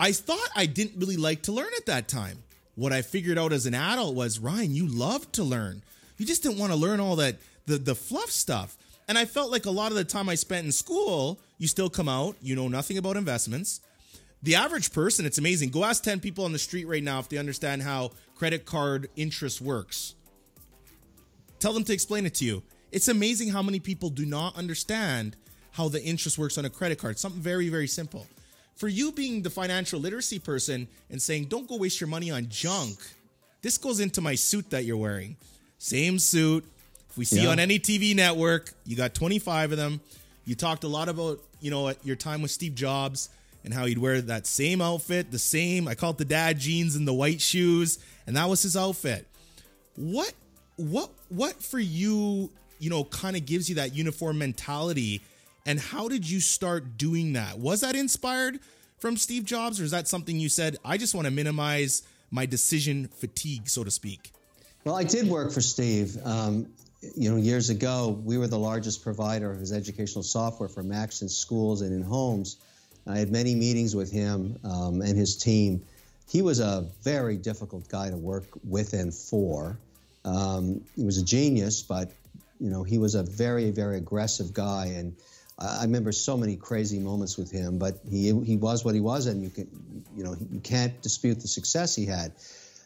I 0.00 0.12
thought 0.12 0.48
I 0.56 0.66
didn't 0.66 0.98
really 0.98 1.16
like 1.16 1.42
to 1.42 1.52
learn 1.52 1.70
at 1.76 1.86
that 1.86 2.08
time. 2.08 2.42
What 2.74 2.92
I 2.92 3.02
figured 3.02 3.38
out 3.38 3.52
as 3.52 3.66
an 3.66 3.74
adult 3.74 4.14
was, 4.14 4.38
Ryan, 4.38 4.74
you 4.74 4.88
love 4.88 5.30
to 5.32 5.44
learn. 5.44 5.82
You 6.18 6.26
just 6.26 6.42
didn't 6.42 6.58
want 6.58 6.72
to 6.72 6.76
learn 6.76 6.98
all 6.98 7.16
that, 7.16 7.36
the, 7.66 7.78
the 7.78 7.94
fluff 7.94 8.30
stuff. 8.30 8.76
And 9.08 9.18
I 9.18 9.24
felt 9.24 9.50
like 9.50 9.66
a 9.66 9.70
lot 9.70 9.90
of 9.90 9.96
the 9.96 10.04
time 10.04 10.28
I 10.28 10.36
spent 10.36 10.64
in 10.64 10.72
school, 10.72 11.40
you 11.58 11.68
still 11.68 11.90
come 11.90 12.08
out, 12.08 12.36
you 12.40 12.54
know 12.56 12.68
nothing 12.68 12.98
about 12.98 13.16
investments 13.16 13.80
the 14.42 14.56
average 14.56 14.92
person, 14.92 15.24
it's 15.24 15.38
amazing. 15.38 15.70
Go 15.70 15.84
ask 15.84 16.02
10 16.02 16.20
people 16.20 16.44
on 16.44 16.52
the 16.52 16.58
street 16.58 16.86
right 16.86 17.02
now 17.02 17.20
if 17.20 17.28
they 17.28 17.38
understand 17.38 17.82
how 17.82 18.10
credit 18.34 18.64
card 18.64 19.08
interest 19.14 19.60
works. 19.60 20.16
Tell 21.60 21.72
them 21.72 21.84
to 21.84 21.92
explain 21.92 22.26
it 22.26 22.34
to 22.36 22.44
you. 22.44 22.62
It's 22.90 23.08
amazing 23.08 23.50
how 23.50 23.62
many 23.62 23.78
people 23.78 24.10
do 24.10 24.26
not 24.26 24.56
understand 24.56 25.36
how 25.70 25.88
the 25.88 26.02
interest 26.02 26.38
works 26.38 26.58
on 26.58 26.64
a 26.64 26.70
credit 26.70 26.98
card. 26.98 27.18
Something 27.18 27.40
very, 27.40 27.68
very 27.68 27.86
simple. 27.86 28.26
For 28.74 28.88
you 28.88 29.12
being 29.12 29.42
the 29.42 29.50
financial 29.50 30.00
literacy 30.00 30.40
person 30.40 30.88
and 31.08 31.22
saying, 31.22 31.44
don't 31.44 31.68
go 31.68 31.76
waste 31.76 32.00
your 32.00 32.08
money 32.08 32.30
on 32.32 32.48
junk, 32.48 32.98
this 33.62 33.78
goes 33.78 34.00
into 34.00 34.20
my 34.20 34.34
suit 34.34 34.70
that 34.70 34.84
you're 34.84 34.96
wearing. 34.96 35.36
Same 35.78 36.18
suit. 36.18 36.64
If 37.12 37.18
we 37.18 37.24
see 37.26 37.42
Yeah. 37.42 37.50
on 37.50 37.58
any 37.60 37.78
TV 37.78 38.14
network, 38.14 38.72
you 38.86 38.96
got 38.96 39.14
25 39.14 39.70
of 39.72 39.76
them. 39.78 40.00
You 40.46 40.54
talked 40.54 40.82
a 40.82 40.88
lot 40.88 41.10
about, 41.10 41.40
you 41.60 41.70
know, 41.70 41.94
your 42.04 42.16
time 42.16 42.40
with 42.40 42.50
Steve 42.50 42.74
Jobs 42.74 43.28
and 43.64 43.72
how 43.74 43.84
he'd 43.84 43.98
wear 43.98 44.20
that 44.22 44.46
same 44.46 44.80
outfit, 44.80 45.30
the 45.30 45.38
same, 45.38 45.86
I 45.86 45.94
call 45.94 46.12
it 46.12 46.18
the 46.18 46.24
dad 46.24 46.58
jeans 46.58 46.96
and 46.96 47.06
the 47.06 47.12
white 47.12 47.40
shoes, 47.42 47.98
and 48.26 48.34
that 48.36 48.48
was 48.48 48.62
his 48.62 48.76
outfit. 48.76 49.26
What 49.96 50.32
what 50.76 51.10
what 51.28 51.62
for 51.62 51.78
you, 51.78 52.50
you 52.80 52.88
know, 52.88 53.04
kind 53.04 53.36
of 53.36 53.44
gives 53.44 53.68
you 53.68 53.74
that 53.74 53.94
uniform 53.94 54.38
mentality 54.38 55.20
and 55.66 55.78
how 55.78 56.08
did 56.08 56.28
you 56.28 56.40
start 56.40 56.96
doing 56.96 57.34
that? 57.34 57.58
Was 57.58 57.82
that 57.82 57.94
inspired 57.94 58.58
from 58.98 59.18
Steve 59.18 59.44
Jobs 59.44 59.80
or 59.80 59.84
is 59.84 59.90
that 59.90 60.08
something 60.08 60.40
you 60.40 60.48
said, 60.48 60.78
I 60.82 60.96
just 60.96 61.14
want 61.14 61.26
to 61.26 61.30
minimize 61.30 62.02
my 62.30 62.46
decision 62.46 63.08
fatigue, 63.18 63.68
so 63.68 63.84
to 63.84 63.90
speak? 63.90 64.32
Well, 64.84 64.96
I 64.96 65.04
did 65.04 65.28
work 65.28 65.52
for 65.52 65.60
Steve. 65.60 66.16
Um, 66.24 66.66
you 67.16 67.30
know, 67.30 67.36
years 67.36 67.70
ago, 67.70 68.20
we 68.24 68.38
were 68.38 68.46
the 68.46 68.58
largest 68.58 69.02
provider 69.02 69.50
of 69.50 69.58
his 69.58 69.72
educational 69.72 70.22
software 70.22 70.68
for 70.68 70.82
Macs 70.82 71.22
in 71.22 71.28
schools 71.28 71.82
and 71.82 71.92
in 71.92 72.02
homes. 72.02 72.56
I 73.06 73.18
had 73.18 73.30
many 73.30 73.54
meetings 73.54 73.96
with 73.96 74.12
him 74.12 74.58
um, 74.64 75.02
and 75.02 75.16
his 75.16 75.36
team. 75.36 75.82
He 76.28 76.42
was 76.42 76.60
a 76.60 76.86
very 77.02 77.36
difficult 77.36 77.88
guy 77.88 78.10
to 78.10 78.16
work 78.16 78.44
with 78.64 78.92
and 78.92 79.12
for. 79.12 79.76
Um, 80.24 80.82
he 80.94 81.04
was 81.04 81.18
a 81.18 81.24
genius, 81.24 81.82
but 81.82 82.12
you 82.60 82.70
know, 82.70 82.84
he 82.84 82.98
was 82.98 83.16
a 83.16 83.24
very, 83.24 83.72
very 83.72 83.96
aggressive 83.96 84.54
guy, 84.54 84.86
and 84.86 85.16
I 85.58 85.82
remember 85.82 86.12
so 86.12 86.36
many 86.36 86.54
crazy 86.54 87.00
moments 87.00 87.36
with 87.36 87.50
him. 87.50 87.78
But 87.78 87.98
he 88.08 88.32
he 88.44 88.56
was 88.56 88.84
what 88.84 88.94
he 88.94 89.00
was, 89.00 89.26
and 89.26 89.42
you 89.42 89.50
can, 89.50 89.68
you 90.16 90.22
know, 90.22 90.36
you 90.52 90.60
can't 90.60 91.02
dispute 91.02 91.40
the 91.40 91.48
success 91.48 91.96
he 91.96 92.06
had 92.06 92.32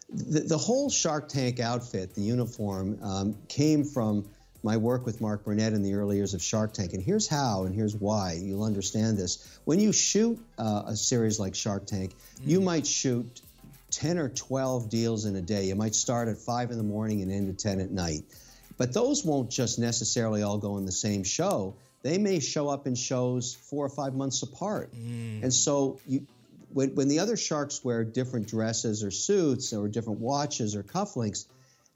the, 0.09 0.41
the 0.41 0.57
whole 0.57 0.89
Shark 0.89 1.29
Tank 1.29 1.59
outfit, 1.59 2.15
the 2.15 2.21
uniform, 2.21 2.99
um, 3.03 3.37
came 3.47 3.83
from 3.83 4.25
my 4.63 4.77
work 4.77 5.05
with 5.05 5.21
Mark 5.21 5.43
Burnett 5.43 5.73
in 5.73 5.83
the 5.83 5.93
early 5.93 6.17
years 6.17 6.33
of 6.33 6.41
Shark 6.41 6.73
Tank. 6.73 6.93
And 6.93 7.03
here's 7.03 7.27
how 7.27 7.63
and 7.63 7.75
here's 7.75 7.95
why. 7.95 8.33
You'll 8.33 8.63
understand 8.63 9.17
this. 9.17 9.59
When 9.65 9.79
you 9.79 9.93
shoot 9.93 10.39
uh, 10.57 10.83
a 10.87 10.95
series 10.95 11.39
like 11.39 11.55
Shark 11.55 11.85
Tank, 11.85 12.15
you 12.43 12.59
might 12.59 12.87
shoot 12.87 13.41
10 13.91 14.17
or 14.17 14.29
12 14.29 14.89
deals 14.89 15.25
in 15.25 15.35
a 15.35 15.41
day. 15.41 15.65
You 15.65 15.75
might 15.75 15.95
start 15.95 16.27
at 16.27 16.37
5 16.37 16.71
in 16.71 16.77
the 16.77 16.83
morning 16.83 17.21
and 17.21 17.31
end 17.31 17.49
at 17.49 17.59
10 17.59 17.79
at 17.79 17.91
night. 17.91 18.23
But 18.77 18.93
those 18.93 19.23
won't 19.23 19.49
just 19.49 19.79
necessarily 19.79 20.43
all 20.43 20.57
go 20.57 20.77
in 20.77 20.85
the 20.85 20.91
same 20.91 21.23
show. 21.23 21.75
They 22.03 22.17
may 22.17 22.39
show 22.39 22.69
up 22.69 22.87
in 22.87 22.95
shows 22.95 23.55
four 23.55 23.85
or 23.85 23.89
five 23.89 24.13
months 24.13 24.43
apart. 24.43 24.93
And 25.43 25.53
so 25.53 25.99
you, 26.07 26.27
when, 26.73 26.95
when 26.95 27.07
the 27.07 27.19
other 27.19 27.37
sharks 27.37 27.83
wear 27.83 28.03
different 28.03 28.47
dresses 28.47 29.03
or 29.03 29.11
suits 29.11 29.73
or 29.73 29.87
different 29.87 30.19
watches 30.19 30.75
or 30.75 30.83
cufflinks, 30.83 31.45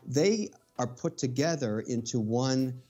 they 0.08 0.50
are 0.80 0.88
put 0.88 1.18
together 1.18 1.80
into 1.80 2.20
one 2.20 2.82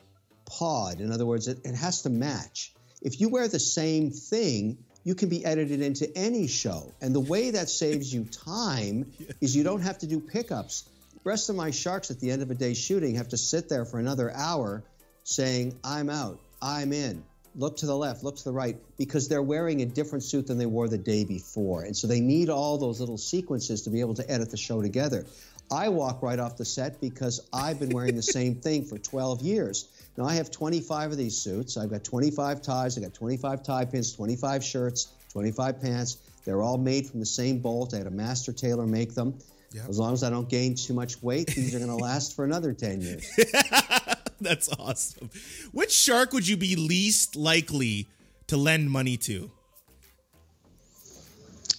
pod. 0.45 0.99
In 0.99 1.11
other 1.11 1.25
words, 1.25 1.47
it, 1.47 1.59
it 1.65 1.75
has 1.75 2.03
to 2.03 2.09
match. 2.09 2.73
If 3.01 3.19
you 3.19 3.29
wear 3.29 3.47
the 3.47 3.59
same 3.59 4.11
thing, 4.11 4.77
you 5.03 5.15
can 5.15 5.29
be 5.29 5.43
edited 5.43 5.81
into 5.81 6.09
any 6.15 6.47
show. 6.47 6.91
And 7.01 7.15
the 7.15 7.19
way 7.19 7.51
that 7.51 7.69
saves 7.69 8.13
you 8.13 8.25
time 8.25 9.11
is 9.41 9.55
you 9.55 9.63
don't 9.63 9.81
have 9.81 9.97
to 9.99 10.07
do 10.07 10.19
pickups. 10.19 10.83
The 11.13 11.29
rest 11.29 11.49
of 11.49 11.55
my 11.55 11.71
sharks 11.71 12.11
at 12.11 12.19
the 12.19 12.31
end 12.31 12.41
of 12.41 12.51
a 12.51 12.55
day 12.55 12.73
shooting 12.73 13.15
have 13.15 13.29
to 13.29 13.37
sit 13.37 13.69
there 13.69 13.85
for 13.85 13.99
another 13.99 14.31
hour 14.31 14.83
saying, 15.23 15.79
I'm 15.83 16.09
out, 16.09 16.39
I'm 16.61 16.93
in. 16.93 17.23
Look 17.55 17.77
to 17.77 17.85
the 17.85 17.95
left, 17.95 18.23
look 18.23 18.37
to 18.37 18.43
the 18.43 18.51
right, 18.51 18.77
because 18.97 19.27
they're 19.27 19.41
wearing 19.41 19.81
a 19.81 19.85
different 19.85 20.23
suit 20.23 20.47
than 20.47 20.57
they 20.57 20.65
wore 20.65 20.87
the 20.87 20.97
day 20.97 21.25
before. 21.25 21.83
And 21.83 21.95
so 21.95 22.07
they 22.07 22.21
need 22.21 22.49
all 22.49 22.77
those 22.77 22.99
little 22.99 23.17
sequences 23.17 23.81
to 23.83 23.89
be 23.89 23.99
able 23.99 24.13
to 24.15 24.31
edit 24.31 24.51
the 24.51 24.57
show 24.57 24.81
together. 24.81 25.25
I 25.71 25.89
walk 25.89 26.21
right 26.21 26.39
off 26.39 26.57
the 26.57 26.65
set 26.65 26.99
because 26.99 27.47
I've 27.53 27.79
been 27.79 27.89
wearing 27.89 28.15
the 28.15 28.21
same 28.21 28.55
thing 28.61 28.85
for 28.85 28.97
12 28.97 29.41
years. 29.41 29.87
Now 30.17 30.25
I 30.25 30.35
have 30.35 30.51
25 30.51 31.11
of 31.11 31.17
these 31.17 31.37
suits. 31.37 31.77
I've 31.77 31.89
got 31.89 32.03
25 32.03 32.61
ties, 32.61 32.97
I've 32.97 33.03
got 33.03 33.13
25 33.13 33.63
tie 33.63 33.85
pins, 33.85 34.13
25 34.13 34.63
shirts, 34.63 35.07
25 35.31 35.81
pants. 35.81 36.17
They're 36.45 36.61
all 36.61 36.77
made 36.77 37.07
from 37.07 37.19
the 37.19 37.25
same 37.25 37.59
bolt. 37.59 37.93
I 37.93 37.97
had 37.97 38.07
a 38.07 38.11
master 38.11 38.51
tailor 38.51 38.87
make 38.87 39.13
them. 39.13 39.37
Yep. 39.73 39.89
As 39.89 39.99
long 39.99 40.13
as 40.13 40.23
I 40.23 40.29
don't 40.29 40.49
gain 40.49 40.75
too 40.75 40.93
much 40.93 41.21
weight, 41.23 41.47
these 41.47 41.73
are 41.73 41.79
going 41.79 41.89
to 41.89 41.95
last 41.95 42.35
for 42.35 42.43
another 42.43 42.73
10 42.73 43.01
years. 43.01 43.25
That's 44.49 44.69
awesome. 44.79 45.29
Which 45.71 45.91
shark 45.91 46.33
would 46.33 46.47
you 46.47 46.57
be 46.57 46.75
least 46.75 47.35
likely 47.35 48.07
to 48.47 48.57
lend 48.57 48.89
money 48.89 49.15
to? 49.17 49.51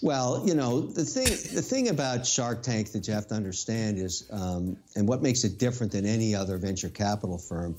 Well, 0.00 0.42
you 0.46 0.54
know 0.54 0.80
the 0.80 1.04
thing. 1.04 1.26
The 1.26 1.62
thing 1.62 1.88
about 1.88 2.26
Shark 2.26 2.62
Tank 2.62 2.92
that 2.92 3.06
you 3.06 3.14
have 3.14 3.28
to 3.28 3.34
understand 3.34 3.98
is, 3.98 4.28
um, 4.30 4.76
and 4.96 5.08
what 5.08 5.22
makes 5.22 5.44
it 5.44 5.58
different 5.58 5.92
than 5.92 6.06
any 6.06 6.34
other 6.34 6.56
venture 6.56 6.88
capital 6.88 7.38
firm, 7.38 7.76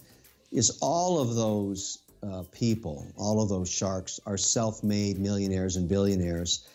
is 0.52 0.78
all 0.82 1.20
of 1.20 1.36
those 1.36 2.00
uh, 2.22 2.44
people, 2.52 3.06
all 3.18 3.42
of 3.42 3.50
those 3.50 3.70
sharks, 3.70 4.20
are 4.26 4.38
self-made 4.38 5.18
millionaires 5.18 5.76
and 5.76 5.90
billionaires 5.90 6.68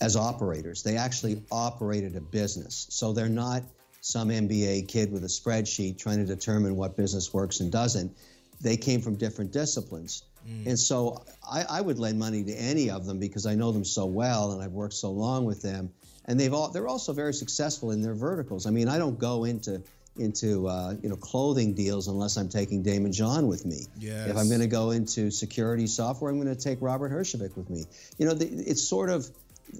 as 0.00 0.16
operators. 0.16 0.82
They 0.82 0.96
actually 0.96 1.42
operated 1.52 2.16
a 2.16 2.20
business, 2.20 2.86
so 2.90 3.12
they're 3.12 3.28
not 3.28 3.62
some 4.00 4.28
MBA 4.28 4.88
kid 4.88 5.12
with 5.12 5.24
a 5.24 5.28
spreadsheet 5.28 5.98
trying 5.98 6.18
to 6.18 6.24
determine 6.24 6.76
what 6.76 6.96
business 6.96 7.32
works 7.32 7.60
and 7.60 7.70
doesn't. 7.70 8.16
They 8.60 8.76
came 8.76 9.00
from 9.00 9.16
different 9.16 9.52
disciplines. 9.52 10.22
Mm. 10.48 10.66
And 10.66 10.78
so 10.78 11.24
I, 11.50 11.64
I, 11.68 11.80
would 11.80 11.98
lend 11.98 12.18
money 12.18 12.44
to 12.44 12.52
any 12.52 12.90
of 12.90 13.04
them 13.06 13.18
because 13.18 13.44
I 13.46 13.54
know 13.54 13.72
them 13.72 13.84
so 13.84 14.06
well 14.06 14.52
and 14.52 14.62
I've 14.62 14.72
worked 14.72 14.94
so 14.94 15.10
long 15.10 15.44
with 15.44 15.60
them. 15.62 15.90
And 16.24 16.38
they've 16.38 16.52
all 16.52 16.68
they're 16.70 16.88
also 16.88 17.12
very 17.12 17.34
successful 17.34 17.90
in 17.90 18.02
their 18.02 18.14
verticals. 18.14 18.66
I 18.66 18.70
mean, 18.70 18.88
I 18.88 18.98
don't 18.98 19.18
go 19.18 19.44
into 19.44 19.82
into 20.16 20.68
uh, 20.68 20.94
you 21.02 21.08
know 21.08 21.16
clothing 21.16 21.74
deals 21.74 22.08
unless 22.08 22.36
I'm 22.36 22.48
taking 22.48 22.82
Daymond 22.84 23.14
John 23.14 23.48
with 23.48 23.64
me. 23.64 23.86
Yes. 23.98 24.28
If 24.28 24.36
I'm 24.36 24.48
going 24.48 24.60
to 24.60 24.66
go 24.66 24.90
into 24.90 25.30
security 25.30 25.86
software, 25.86 26.30
I'm 26.30 26.40
going 26.40 26.54
to 26.54 26.60
take 26.60 26.78
Robert 26.80 27.10
Herjavec 27.10 27.56
with 27.56 27.70
me. 27.70 27.84
You 28.18 28.26
know, 28.26 28.34
the, 28.34 28.46
it's 28.46 28.82
sort 28.82 29.10
of 29.10 29.28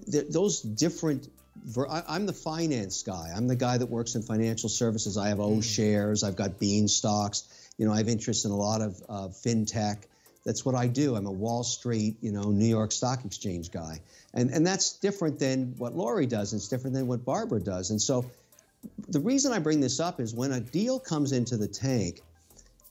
the, 0.09 0.27
those 0.29 0.61
different. 0.61 1.29
I'm 1.89 2.27
the 2.27 2.33
finance 2.33 3.03
guy. 3.03 3.33
I'm 3.35 3.49
the 3.49 3.57
guy 3.57 3.79
that 3.79 3.87
works 3.87 4.15
in 4.15 4.23
financial 4.23 4.69
services. 4.69 5.17
I 5.17 5.29
have 5.29 5.41
O 5.41 5.57
mm. 5.57 5.65
shares. 5.65 6.25
I've 6.25 6.37
got 6.37 6.59
Beanstox. 6.59 7.45
You 7.77 7.87
know, 7.87 7.93
I 7.93 7.99
have 7.99 8.09
interest 8.09 8.45
in 8.45 8.51
a 8.51 8.57
lot 8.57 8.81
of 8.81 9.03
uh, 9.09 9.29
fintech 9.29 10.05
that's 10.45 10.65
what 10.65 10.75
I 10.75 10.87
do. 10.87 11.17
I'm 11.17 11.27
a 11.27 11.33
Wall 11.33 11.63
Street, 11.63 12.17
you 12.23 12.33
know, 12.33 12.51
New 12.51 12.67
York 12.67 12.93
Stock 12.93 13.25
Exchange 13.25 13.71
guy. 13.71 14.01
And, 14.33 14.51
and 14.51 14.67
that's 14.67 14.95
different 14.99 15.39
than 15.39 15.75
what 15.77 15.95
Lori 15.95 16.27
does. 16.27 16.55
It's 16.55 16.69
different 16.69 16.95
than 16.95 17.07
what 17.07 17.25
Barbara 17.25 17.61
does. 17.61 17.91
And 17.91 18.01
so 18.01 18.25
the 19.09 19.21
reason 19.21 19.53
I 19.53 19.59
bring 19.59 19.81
this 19.81 20.01
up 20.01 20.21
is 20.21 20.35
when 20.35 20.53
a 20.53 20.61
deal 20.61 20.99
comes 20.99 21.33
into 21.33 21.57
the 21.57 21.69
tank, 21.69 22.23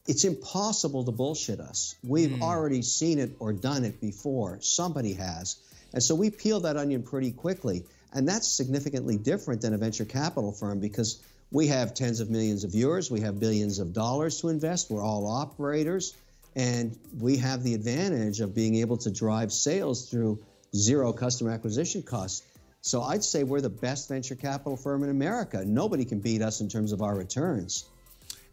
it's 0.07 0.25
impossible 0.25 1.05
to 1.05 1.11
bullshit 1.11 1.59
us. 1.59 1.95
We've 2.03 2.29
mm. 2.29 2.41
already 2.41 2.81
seen 2.81 3.19
it 3.19 3.31
or 3.39 3.53
done 3.53 3.83
it 3.83 3.99
before. 3.99 4.59
Somebody 4.61 5.13
has. 5.13 5.57
And 5.91 6.03
so 6.03 6.13
we 6.13 6.29
peel 6.29 6.61
that 6.61 6.77
onion 6.77 7.01
pretty 7.01 7.31
quickly. 7.31 7.83
And 8.13 8.27
that's 8.27 8.47
significantly 8.47 9.17
different 9.17 9.61
than 9.61 9.73
a 9.73 9.77
venture 9.77 10.05
capital 10.05 10.51
firm 10.51 10.79
because 10.79 11.21
we 11.51 11.67
have 11.67 11.93
tens 11.93 12.19
of 12.19 12.29
millions 12.29 12.63
of 12.63 12.71
viewers, 12.71 13.09
we 13.09 13.21
have 13.21 13.39
billions 13.39 13.79
of 13.79 13.93
dollars 13.93 14.41
to 14.41 14.49
invest, 14.49 14.89
we're 14.89 15.03
all 15.03 15.27
operators. 15.27 16.15
And 16.55 16.97
we 17.19 17.37
have 17.37 17.63
the 17.63 17.75
advantage 17.75 18.41
of 18.41 18.55
being 18.55 18.75
able 18.75 18.97
to 18.97 19.11
drive 19.11 19.53
sales 19.53 20.09
through 20.09 20.39
zero 20.75 21.13
customer 21.13 21.51
acquisition 21.51 22.01
costs. 22.01 22.43
So 22.81 23.01
I'd 23.01 23.23
say 23.23 23.43
we're 23.43 23.61
the 23.61 23.69
best 23.69 24.09
venture 24.09 24.35
capital 24.35 24.77
firm 24.77 25.03
in 25.03 25.09
America. 25.09 25.63
Nobody 25.65 26.05
can 26.05 26.19
beat 26.19 26.41
us 26.41 26.61
in 26.61 26.69
terms 26.69 26.91
of 26.91 27.01
our 27.01 27.15
returns. 27.15 27.85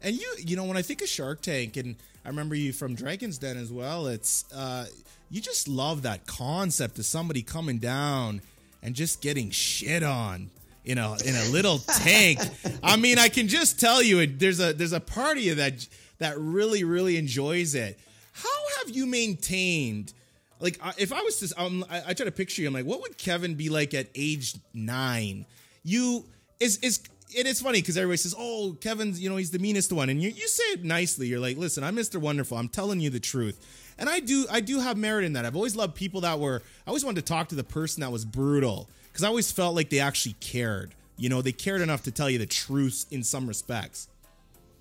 And 0.01 0.15
you, 0.15 0.35
you 0.37 0.55
know, 0.55 0.65
when 0.65 0.77
I 0.77 0.81
think 0.81 1.01
of 1.01 1.07
Shark 1.07 1.41
Tank, 1.41 1.77
and 1.77 1.95
I 2.23 2.29
remember 2.29 2.55
you 2.55 2.71
from 2.71 2.93
Dragon's 2.93 3.37
Den 3.37 3.57
as 3.57 3.71
well, 3.71 4.07
it's 4.07 4.45
uh, 4.53 4.85
you 5.31 5.41
just 5.41 5.67
love 5.67 6.03
that 6.03 6.27
concept 6.27 6.99
of 6.99 7.05
somebody 7.05 7.41
coming 7.41 7.77
down 7.79 8.41
and 8.81 8.95
just 8.95 9.21
getting 9.21 9.51
shit 9.51 10.03
on 10.03 10.49
in 10.85 10.97
a 10.97 11.13
in 11.23 11.35
a 11.35 11.49
little 11.51 11.79
tank. 11.79 12.39
I 12.83 12.95
mean, 12.97 13.19
I 13.19 13.29
can 13.29 13.47
just 13.47 13.79
tell 13.79 14.01
you, 14.01 14.25
there's 14.25 14.59
a 14.59 14.73
there's 14.73 14.93
a 14.93 14.99
party 14.99 15.49
of 15.49 15.57
that 15.57 15.87
that 16.19 16.37
really, 16.39 16.83
really 16.83 17.17
enjoys 17.17 17.75
it. 17.75 17.99
How 18.33 18.49
have 18.79 18.95
you 18.95 19.05
maintained? 19.05 20.13
Like, 20.59 20.79
if 20.97 21.13
I 21.13 21.21
was 21.21 21.39
to, 21.39 21.61
um, 21.61 21.85
I, 21.89 22.01
I 22.07 22.13
try 22.13 22.25
to 22.25 22.31
picture 22.31 22.61
you. 22.61 22.67
I'm 22.67 22.73
like, 22.73 22.85
what 22.85 23.01
would 23.01 23.17
Kevin 23.17 23.53
be 23.55 23.69
like 23.69 23.93
at 23.93 24.07
age 24.15 24.55
nine? 24.73 25.45
You 25.83 26.25
is 26.59 26.77
is 26.77 27.01
it's 27.29 27.61
funny 27.61 27.81
because 27.81 27.97
everybody 27.97 28.17
says, 28.17 28.33
"Oh, 28.37 28.77
Kevin's, 28.81 29.19
you 29.19 29.29
know, 29.29 29.35
he's 29.35 29.51
the 29.51 29.59
meanest 29.59 29.91
one," 29.91 30.09
and 30.09 30.21
you 30.21 30.29
you 30.29 30.47
say 30.47 30.63
it 30.73 30.83
nicely. 30.83 31.27
You're 31.27 31.39
like, 31.39 31.57
"Listen, 31.57 31.83
I'm 31.83 31.95
Mr. 31.95 32.19
Wonderful. 32.19 32.57
I'm 32.57 32.69
telling 32.69 32.99
you 32.99 33.09
the 33.09 33.19
truth." 33.19 33.59
And 33.99 34.09
I 34.09 34.19
do 34.19 34.45
I 34.49 34.59
do 34.59 34.79
have 34.79 34.97
merit 34.97 35.25
in 35.25 35.33
that. 35.33 35.45
I've 35.45 35.55
always 35.55 35.75
loved 35.75 35.95
people 35.95 36.21
that 36.21 36.39
were. 36.39 36.61
I 36.85 36.89
always 36.89 37.03
wanted 37.03 37.25
to 37.25 37.33
talk 37.33 37.49
to 37.49 37.55
the 37.55 37.63
person 37.63 38.01
that 38.01 38.11
was 38.11 38.25
brutal 38.25 38.89
because 39.11 39.23
I 39.23 39.27
always 39.27 39.51
felt 39.51 39.75
like 39.75 39.89
they 39.89 39.99
actually 39.99 40.35
cared. 40.39 40.93
You 41.17 41.29
know, 41.29 41.41
they 41.41 41.51
cared 41.51 41.81
enough 41.81 42.03
to 42.03 42.11
tell 42.11 42.29
you 42.29 42.37
the 42.37 42.45
truth 42.45 43.05
in 43.09 43.23
some 43.23 43.47
respects. 43.47 44.07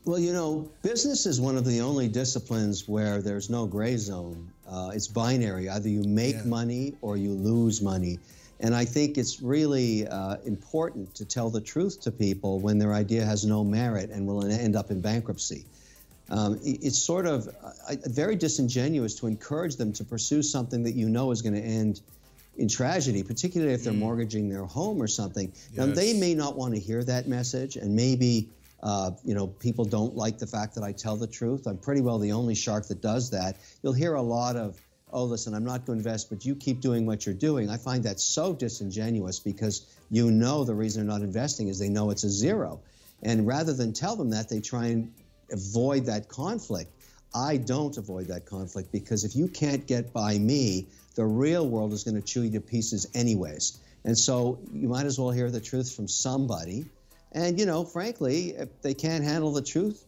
Well, 0.05 0.21
you 0.21 0.33
know, 0.33 0.71
business 0.83 1.27
is 1.27 1.41
one 1.41 1.57
of 1.57 1.65
the 1.65 1.81
only 1.81 2.07
disciplines 2.07 2.87
where 2.87 3.21
there's 3.21 3.51
no 3.51 3.67
gray 3.67 3.97
zone. 3.97 4.53
Uh, 4.69 4.91
it's 4.95 5.09
binary. 5.09 5.69
Either 5.69 5.89
you 5.89 6.05
make 6.05 6.37
yeah. 6.37 6.45
money 6.45 6.95
or 7.01 7.17
you 7.17 7.31
lose 7.31 7.83
money. 7.83 8.21
And 8.61 8.75
I 8.75 8.85
think 8.85 9.19
it's 9.19 9.43
really 9.43 10.07
uh, 10.07 10.37
important 10.47 11.15
to 11.17 11.25
tell 11.25 11.51
the 11.51 11.61
truth 11.61 12.01
to 12.03 12.13
people 12.13 12.61
when 12.61 12.79
their 12.79 12.95
idea 12.95 13.25
has 13.25 13.45
no 13.45 13.65
merit 13.65 14.11
and 14.11 14.27
will 14.27 14.45
end 14.45 14.77
up 14.77 14.91
in 14.91 15.01
bankruptcy. 15.01 15.65
Um, 16.29 16.59
it's 16.65 16.99
sort 16.99 17.27
of 17.27 17.49
uh, 17.49 17.95
very 18.07 18.35
disingenuous 18.35 19.15
to 19.17 19.29
encourage 19.29 19.77
them 19.77 19.93
to 19.95 20.05
pursue 20.05 20.43
something 20.43 20.83
that 20.83 20.95
you 20.95 21.09
know 21.09 21.31
is 21.31 21.43
going 21.43 21.55
to 21.55 21.61
end 21.61 22.01
in 22.57 22.69
tragedy, 22.69 23.23
particularly 23.23 23.75
if 23.75 23.85
they're 23.85 23.93
mm. 23.93 23.99
mortgaging 23.99 24.49
their 24.49 24.65
home 24.65 25.01
or 25.01 25.07
something. 25.07 25.53
Yes. 25.55 25.77
Now, 25.77 25.87
they 25.87 26.19
may 26.19 26.35
not 26.35 26.57
want 26.57 26.75
to 26.75 26.81
hear 26.81 27.05
that 27.05 27.29
message, 27.29 27.77
and 27.77 27.95
maybe 27.95 28.49
uh, 28.83 29.11
you 29.25 29.35
know, 29.35 29.47
people 29.47 29.85
don't 29.85 30.15
like 30.15 30.39
the 30.39 30.47
fact 30.47 30.75
that 30.75 30.85
I 30.85 30.93
tell 30.93 31.17
the 31.17 31.27
truth. 31.27 31.67
I'm 31.67 31.79
pretty 31.79 32.03
well 32.03 32.19
the 32.19 32.33
only 32.33 32.55
shark 32.55 32.87
that 32.89 33.01
does 33.01 33.31
that. 33.31 33.57
You'll 33.83 33.95
hear 33.95 34.15
a 34.15 34.23
lot 34.23 34.57
of, 34.57 34.81
oh, 35.13 35.25
listen, 35.25 35.55
I'm 35.55 35.65
not 35.65 35.87
going 35.87 35.99
to 35.99 36.09
invest, 36.09 36.29
but 36.29 36.45
you 36.45 36.55
keep 36.55 36.81
doing 36.81 37.07
what 37.07 37.25
you're 37.25 37.35
doing. 37.35 37.71
I 37.71 37.79
find 37.79 38.05
that 38.05 38.21
so 38.21 38.53
disingenuous 38.53 39.39
because 39.39 39.87
you 40.11 40.31
know 40.31 40.65
the 40.65 40.75
reason 40.75 41.07
they're 41.07 41.19
not 41.19 41.25
investing 41.25 41.69
is 41.69 41.79
they 41.79 41.89
know 41.89 42.11
it's 42.11 42.25
a 42.25 42.31
zero. 42.31 42.81
And 43.23 43.47
rather 43.47 43.73
than 43.73 43.93
tell 43.93 44.15
them 44.15 44.31
that, 44.31 44.49
they 44.49 44.61
try 44.61 44.87
and 44.87 45.13
avoid 45.51 46.07
that 46.07 46.29
conflict. 46.29 46.91
I 47.35 47.57
don't 47.57 47.97
avoid 47.97 48.29
that 48.29 48.47
conflict 48.47 48.93
because 48.93 49.25
if 49.25 49.37
you 49.37 49.49
can't 49.49 49.87
get 49.87 50.13
by 50.13 50.39
me, 50.39 50.87
the 51.15 51.25
real 51.25 51.69
world 51.69 51.93
is 51.93 52.05
going 52.05 52.15
to 52.15 52.23
chew 52.23 52.43
you 52.43 52.53
to 52.53 52.61
pieces 52.61 53.07
anyways. 53.15 53.79
And 54.05 54.17
so 54.17 54.59
you 54.73 54.89
might 54.89 55.07
as 55.07 55.19
well 55.19 55.31
hear 55.31 55.51
the 55.51 55.61
truth 55.61 55.95
from 55.95 56.09
somebody 56.09 56.87
and, 57.37 57.61
you 57.61 57.67
know, 57.67 57.85
frankly, 57.85 58.55
if 58.57 58.81
they 58.81 58.95
can't 58.95 59.23
handle 59.23 59.53
the 59.53 59.63
truth, 59.63 60.03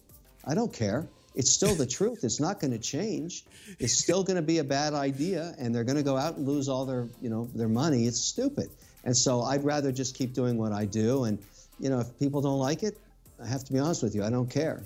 I 0.46 0.54
don't 0.54 0.72
care. 0.72 1.06
It's 1.34 1.50
still 1.50 1.74
the 1.74 1.86
truth. 1.86 2.24
It's 2.24 2.40
not 2.40 2.58
going 2.58 2.70
to 2.70 2.78
change. 2.78 3.44
It's 3.78 3.92
still 3.92 4.24
going 4.24 4.36
to 4.36 4.42
be 4.42 4.58
a 4.58 4.64
bad 4.64 4.94
idea, 4.94 5.54
and 5.58 5.74
they're 5.74 5.84
going 5.84 5.98
to 5.98 6.02
go 6.02 6.16
out 6.16 6.36
and 6.36 6.48
lose 6.48 6.70
all 6.70 6.86
their, 6.86 7.06
you 7.20 7.28
know, 7.28 7.48
their 7.54 7.68
money. 7.68 8.06
It's 8.06 8.20
stupid. 8.20 8.70
And 9.04 9.14
so 9.16 9.42
I'd 9.42 9.62
rather 9.62 9.92
just 9.92 10.16
keep 10.16 10.32
doing 10.32 10.56
what 10.56 10.72
I 10.72 10.86
do. 10.86 11.24
And, 11.24 11.38
you 11.78 11.90
know, 11.90 12.00
if 12.00 12.18
people 12.18 12.40
don't 12.40 12.58
like 12.58 12.82
it, 12.82 12.98
I 13.42 13.46
have 13.46 13.62
to 13.64 13.72
be 13.74 13.78
honest 13.78 14.02
with 14.02 14.14
you, 14.14 14.24
I 14.24 14.30
don't 14.30 14.50
care. 14.50 14.82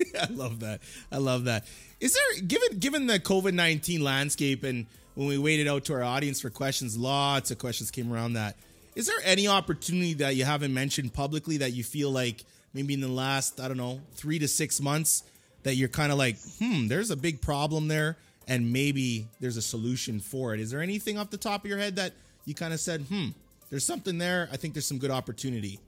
I 0.20 0.26
love 0.30 0.60
that. 0.60 0.80
I 1.10 1.18
love 1.18 1.44
that. 1.44 1.64
Is 2.00 2.14
there 2.14 2.42
given 2.42 2.78
given 2.78 3.06
the 3.06 3.18
COVID 3.20 3.54
nineteen 3.54 4.02
landscape 4.02 4.64
and 4.64 4.86
when 5.14 5.28
we 5.28 5.38
waited 5.38 5.68
out 5.68 5.84
to 5.84 5.94
our 5.94 6.02
audience 6.02 6.40
for 6.40 6.50
questions, 6.50 6.96
lots 6.96 7.50
of 7.50 7.58
questions 7.58 7.90
came 7.90 8.12
around 8.12 8.34
that. 8.34 8.56
Is 8.94 9.06
there 9.06 9.18
any 9.24 9.46
opportunity 9.48 10.14
that 10.14 10.36
you 10.36 10.44
haven't 10.44 10.72
mentioned 10.72 11.12
publicly 11.12 11.58
that 11.58 11.72
you 11.72 11.84
feel 11.84 12.10
like 12.10 12.44
maybe 12.74 12.94
in 12.94 13.00
the 13.00 13.08
last, 13.08 13.60
I 13.60 13.68
don't 13.68 13.76
know, 13.76 14.00
three 14.14 14.38
to 14.38 14.48
six 14.48 14.80
months 14.80 15.22
that 15.62 15.74
you're 15.76 15.88
kind 15.88 16.12
of 16.12 16.18
like, 16.18 16.36
hmm, 16.58 16.88
there's 16.88 17.10
a 17.10 17.16
big 17.16 17.40
problem 17.40 17.88
there 17.88 18.16
and 18.48 18.72
maybe 18.72 19.28
there's 19.40 19.56
a 19.56 19.62
solution 19.62 20.20
for 20.20 20.54
it? 20.54 20.60
Is 20.60 20.70
there 20.70 20.80
anything 20.80 21.18
off 21.18 21.30
the 21.30 21.36
top 21.36 21.64
of 21.64 21.68
your 21.68 21.78
head 21.78 21.96
that 21.96 22.12
you 22.44 22.54
kind 22.54 22.72
of 22.74 22.80
said, 22.80 23.02
hmm, 23.02 23.28
there's 23.70 23.84
something 23.84 24.18
there? 24.18 24.48
I 24.52 24.56
think 24.56 24.74
there's 24.74 24.86
some 24.86 24.98
good 24.98 25.10
opportunity. 25.10 25.78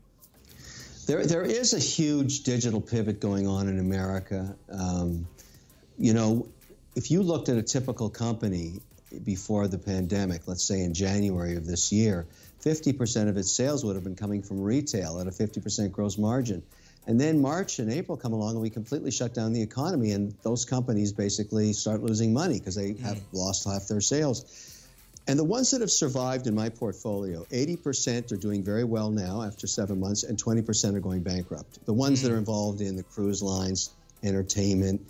There, 1.07 1.25
there 1.27 1.43
is 1.43 1.75
a 1.75 1.79
huge 1.79 2.45
digital 2.45 2.81
pivot 2.81 3.21
going 3.21 3.47
on 3.47 3.69
in 3.69 3.79
America. 3.79 4.57
Um, 4.71 5.27
you 5.99 6.14
know, 6.14 6.49
if 6.97 7.11
you 7.11 7.23
looked 7.23 7.49
at 7.49 7.57
a 7.57 7.62
typical 7.62 8.09
company 8.09 8.81
before 9.23 9.69
the 9.69 9.79
pandemic, 9.79 10.49
let's 10.49 10.64
say 10.64 10.81
in 10.81 10.95
January 10.95 11.57
of 11.57 11.67
this 11.67 11.93
year, 11.93 12.27
50% 12.64 13.29
of 13.29 13.37
its 13.37 13.53
sales 13.53 13.85
would 13.85 13.97
have 13.97 14.05
been 14.05 14.17
coming 14.17 14.43
from 14.43 14.62
retail 14.62 15.21
at 15.21 15.27
a 15.27 15.31
50% 15.31 15.93
gross 15.93 16.17
margin. 16.17 16.62
And 17.07 17.21
then 17.21 17.43
March 17.43 17.79
and 17.81 17.93
April 17.93 18.17
come 18.17 18.33
along 18.33 18.53
and 18.53 18.62
we 18.62 18.71
completely 18.71 19.11
shut 19.11 19.35
down 19.35 19.53
the 19.53 19.61
economy, 19.61 20.12
and 20.12 20.35
those 20.43 20.64
companies 20.64 21.12
basically 21.12 21.75
start 21.75 22.03
losing 22.03 22.33
money 22.33 22.59
because 22.59 22.77
they 22.77 22.95
have 22.95 23.19
mm. 23.19 23.23
lost 23.33 23.67
half 23.67 23.88
their 23.88 24.01
sales. 24.01 24.74
And 25.27 25.39
the 25.39 25.45
ones 25.45 25.71
that 25.71 25.81
have 25.81 25.91
survived 25.91 26.47
in 26.47 26.55
my 26.55 26.69
portfolio, 26.69 27.45
80% 27.45 28.31
are 28.33 28.37
doing 28.37 28.63
very 28.63 28.85
well 28.85 29.11
now 29.11 29.43
after 29.43 29.67
seven 29.67 29.98
months, 29.98 30.23
and 30.23 30.42
20% 30.42 30.94
are 30.94 31.01
going 31.01 31.23
bankrupt. 31.23 31.85
The 31.87 31.94
ones 31.94 32.21
mm. 32.21 32.25
that 32.25 32.33
are 32.33 32.37
involved 32.37 32.83
in 32.83 32.96
the 32.96 33.03
cruise 33.03 33.42
lines, 33.42 33.90
entertainment, 34.23 35.01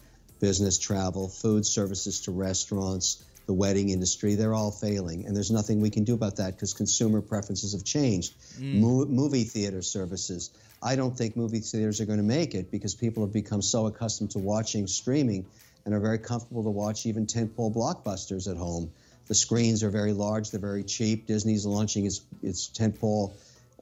business 0.41 0.78
travel, 0.78 1.28
food 1.28 1.66
services 1.66 2.20
to 2.22 2.30
restaurants, 2.30 3.24
the 3.47 3.53
wedding 3.53 3.91
industry, 3.91 4.36
they're 4.36 4.55
all 4.55 4.70
failing. 4.70 5.26
And 5.26 5.36
there's 5.36 5.51
nothing 5.51 5.80
we 5.80 5.91
can 5.91 6.05
do 6.05 6.14
about 6.14 6.36
that 6.36 6.53
because 6.55 6.72
consumer 6.72 7.20
preferences 7.20 7.72
have 7.72 7.84
changed. 7.84 8.34
Mo- 8.80 9.07
movie 9.07 9.45
theater 9.45 9.82
services. 9.82 10.51
I 10.82 10.97
don't 10.97 11.16
think 11.16 11.36
movie 11.36 11.61
theaters 11.61 12.01
are 12.01 12.07
going 12.07 12.18
to 12.18 12.24
make 12.24 12.55
it 12.55 12.70
because 12.70 12.95
people 12.95 13.24
have 13.24 13.32
become 13.32 13.62
so 13.62 13.86
accustomed 13.86 14.30
to 14.32 14.38
watching 14.38 14.86
streaming 14.86 15.47
and 15.84 15.95
are 15.95 16.01
very 16.01 16.18
comfortable 16.18 16.62
to 16.64 16.70
watch 16.70 17.05
even 17.07 17.26
tentpole 17.26 17.74
blockbusters 17.74 18.51
at 18.51 18.57
home. 18.57 18.91
The 19.27 19.35
screens 19.35 19.83
are 19.83 19.91
very 19.91 20.12
large, 20.12 20.51
they're 20.51 20.61
very 20.61 20.85
cheap. 20.85 21.27
Disney's 21.27 21.64
launching 21.64 22.07
its, 22.07 22.20
its 22.43 22.68
tentpole 22.68 23.33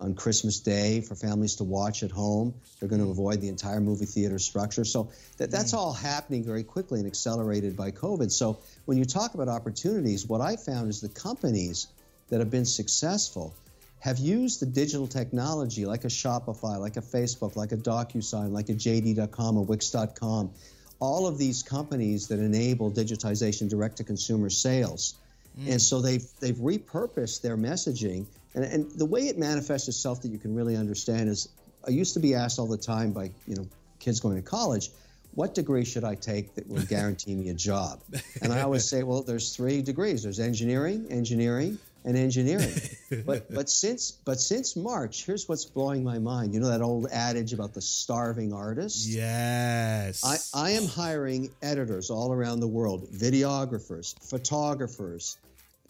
on 0.00 0.14
Christmas 0.14 0.60
Day 0.60 1.00
for 1.00 1.14
families 1.14 1.56
to 1.56 1.64
watch 1.64 2.02
at 2.02 2.10
home. 2.10 2.54
They're 2.78 2.88
going 2.88 3.00
to 3.00 3.06
mm. 3.06 3.12
avoid 3.12 3.40
the 3.40 3.48
entire 3.48 3.80
movie 3.80 4.04
theater 4.04 4.38
structure. 4.38 4.84
So 4.84 5.10
that, 5.38 5.50
that's 5.50 5.72
mm. 5.72 5.78
all 5.78 5.92
happening 5.92 6.44
very 6.44 6.64
quickly 6.64 6.98
and 6.98 7.06
accelerated 7.06 7.76
by 7.76 7.92
COVID. 7.92 8.30
So 8.30 8.58
when 8.84 8.98
you 8.98 9.04
talk 9.04 9.34
about 9.34 9.48
opportunities, 9.48 10.26
what 10.26 10.40
I 10.40 10.56
found 10.56 10.88
is 10.88 11.00
the 11.00 11.08
companies 11.08 11.86
that 12.30 12.40
have 12.40 12.50
been 12.50 12.64
successful 12.64 13.54
have 14.00 14.18
used 14.18 14.58
the 14.58 14.66
digital 14.66 15.06
technology 15.06 15.86
like 15.86 16.04
a 16.04 16.08
Shopify, 16.08 16.78
like 16.80 16.96
a 16.96 17.02
Facebook, 17.02 17.54
like 17.54 17.70
a 17.70 17.76
DocuSign, 17.76 18.50
like 18.50 18.68
a 18.68 18.74
JD.com, 18.74 19.56
a 19.56 19.62
Wix.com, 19.62 20.50
all 20.98 21.28
of 21.28 21.38
these 21.38 21.62
companies 21.62 22.26
that 22.26 22.40
enable 22.40 22.90
digitization 22.90 23.68
direct 23.68 23.98
to 23.98 24.04
consumer 24.04 24.50
sales. 24.50 25.14
Mm. 25.58 25.72
And 25.72 25.82
so 25.82 26.00
they've 26.00 26.24
they've 26.40 26.56
repurposed 26.56 27.42
their 27.42 27.56
messaging, 27.56 28.26
and, 28.54 28.64
and 28.64 28.90
the 28.92 29.06
way 29.06 29.28
it 29.28 29.38
manifests 29.38 29.88
itself 29.88 30.22
that 30.22 30.28
you 30.28 30.38
can 30.38 30.54
really 30.54 30.76
understand 30.76 31.28
is 31.28 31.48
I 31.86 31.90
used 31.90 32.14
to 32.14 32.20
be 32.20 32.34
asked 32.34 32.58
all 32.58 32.66
the 32.66 32.76
time 32.76 33.12
by 33.12 33.30
you 33.46 33.56
know 33.56 33.66
kids 33.98 34.20
going 34.20 34.36
to 34.36 34.42
college, 34.42 34.90
what 35.34 35.54
degree 35.54 35.84
should 35.84 36.04
I 36.04 36.14
take 36.14 36.54
that 36.54 36.68
will 36.68 36.82
guarantee 36.88 37.34
me 37.34 37.48
a 37.50 37.54
job? 37.54 38.00
And 38.40 38.52
I 38.52 38.62
always 38.62 38.84
say, 38.88 39.02
well, 39.02 39.22
there's 39.22 39.54
three 39.54 39.82
degrees. 39.82 40.22
There's 40.22 40.40
engineering, 40.40 41.06
engineering, 41.10 41.78
and 42.04 42.16
engineering. 42.16 42.72
but 43.26 43.52
but 43.52 43.68
since 43.68 44.12
but 44.12 44.40
since 44.40 44.76
March, 44.76 45.24
here's 45.24 45.48
what's 45.48 45.64
blowing 45.64 46.04
my 46.04 46.18
mind. 46.18 46.54
You 46.54 46.60
know 46.60 46.68
that 46.68 46.82
old 46.82 47.06
adage 47.10 47.52
about 47.52 47.74
the 47.74 47.80
starving 47.80 48.52
artist? 48.52 49.06
Yes. 49.06 50.24
I, 50.24 50.66
I 50.66 50.70
am 50.72 50.86
hiring 50.86 51.50
editors 51.62 52.10
all 52.10 52.32
around 52.32 52.60
the 52.60 52.68
world, 52.68 53.08
videographers, 53.12 54.18
photographers, 54.28 55.38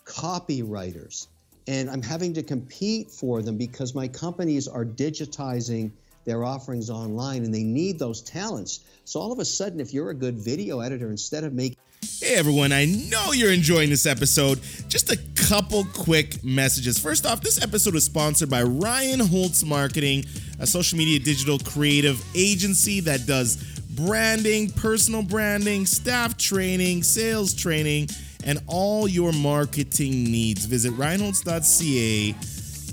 copywriters, 0.05 1.29
and 1.67 1.91
I'm 1.91 2.03
having 2.03 2.35
to 2.35 2.43
compete 2.43 3.11
for 3.11 3.43
them 3.43 3.57
because 3.57 3.95
my 3.95 4.09
companies 4.09 4.69
are 4.69 4.85
digitizing 4.85 5.93
their 6.25 6.45
offerings 6.45 6.91
online 6.91 7.45
and 7.45 7.53
they 7.53 7.65
need 7.65 7.99
those 7.99 8.23
talents. 8.23 8.81
So 9.05 9.21
all 9.21 9.33
of 9.33 9.39
a 9.39 9.45
sudden, 9.45 9.81
if 9.81 9.93
you're 9.93 10.11
a 10.11 10.15
good 10.15 10.37
video 10.37 10.81
editor, 10.81 11.11
instead 11.11 11.45
of 11.45 11.53
making 11.53 11.79
Hey 12.23 12.37
everyone, 12.37 12.71
I 12.71 12.85
know 12.85 13.33
you're 13.33 13.51
enjoying 13.51 13.91
this 13.91 14.07
episode. 14.07 14.61
Just 14.89 15.11
a 15.11 15.19
couple 15.35 15.85
quick 15.87 16.45
messages. 16.45 16.97
First 16.97 17.27
off, 17.27 17.41
this 17.41 17.61
episode 17.61 17.97
is 17.97 18.05
sponsored 18.05 18.49
by 18.49 18.63
Ryan 18.63 19.19
Holtz 19.19 19.65
Marketing, 19.65 20.25
a 20.61 20.67
social 20.69 20.97
media 20.99 21.19
digital 21.19 21.59
creative 21.59 22.25
agency 22.37 23.01
that 23.01 23.27
does 23.27 23.57
branding, 23.97 24.71
personal 24.71 25.25
branding, 25.25 25.85
staff 25.85 26.37
training, 26.37 27.03
sales 27.03 27.53
training, 27.55 28.09
and 28.45 28.61
all 28.69 29.09
your 29.09 29.33
marketing 29.33 30.23
needs. 30.23 30.65
Visit 30.65 30.93
ryanholtz.ca 30.93 32.37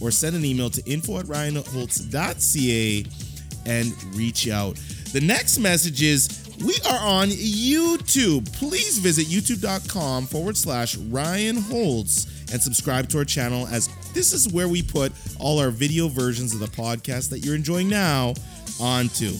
or 0.01 0.09
send 0.09 0.35
an 0.37 0.43
email 0.43 0.71
to 0.71 0.83
info 0.89 1.19
at 1.19 1.27
ryanholtz.ca 1.27 3.05
and 3.67 4.15
reach 4.15 4.49
out. 4.49 4.75
The 5.13 5.21
next 5.21 5.59
message 5.59 6.01
is 6.01 6.38
we 6.63 6.75
are 6.89 6.99
on 6.99 7.29
YouTube. 7.29 8.51
Please 8.57 8.97
visit 8.97 9.27
youtube.com 9.27 10.25
forward 10.25 10.57
slash 10.57 10.97
Ryan 10.97 11.57
Holtz 11.57 12.25
and 12.51 12.61
subscribe 12.61 13.07
to 13.09 13.19
our 13.19 13.25
channel 13.25 13.67
as 13.67 13.89
this 14.13 14.33
is 14.33 14.51
where 14.51 14.67
we 14.67 14.81
put 14.81 15.11
all 15.39 15.59
our 15.59 15.69
video 15.69 16.07
versions 16.07 16.53
of 16.53 16.59
the 16.59 16.67
podcast 16.67 17.29
that 17.29 17.39
you're 17.39 17.55
enjoying 17.55 17.87
now 17.87 18.33
onto. 18.81 19.31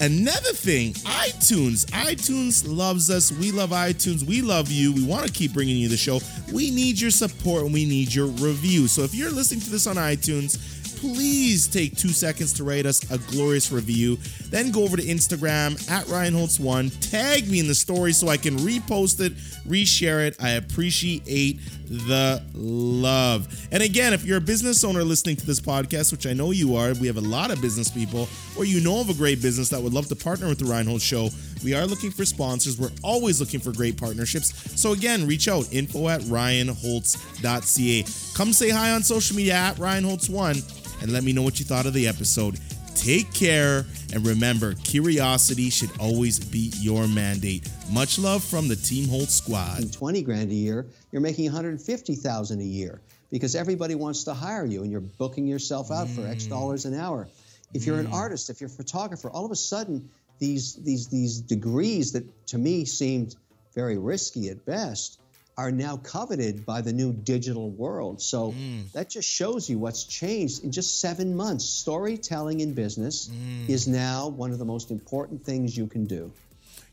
Another 0.00 0.52
thing, 0.52 0.94
iTunes. 0.94 1.84
iTunes 1.90 2.64
loves 2.66 3.10
us. 3.10 3.30
We 3.32 3.52
love 3.52 3.70
iTunes. 3.70 4.22
We 4.22 4.40
love 4.40 4.70
you. 4.70 4.94
We 4.94 5.04
want 5.04 5.26
to 5.26 5.32
keep 5.32 5.52
bringing 5.52 5.76
you 5.76 5.90
the 5.90 5.98
show. 5.98 6.20
We 6.50 6.70
need 6.70 6.98
your 6.98 7.10
support 7.10 7.64
and 7.64 7.74
we 7.74 7.84
need 7.84 8.14
your 8.14 8.26
review. 8.26 8.88
So 8.88 9.02
if 9.02 9.14
you're 9.14 9.30
listening 9.30 9.60
to 9.60 9.70
this 9.70 9.86
on 9.86 9.96
iTunes, 9.96 10.79
please 11.00 11.66
take 11.66 11.96
two 11.96 12.10
seconds 12.10 12.52
to 12.52 12.62
write 12.62 12.84
us 12.84 13.10
a 13.10 13.16
glorious 13.32 13.72
review. 13.72 14.16
Then 14.50 14.70
go 14.70 14.82
over 14.82 14.98
to 14.98 15.02
Instagram 15.02 15.90
at 15.90 16.06
Ryan 16.08 16.34
Holtz1. 16.34 17.10
Tag 17.10 17.48
me 17.48 17.58
in 17.58 17.66
the 17.66 17.74
story 17.74 18.12
so 18.12 18.28
I 18.28 18.36
can 18.36 18.56
repost 18.58 19.20
it, 19.24 19.34
reshare 19.66 20.26
it. 20.26 20.36
I 20.42 20.50
appreciate 20.50 21.58
the 21.88 22.42
love. 22.54 23.48
And 23.72 23.82
again, 23.82 24.12
if 24.12 24.24
you're 24.24 24.38
a 24.38 24.42
business 24.42 24.84
owner 24.84 25.02
listening 25.02 25.36
to 25.36 25.46
this 25.46 25.58
podcast, 25.58 26.12
which 26.12 26.26
I 26.26 26.34
know 26.34 26.50
you 26.50 26.76
are, 26.76 26.92
we 26.94 27.06
have 27.06 27.16
a 27.16 27.22
lot 27.22 27.50
of 27.50 27.62
business 27.62 27.90
people, 27.90 28.28
or 28.56 28.64
you 28.64 28.80
know 28.80 29.00
of 29.00 29.08
a 29.08 29.14
great 29.14 29.40
business 29.40 29.70
that 29.70 29.80
would 29.80 29.94
love 29.94 30.08
to 30.08 30.16
partner 30.16 30.48
with 30.48 30.58
the 30.58 30.66
Ryan 30.66 30.86
Holtz 30.86 31.04
Show, 31.04 31.30
we 31.64 31.74
are 31.74 31.86
looking 31.86 32.10
for 32.10 32.24
sponsors. 32.24 32.78
We're 32.78 32.90
always 33.02 33.40
looking 33.40 33.60
for 33.60 33.72
great 33.72 33.96
partnerships. 33.96 34.80
So 34.80 34.92
again, 34.92 35.26
reach 35.26 35.48
out 35.48 35.72
info 35.72 36.08
at 36.08 36.20
ryanholtz.ca. 36.22 38.04
Come 38.34 38.52
say 38.52 38.70
hi 38.70 38.92
on 38.92 39.02
social 39.02 39.36
media 39.36 39.54
at 39.54 39.76
ryanholtz1 39.76 40.79
and 41.00 41.12
let 41.12 41.24
me 41.24 41.32
know 41.32 41.42
what 41.42 41.58
you 41.58 41.64
thought 41.64 41.86
of 41.86 41.92
the 41.92 42.06
episode. 42.06 42.58
Take 42.94 43.32
care 43.32 43.86
and 44.12 44.26
remember, 44.26 44.74
curiosity 44.74 45.70
should 45.70 45.90
always 45.98 46.38
be 46.38 46.72
your 46.76 47.06
mandate. 47.08 47.68
Much 47.90 48.18
love 48.18 48.44
from 48.44 48.68
the 48.68 48.76
Team 48.76 49.08
Holtz 49.08 49.34
squad. 49.34 49.92
20 49.92 50.22
grand 50.22 50.50
a 50.50 50.54
year, 50.54 50.86
you're 51.12 51.22
making 51.22 51.46
150,000 51.46 52.60
a 52.60 52.64
year 52.64 53.00
because 53.30 53.54
everybody 53.54 53.94
wants 53.94 54.24
to 54.24 54.34
hire 54.34 54.66
you 54.66 54.82
and 54.82 54.90
you're 54.90 55.00
booking 55.00 55.46
yourself 55.46 55.90
out 55.90 56.08
for 56.08 56.26
X 56.26 56.44
mm. 56.44 56.50
dollars 56.50 56.84
an 56.84 56.94
hour. 56.94 57.28
If 57.72 57.86
you're 57.86 57.98
an 57.98 58.08
mm. 58.08 58.12
artist, 58.12 58.50
if 58.50 58.60
you're 58.60 58.68
a 58.68 58.72
photographer, 58.72 59.30
all 59.30 59.44
of 59.44 59.52
a 59.52 59.56
sudden 59.56 60.10
these 60.38 60.74
these 60.74 61.08
these 61.08 61.40
degrees 61.40 62.12
that 62.12 62.24
to 62.48 62.58
me 62.58 62.84
seemed 62.84 63.36
very 63.74 63.98
risky 63.98 64.48
at 64.48 64.64
best 64.64 65.19
are 65.60 65.70
now 65.70 65.98
coveted 65.98 66.64
by 66.64 66.80
the 66.80 66.92
new 66.92 67.12
digital 67.12 67.68
world. 67.68 68.22
So 68.22 68.52
mm. 68.52 68.90
that 68.92 69.10
just 69.10 69.30
shows 69.30 69.68
you 69.68 69.78
what's 69.78 70.04
changed 70.04 70.64
in 70.64 70.72
just 70.72 71.00
7 71.00 71.36
months. 71.36 71.66
Storytelling 71.66 72.60
in 72.60 72.72
business 72.72 73.28
mm. 73.28 73.68
is 73.68 73.86
now 73.86 74.28
one 74.28 74.52
of 74.52 74.58
the 74.58 74.64
most 74.64 74.90
important 74.90 75.44
things 75.44 75.76
you 75.76 75.86
can 75.86 76.06
do. 76.06 76.32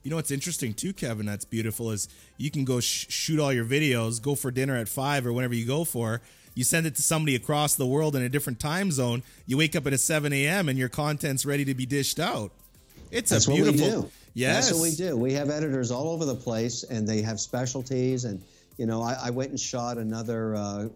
You 0.04 0.12
know 0.12 0.18
what's 0.18 0.32
interesting 0.32 0.74
too, 0.74 0.92
Kevin? 0.92 1.26
That's 1.26 1.46
beautiful 1.46 1.92
is 1.92 2.10
you 2.36 2.52
can 2.52 2.66
go 2.66 2.82
sh- 2.82 3.08
shoot 3.10 3.40
all 3.40 3.54
your 3.54 3.66
videos, 3.66 4.22
go 4.22 4.36
for 4.36 4.52
dinner 4.52 4.76
at 4.76 4.90
five 4.90 5.26
or 5.26 5.32
whenever 5.32 5.56
you 5.56 5.66
go 5.66 5.86
for. 5.86 6.22
You 6.54 6.66
send 6.66 6.88
it 6.88 6.96
to 6.96 7.02
somebody 7.02 7.36
across 7.36 7.76
the 7.76 7.86
world 7.86 8.18
in 8.18 8.22
a 8.22 8.30
different 8.30 8.60
time 8.60 8.92
zone. 8.92 9.24
You 9.46 9.58
wake 9.58 9.78
up 9.78 9.88
at 9.88 9.94
a 9.94 9.98
seven 9.98 10.34
a.m. 10.34 10.68
and 10.68 10.78
your 10.78 10.90
content's 10.90 11.46
ready 11.46 11.64
to 11.66 11.74
be 11.74 11.86
dished 11.86 12.20
out. 12.20 12.52
It's 13.12 13.30
That's 13.30 13.48
a 13.48 13.52
what 13.52 13.62
we 13.62 13.72
do. 13.72 14.10
Yes, 14.38 14.68
That's 14.68 14.78
what 14.78 14.84
we 14.84 14.96
do. 14.96 15.18
We 15.18 15.34
have 15.34 15.50
editors 15.50 15.90
all 15.90 16.10
over 16.10 16.24
the 16.24 16.36
place, 16.36 16.84
and 16.84 17.08
they 17.08 17.24
have 17.24 17.40
specialties. 17.40 18.24
And 18.24 18.40
you 18.78 18.86
know, 18.86 19.02
I, 19.02 19.18
I 19.26 19.30
went 19.32 19.50
and 19.50 19.60
shot 19.60 19.98
another 19.98 20.56
uh, 20.56 20.88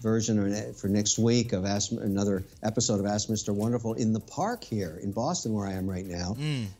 version 0.00 0.74
for 0.74 0.88
next 0.88 1.18
week 1.18 1.52
of 1.52 1.64
Ask, 1.64 1.92
another 1.92 2.42
episode 2.62 2.98
of 2.98 3.06
Ask 3.06 3.28
Mr. 3.28 3.54
Wonderful 3.54 3.94
in 3.94 4.12
the 4.12 4.20
park 4.20 4.64
here 4.64 4.98
in 5.00 5.12
Boston, 5.12 5.54
where 5.54 5.66
I 5.66 5.72
am 5.74 5.88
right 5.88 6.04
now, 6.04 6.36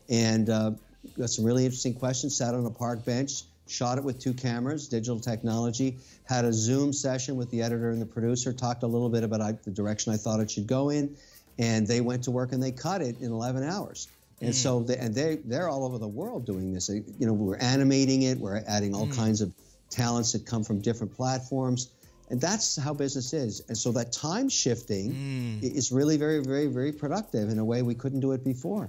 and 0.09 0.51
uh, 0.51 0.72
got 1.16 1.30
some 1.30 1.45
really 1.45 1.64
interesting 1.64 1.95
questions. 1.95 2.36
Sat 2.36 2.55
on 2.55 2.66
a 2.66 2.70
park 2.70 3.05
bench, 3.05 3.43
shot 3.68 3.99
it 3.99 4.05
with 4.05 4.18
two 4.18 4.34
cameras, 4.34 4.88
digital 4.88 5.20
technology. 5.20 5.99
Had 6.24 6.45
a 6.45 6.53
Zoom 6.53 6.93
session 6.93 7.36
with 7.36 7.51
the 7.51 7.62
editor 7.62 7.90
and 7.90 8.03
the 8.03 8.07
producer. 8.07 8.53
Talked 8.53 8.82
a 8.82 8.88
little 8.88 9.09
bit 9.09 9.22
about 9.22 9.40
I, 9.40 9.53
the 9.53 9.70
direction 9.70 10.12
I 10.12 10.16
thought 10.16 10.40
it 10.40 10.51
should 10.51 10.66
go 10.66 10.90
in, 10.90 11.16
and 11.57 11.86
they 11.86 12.01
went 12.01 12.24
to 12.24 12.32
work 12.32 12.53
and 12.53 12.61
they 12.61 12.72
cut 12.72 13.01
it 13.01 13.20
in 13.20 13.30
11 13.30 13.62
hours. 13.62 14.09
And 14.40 14.53
so, 14.53 14.82
they, 14.82 14.97
and 14.97 15.14
they 15.14 15.36
they're 15.36 15.68
all 15.68 15.84
over 15.84 15.99
the 15.99 16.09
world 16.09 16.47
doing 16.47 16.72
this. 16.74 16.88
You 16.88 17.05
know, 17.20 17.32
we're 17.32 17.59
animating 17.59 18.22
it. 18.22 18.38
We're 18.38 18.61
adding 18.66 18.93
all 18.93 19.07
kinds 19.07 19.40
of 19.40 19.53
talents 19.93 20.32
that 20.32 20.45
come 20.47 20.64
from 20.64 20.80
different 20.80 21.14
platforms, 21.14 21.90
and 22.30 22.40
that's 22.40 22.76
how 22.76 22.93
business 22.95 23.32
is. 23.32 23.62
And 23.68 23.76
so 23.76 23.93
that 23.93 24.11
time 24.12 24.49
shifting 24.49 25.61
i- 25.62 25.66
is 25.66 25.93
really 25.93 26.16
very, 26.16 26.40
very, 26.43 26.66
very 26.66 26.93
productive 26.93 27.51
in 27.51 27.59
a 27.59 27.64
way 27.64 27.82
we 27.82 27.95
couldn't 27.95 28.20
do 28.20 28.32
it 28.32 28.43
before. 28.43 28.88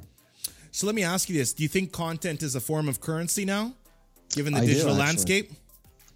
So 0.71 0.87
let 0.87 0.95
me 0.95 1.03
ask 1.03 1.29
you 1.29 1.37
this: 1.37 1.53
Do 1.53 1.61
you 1.63 1.69
think 1.69 1.91
content 1.91 2.41
is 2.41 2.55
a 2.55 2.59
form 2.61 2.87
of 2.89 2.99
currency 2.99 3.45
now, 3.45 3.73
given 4.29 4.53
the 4.53 4.61
I 4.61 4.65
digital 4.65 4.91
actually. 4.91 4.99
landscape? 5.05 5.51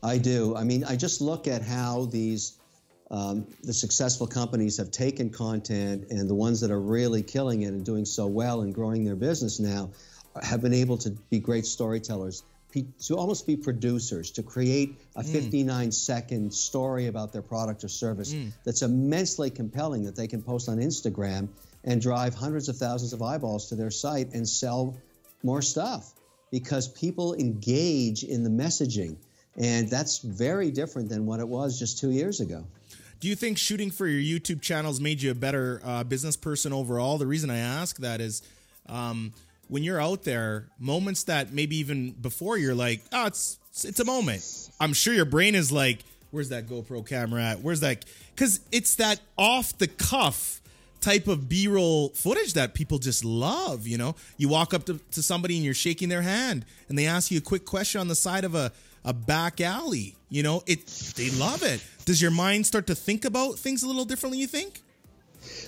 I 0.02 0.18
do. 0.18 0.56
I 0.56 0.64
mean, 0.64 0.84
I 0.84 0.96
just 0.96 1.22
look 1.22 1.48
at 1.48 1.62
how 1.62 2.06
these 2.06 2.54
um, 3.10 3.48
the 3.64 3.74
successful 3.74 4.28
companies 4.28 4.76
have 4.78 4.92
taken 4.92 5.30
content, 5.30 6.08
and 6.10 6.30
the 6.30 6.36
ones 6.36 6.60
that 6.62 6.72
are 6.72 6.82
really 6.82 7.24
killing 7.24 7.62
it 7.62 7.68
and 7.68 7.86
doing 7.86 8.04
so 8.06 8.26
well 8.28 8.62
and 8.62 8.74
growing 8.74 9.06
their 9.06 9.16
business 9.16 9.60
now 9.60 9.90
have 10.44 10.62
been 10.62 10.74
able 10.74 10.98
to 10.98 11.10
be 11.30 11.40
great 11.40 11.66
storytellers, 11.66 12.44
to 12.84 13.16
almost 13.16 13.48
be 13.48 13.56
producers, 13.56 14.32
to 14.32 14.44
create 14.44 15.00
a 15.16 15.24
59 15.24 15.92
second 15.92 16.54
story 16.54 17.08
about 17.08 17.34
their 17.34 17.42
product 17.42 17.84
or 17.84 17.88
service 17.88 18.36
that's 18.64 18.82
immensely 18.82 19.50
compelling 19.50 20.04
that 20.04 20.16
they 20.16 20.28
can 20.28 20.42
post 20.42 20.70
on 20.70 20.78
Instagram 20.78 21.50
and 21.84 22.02
drive 22.02 22.34
hundreds 22.34 22.70
of 22.70 22.78
thousands 22.78 23.14
of 23.14 23.22
eyeballs 23.22 23.70
to 23.70 23.76
their 23.76 23.92
site 23.92 24.34
and 24.34 24.48
sell 24.48 24.98
more 25.44 25.62
stuff 25.62 26.12
because 26.52 26.88
people 26.88 27.34
engage 27.34 28.24
in 28.24 28.44
the 28.44 28.50
messaging. 28.50 29.18
And 29.56 29.90
that's 29.90 30.20
very 30.20 30.72
different 30.72 31.10
than 31.10 31.26
what 31.26 31.40
it 31.40 31.48
was 31.48 31.80
just 31.80 32.00
two 32.00 32.12
years 32.12 32.40
ago. 32.42 32.66
Do 33.20 33.28
you 33.28 33.36
think 33.36 33.58
shooting 33.58 33.90
for 33.90 34.06
your 34.08 34.22
YouTube 34.22 34.62
channels 34.62 35.02
made 35.02 35.22
you 35.22 35.32
a 35.32 35.36
better 35.36 35.82
uh, 35.84 36.04
business 36.04 36.38
person 36.38 36.72
overall? 36.72 37.18
The 37.18 37.26
reason 37.26 37.50
I 37.50 37.58
ask 37.58 37.98
that 37.98 38.22
is 38.22 38.44
um, 38.88 39.34
when 39.68 39.84
you're 39.84 40.02
out 40.02 40.24
there, 40.24 40.68
moments 40.80 41.24
that 41.24 41.52
maybe 41.54 41.78
even 41.78 42.12
before 42.12 42.58
you're 42.58 42.76
like, 42.76 43.04
oh, 43.12 43.28
it's 43.28 43.60
it's 43.84 44.00
a 44.00 44.06
moment. 44.06 44.44
I'm 44.80 44.94
sure 44.94 45.14
your 45.14 45.26
brain 45.26 45.56
is 45.56 45.72
like, 45.72 46.00
where's 46.32 46.50
that 46.50 46.68
GoPro 46.68 47.08
camera 47.08 47.44
at? 47.44 47.62
Where's 47.62 47.82
that? 47.82 48.06
Because 48.34 48.60
it's 48.72 48.96
that 48.96 49.20
off 49.38 49.78
the 49.78 49.88
cuff 49.88 50.62
type 51.00 51.28
of 51.28 51.48
b-roll 51.48 52.10
footage 52.10 52.54
that 52.54 52.74
people 52.74 52.98
just 52.98 53.24
love 53.24 53.86
you 53.86 53.98
know 53.98 54.16
you 54.38 54.50
walk 54.50 54.74
up 54.74 54.84
to, 54.86 55.00
to 55.12 55.22
somebody 55.22 55.56
and 55.56 55.64
you're 55.64 55.74
shaking 55.74 56.10
their 56.10 56.24
hand 56.24 56.66
and 56.90 56.98
they 56.98 57.06
ask 57.06 57.30
you 57.30 57.38
a 57.38 57.42
quick 57.42 57.66
question 57.66 58.02
on 58.02 58.08
the 58.08 58.16
side 58.16 58.44
of 58.44 58.56
a, 58.56 58.72
a 59.06 59.14
back 59.14 59.62
alley 59.62 60.16
you 60.30 60.42
know 60.42 60.64
it 60.66 60.86
they 61.16 61.30
love 61.32 61.62
it 61.62 61.84
does 62.06 62.22
your 62.22 62.32
mind 62.32 62.66
start 62.66 62.88
to 62.88 62.96
think 62.96 63.26
about 63.26 63.60
things 63.60 63.84
a 63.84 63.88
little 63.88 64.06
differently 64.06 64.40
you 64.40 64.48
think 64.48 64.82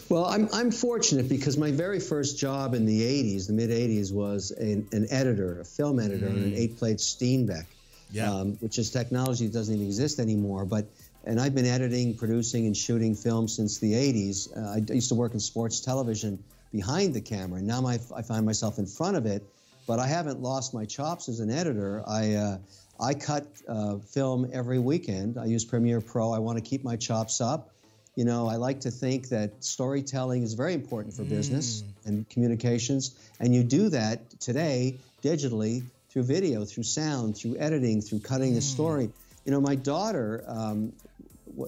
well, 0.09 0.25
I'm, 0.25 0.49
I'm 0.53 0.71
fortunate 0.71 1.29
because 1.29 1.57
my 1.57 1.71
very 1.71 1.99
first 1.99 2.37
job 2.37 2.73
in 2.73 2.85
the 2.85 3.01
80s, 3.01 3.47
the 3.47 3.53
mid 3.53 3.69
80s, 3.69 4.11
was 4.11 4.51
an, 4.51 4.87
an 4.91 5.07
editor, 5.09 5.61
a 5.61 5.65
film 5.65 5.99
editor 5.99 6.27
on 6.27 6.35
an 6.35 6.53
eight 6.55 6.77
plate 6.77 6.97
Steenbeck, 6.97 7.65
Yeah. 8.11 8.31
um, 8.33 8.53
which 8.59 8.77
is 8.79 8.89
technology 8.91 9.45
that 9.47 9.53
doesn't 9.53 9.73
even 9.73 9.87
exist 9.87 10.19
anymore. 10.19 10.65
But 10.65 10.85
and 11.25 11.39
I've 11.39 11.53
been 11.53 11.65
editing, 11.65 12.15
producing, 12.15 12.65
and 12.65 12.75
shooting 12.75 13.13
films 13.13 13.55
since 13.55 13.79
the 13.79 13.93
80s. 13.93 14.57
Uh, 14.57 14.79
I 14.91 14.93
used 14.93 15.09
to 15.09 15.15
work 15.15 15.33
in 15.33 15.39
sports 15.39 15.81
television 15.81 16.41
behind 16.71 17.13
the 17.13 17.21
camera. 17.21 17.59
And 17.59 17.67
now 17.67 17.81
my, 17.81 17.99
I 18.15 18.21
find 18.21 18.45
myself 18.45 18.79
in 18.79 18.85
front 18.85 19.17
of 19.17 19.25
it, 19.25 19.43
but 19.85 19.99
I 19.99 20.07
haven't 20.07 20.41
lost 20.41 20.73
my 20.73 20.85
chops 20.85 21.27
as 21.29 21.39
an 21.39 21.51
editor. 21.51 22.03
I 22.07 22.33
uh, 22.35 22.57
I 22.99 23.13
cut 23.13 23.47
uh, 23.67 23.97
film 23.97 24.49
every 24.53 24.79
weekend. 24.79 25.37
I 25.37 25.45
use 25.45 25.63
Premiere 25.65 26.01
Pro. 26.01 26.31
I 26.31 26.39
want 26.39 26.57
to 26.57 26.63
keep 26.63 26.83
my 26.83 26.95
chops 26.95 27.41
up. 27.41 27.69
You 28.15 28.25
know, 28.25 28.47
I 28.47 28.55
like 28.55 28.81
to 28.81 28.91
think 28.91 29.29
that 29.29 29.63
storytelling 29.63 30.43
is 30.43 30.53
very 30.53 30.73
important 30.73 31.13
for 31.13 31.23
business 31.23 31.83
and 32.05 32.27
communications, 32.29 33.15
and 33.39 33.55
you 33.55 33.63
do 33.63 33.89
that 33.89 34.39
today 34.39 34.97
digitally 35.23 35.83
through 36.09 36.23
video, 36.23 36.65
through 36.65 36.83
sound, 36.83 37.37
through 37.37 37.55
editing, 37.57 38.01
through 38.01 38.19
cutting 38.19 38.57
a 38.57 38.61
story. 38.61 39.09
You 39.45 39.51
know, 39.51 39.61
my 39.61 39.75
daughter 39.75 40.43
um, 40.47 40.91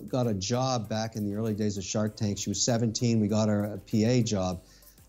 got 0.07 0.27
a 0.27 0.33
job 0.33 0.89
back 0.89 1.15
in 1.15 1.29
the 1.29 1.35
early 1.35 1.53
days 1.53 1.77
of 1.77 1.83
Shark 1.83 2.15
Tank. 2.15 2.37
She 2.37 2.49
was 2.49 2.61
17. 2.61 3.19
We 3.19 3.27
got 3.27 3.49
her 3.49 3.63
a 3.63 3.77
PA 3.77 4.25
job, 4.25 4.61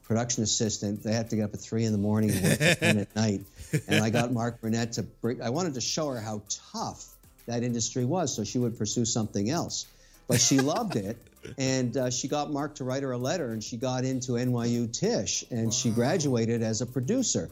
production 0.05 0.43
assistant. 0.43 1.03
They 1.03 1.13
had 1.13 1.31
to 1.31 1.37
get 1.37 1.45
up 1.45 1.55
at 1.55 1.61
three 1.61 1.85
in 1.85 1.93
the 1.93 1.99
morning 1.99 2.31
and 2.31 2.43
work 2.43 2.59
till 2.59 2.75
10 2.75 2.99
at 2.99 3.17
night. 3.17 3.41
And 3.89 4.05
I 4.05 4.11
got 4.11 4.31
Mark 4.31 4.61
Burnett 4.61 4.93
to 4.93 5.03
bring, 5.03 5.41
I 5.41 5.49
wanted 5.49 5.73
to 5.75 5.81
show 5.81 6.11
her 6.11 6.21
how 6.21 6.43
tough 6.73 7.07
that 7.47 7.63
industry 7.63 8.05
was 8.05 8.37
so 8.37 8.45
she 8.45 8.59
would 8.59 8.77
pursue 8.77 9.07
something 9.07 9.49
else. 9.49 9.87
But 10.29 10.41
she 10.41 10.61
loved 10.61 10.97
it. 10.97 11.17
And 11.59 11.97
uh, 11.97 12.11
she 12.11 12.29
got 12.29 12.53
Mark 12.53 12.77
to 12.77 12.85
write 12.85 13.03
her 13.03 13.11
a 13.13 13.19
letter, 13.19 13.51
and 13.51 13.63
she 13.63 13.77
got 13.77 14.05
into 14.05 14.33
NYU 14.33 14.93
Tisch, 14.93 15.45
and 15.51 15.75
she 15.75 15.91
graduated 15.91 16.63
as 16.63 16.81
a 16.81 16.87
producer. 16.87 17.51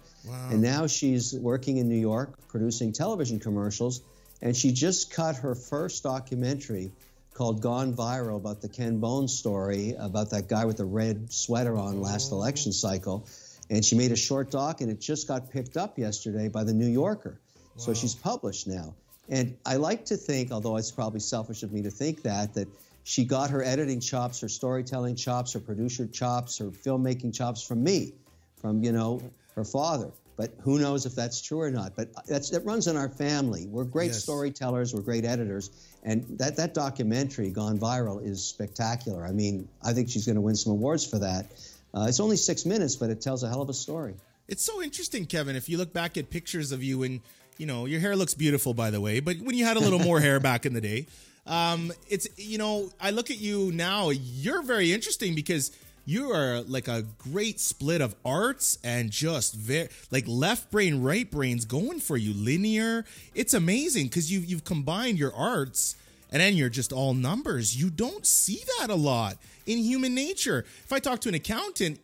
And 0.51 0.63
now 0.63 0.87
she's 0.87 1.35
working 1.35 1.79
in 1.79 1.89
New 1.89 1.99
York 1.99 2.39
producing 2.49 2.93
television 2.93 3.41
commercials. 3.41 4.03
And 4.43 4.57
she 4.57 4.73
just 4.73 5.13
cut 5.13 5.37
her 5.37 5.55
first 5.55 6.03
documentary 6.03 6.93
called 7.35 7.61
Gone 7.61 7.95
Viral 7.95 8.37
about 8.37 8.61
the 8.63 8.69
Ken 8.69 8.99
Bone 8.99 9.29
story 9.29 9.95
about 9.99 10.31
that 10.31 10.49
guy 10.49 10.65
with 10.65 10.77
the 10.79 10.85
red 10.85 11.33
sweater 11.33 11.77
on 11.77 12.01
last 12.01 12.33
election 12.33 12.73
cycle. 12.73 13.27
And 13.69 13.85
she 13.85 13.97
made 13.97 14.13
a 14.13 14.17
short 14.17 14.51
doc, 14.51 14.81
and 14.81 14.91
it 14.91 15.01
just 15.01 15.29
got 15.29 15.51
picked 15.51 15.77
up 15.77 15.99
yesterday 15.99 16.49
by 16.49 16.65
the 16.65 16.73
New 16.73 16.89
Yorker. 16.89 17.39
So 17.77 17.95
she's 17.95 18.15
published 18.15 18.67
now. 18.67 18.95
And 19.31 19.57
I 19.65 19.77
like 19.77 20.05
to 20.07 20.17
think, 20.17 20.51
although 20.51 20.77
it's 20.77 20.91
probably 20.91 21.21
selfish 21.21 21.63
of 21.63 21.73
me 21.73 21.83
to 21.83 21.91
think 21.91 22.23
that, 22.23 22.55
that 22.55 22.69
she 23.05 23.25
got 23.25 23.51
her 23.51 23.63
editing 23.63 24.01
chops, 24.01 24.41
her 24.41 24.49
storytelling 24.49 25.15
chops, 25.17 25.53
her 25.53 25.61
producer 25.61 26.07
chops, 26.07 26.59
her 26.59 26.67
filmmaking 26.67 27.33
chops 27.35 27.63
from 27.63 27.83
me, 27.83 28.13
from 28.61 28.83
you 28.83 28.93
know 28.93 29.23
her 29.55 29.65
father. 29.65 30.11
But 30.37 30.53
who 30.61 30.79
knows 30.79 31.07
if 31.07 31.15
that's 31.15 31.41
true 31.43 31.61
or 31.61 31.71
not? 31.71 31.95
But 31.97 32.09
that's 32.27 32.51
that 32.51 32.65
runs 32.65 32.87
in 32.89 32.97
our 32.97 33.09
family. 33.09 33.67
We're 33.67 33.85
great 33.85 34.13
Yes. 34.13 34.23
storytellers. 34.23 34.95
We're 34.95 35.03
great 35.03 35.25
editors, 35.25 35.71
and 36.03 36.25
that 36.39 36.57
that 36.57 36.75
documentary, 36.75 37.51
Gone 37.51 37.79
Viral, 37.79 38.25
is 38.25 38.43
spectacular. 38.43 39.25
I 39.25 39.33
mean, 39.33 39.69
I 39.83 39.93
think 39.93 40.09
she's 40.09 40.27
going 40.27 40.37
to 40.37 40.41
win 40.41 40.57
some 40.57 40.73
awards 40.73 41.07
for 41.07 41.19
that. 41.19 41.47
Uh, 41.93 42.07
it's 42.09 42.21
only 42.21 42.37
six 42.37 42.65
minutes, 42.65 42.97
but 42.97 43.11
it 43.11 43.21
tells 43.21 43.43
a 43.43 43.49
hell 43.49 43.63
of 43.63 43.69
a 43.69 43.75
story. 43.75 44.15
It's 44.49 44.65
so 44.65 44.83
interesting, 44.83 45.27
Kevin. 45.27 45.57
If 45.57 45.69
you 45.69 45.77
look 45.79 45.93
back 45.93 46.17
at 46.17 46.31
pictures 46.31 46.73
of 46.73 46.83
you 46.83 47.03
and 47.03 47.21
you 47.61 47.67
know 47.67 47.85
your 47.85 48.01
hair 48.01 48.17
looks 48.17 48.33
beautiful, 48.33 48.73
by 48.73 48.91
the 48.91 49.01
way, 49.03 49.21
but 49.21 49.37
when 49.37 49.55
you 49.55 49.67
had 49.67 49.77
a 49.77 49.81
little 49.81 49.99
more 49.99 50.19
hair 50.19 50.41
back 50.51 50.65
in 50.65 50.73
the 50.73 50.81
day, 50.81 51.07
um, 51.47 51.93
it's 52.09 52.27
you 52.39 52.57
know 52.57 52.91
I 52.99 53.11
look 53.11 53.31
at 53.31 53.39
you 53.39 53.71
now. 53.73 54.09
You're 54.09 54.63
very 54.63 54.93
interesting 54.93 55.35
because 55.35 55.71
you 56.07 56.33
are 56.33 56.63
like 56.63 56.89
a 56.89 57.05
great 57.19 57.61
split 57.61 58.01
of 58.01 58.17
arts 58.25 58.79
and 58.83 59.11
just 59.11 59.55
very 59.55 59.91
like 60.11 60.25
left 60.27 60.71
brain, 60.71 61.03
right 61.03 61.31
brains 61.31 61.67
going 61.67 62.01
for 62.01 62.17
you, 62.17 62.33
linear. 62.33 63.05
It's 63.35 63.53
amazing 63.53 64.07
because 64.07 64.33
you 64.33 64.41
you've 64.41 64.65
combined 64.65 65.19
your 65.19 65.35
arts 65.35 65.97
and 66.33 66.41
then 66.41 66.57
you're 66.57 66.71
just 66.71 66.95
all 66.95 67.13
numbers. 67.13 67.77
You 67.77 67.91
don't 67.91 68.25
see 68.25 68.63
that 68.79 68.89
a 68.89 68.95
lot 68.95 69.37
in 69.67 69.77
human 69.79 70.15
nature. 70.15 70.65
If 70.85 70.95
I 70.95 70.99
talk 70.99 71.21
to 71.21 71.29
an 71.29 71.35
accountant, 71.35 72.01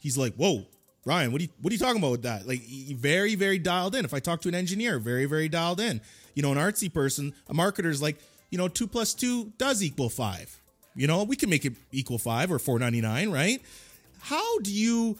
he's 0.00 0.18
like, 0.18 0.34
"Whoa, 0.34 0.66
Ryan, 1.06 1.30
what 1.30 1.40
are 1.40 1.44
you 1.44 1.50
what 1.62 1.70
are 1.70 1.74
you 1.74 1.78
talking 1.78 1.98
about 2.02 2.10
with 2.10 2.22
that?" 2.22 2.46
Like 2.46 2.60
very 2.66 3.36
very 3.36 3.58
dialed 3.58 3.94
in. 3.94 4.04
If 4.04 4.12
I 4.12 4.18
talk 4.18 4.42
to 4.42 4.48
an 4.48 4.54
engineer, 4.54 4.98
very 4.98 5.24
very 5.24 5.48
dialed 5.48 5.80
in. 5.80 6.00
You 6.34 6.42
know, 6.42 6.52
an 6.52 6.58
artsy 6.58 6.92
person, 6.92 7.32
a 7.48 7.54
marketer's 7.54 8.02
like, 8.02 8.18
you 8.50 8.58
know, 8.58 8.68
two 8.68 8.86
plus 8.86 9.14
two 9.14 9.52
does 9.56 9.82
equal 9.82 10.10
five. 10.10 10.60
You 10.96 11.06
know, 11.06 11.22
we 11.22 11.36
can 11.36 11.48
make 11.48 11.64
it 11.64 11.74
equal 11.92 12.18
five 12.18 12.50
or 12.50 12.58
four 12.58 12.78
ninety 12.78 13.00
nine, 13.00 13.30
right? 13.30 13.62
How 14.20 14.58
do 14.58 14.72
you 14.72 15.16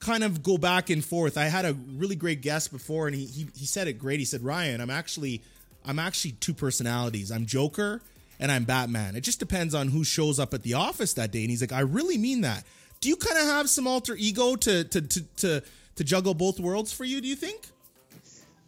kind 0.00 0.24
of 0.24 0.42
go 0.42 0.58
back 0.58 0.90
and 0.90 1.04
forth? 1.04 1.38
I 1.38 1.44
had 1.44 1.64
a 1.64 1.74
really 1.96 2.16
great 2.16 2.42
guest 2.42 2.72
before, 2.72 3.06
and 3.06 3.14
he 3.14 3.24
he, 3.24 3.46
he 3.56 3.64
said 3.64 3.86
it 3.86 3.94
great. 3.94 4.18
He 4.18 4.24
said, 4.24 4.42
"Ryan, 4.42 4.80
I'm 4.80 4.90
actually 4.90 5.40
I'm 5.86 6.00
actually 6.00 6.32
two 6.32 6.54
personalities. 6.54 7.30
I'm 7.30 7.46
Joker." 7.46 8.02
And 8.40 8.52
I'm 8.52 8.62
Batman. 8.62 9.16
It 9.16 9.22
just 9.22 9.40
depends 9.40 9.74
on 9.74 9.88
who 9.88 10.04
shows 10.04 10.38
up 10.38 10.54
at 10.54 10.62
the 10.62 10.74
office 10.74 11.12
that 11.14 11.32
day. 11.32 11.40
And 11.40 11.50
he's 11.50 11.60
like, 11.60 11.72
I 11.72 11.80
really 11.80 12.16
mean 12.16 12.42
that. 12.42 12.62
Do 13.00 13.08
you 13.08 13.16
kind 13.16 13.38
of 13.38 13.46
have 13.46 13.70
some 13.70 13.86
alter 13.86 14.16
ego 14.16 14.56
to 14.56 14.84
to 14.84 15.00
to 15.00 15.20
to, 15.36 15.62
to 15.96 16.04
juggle 16.04 16.34
both 16.34 16.58
worlds 16.58 16.92
for 16.92 17.04
you? 17.04 17.20
Do 17.20 17.28
you 17.28 17.36
think? 17.36 17.68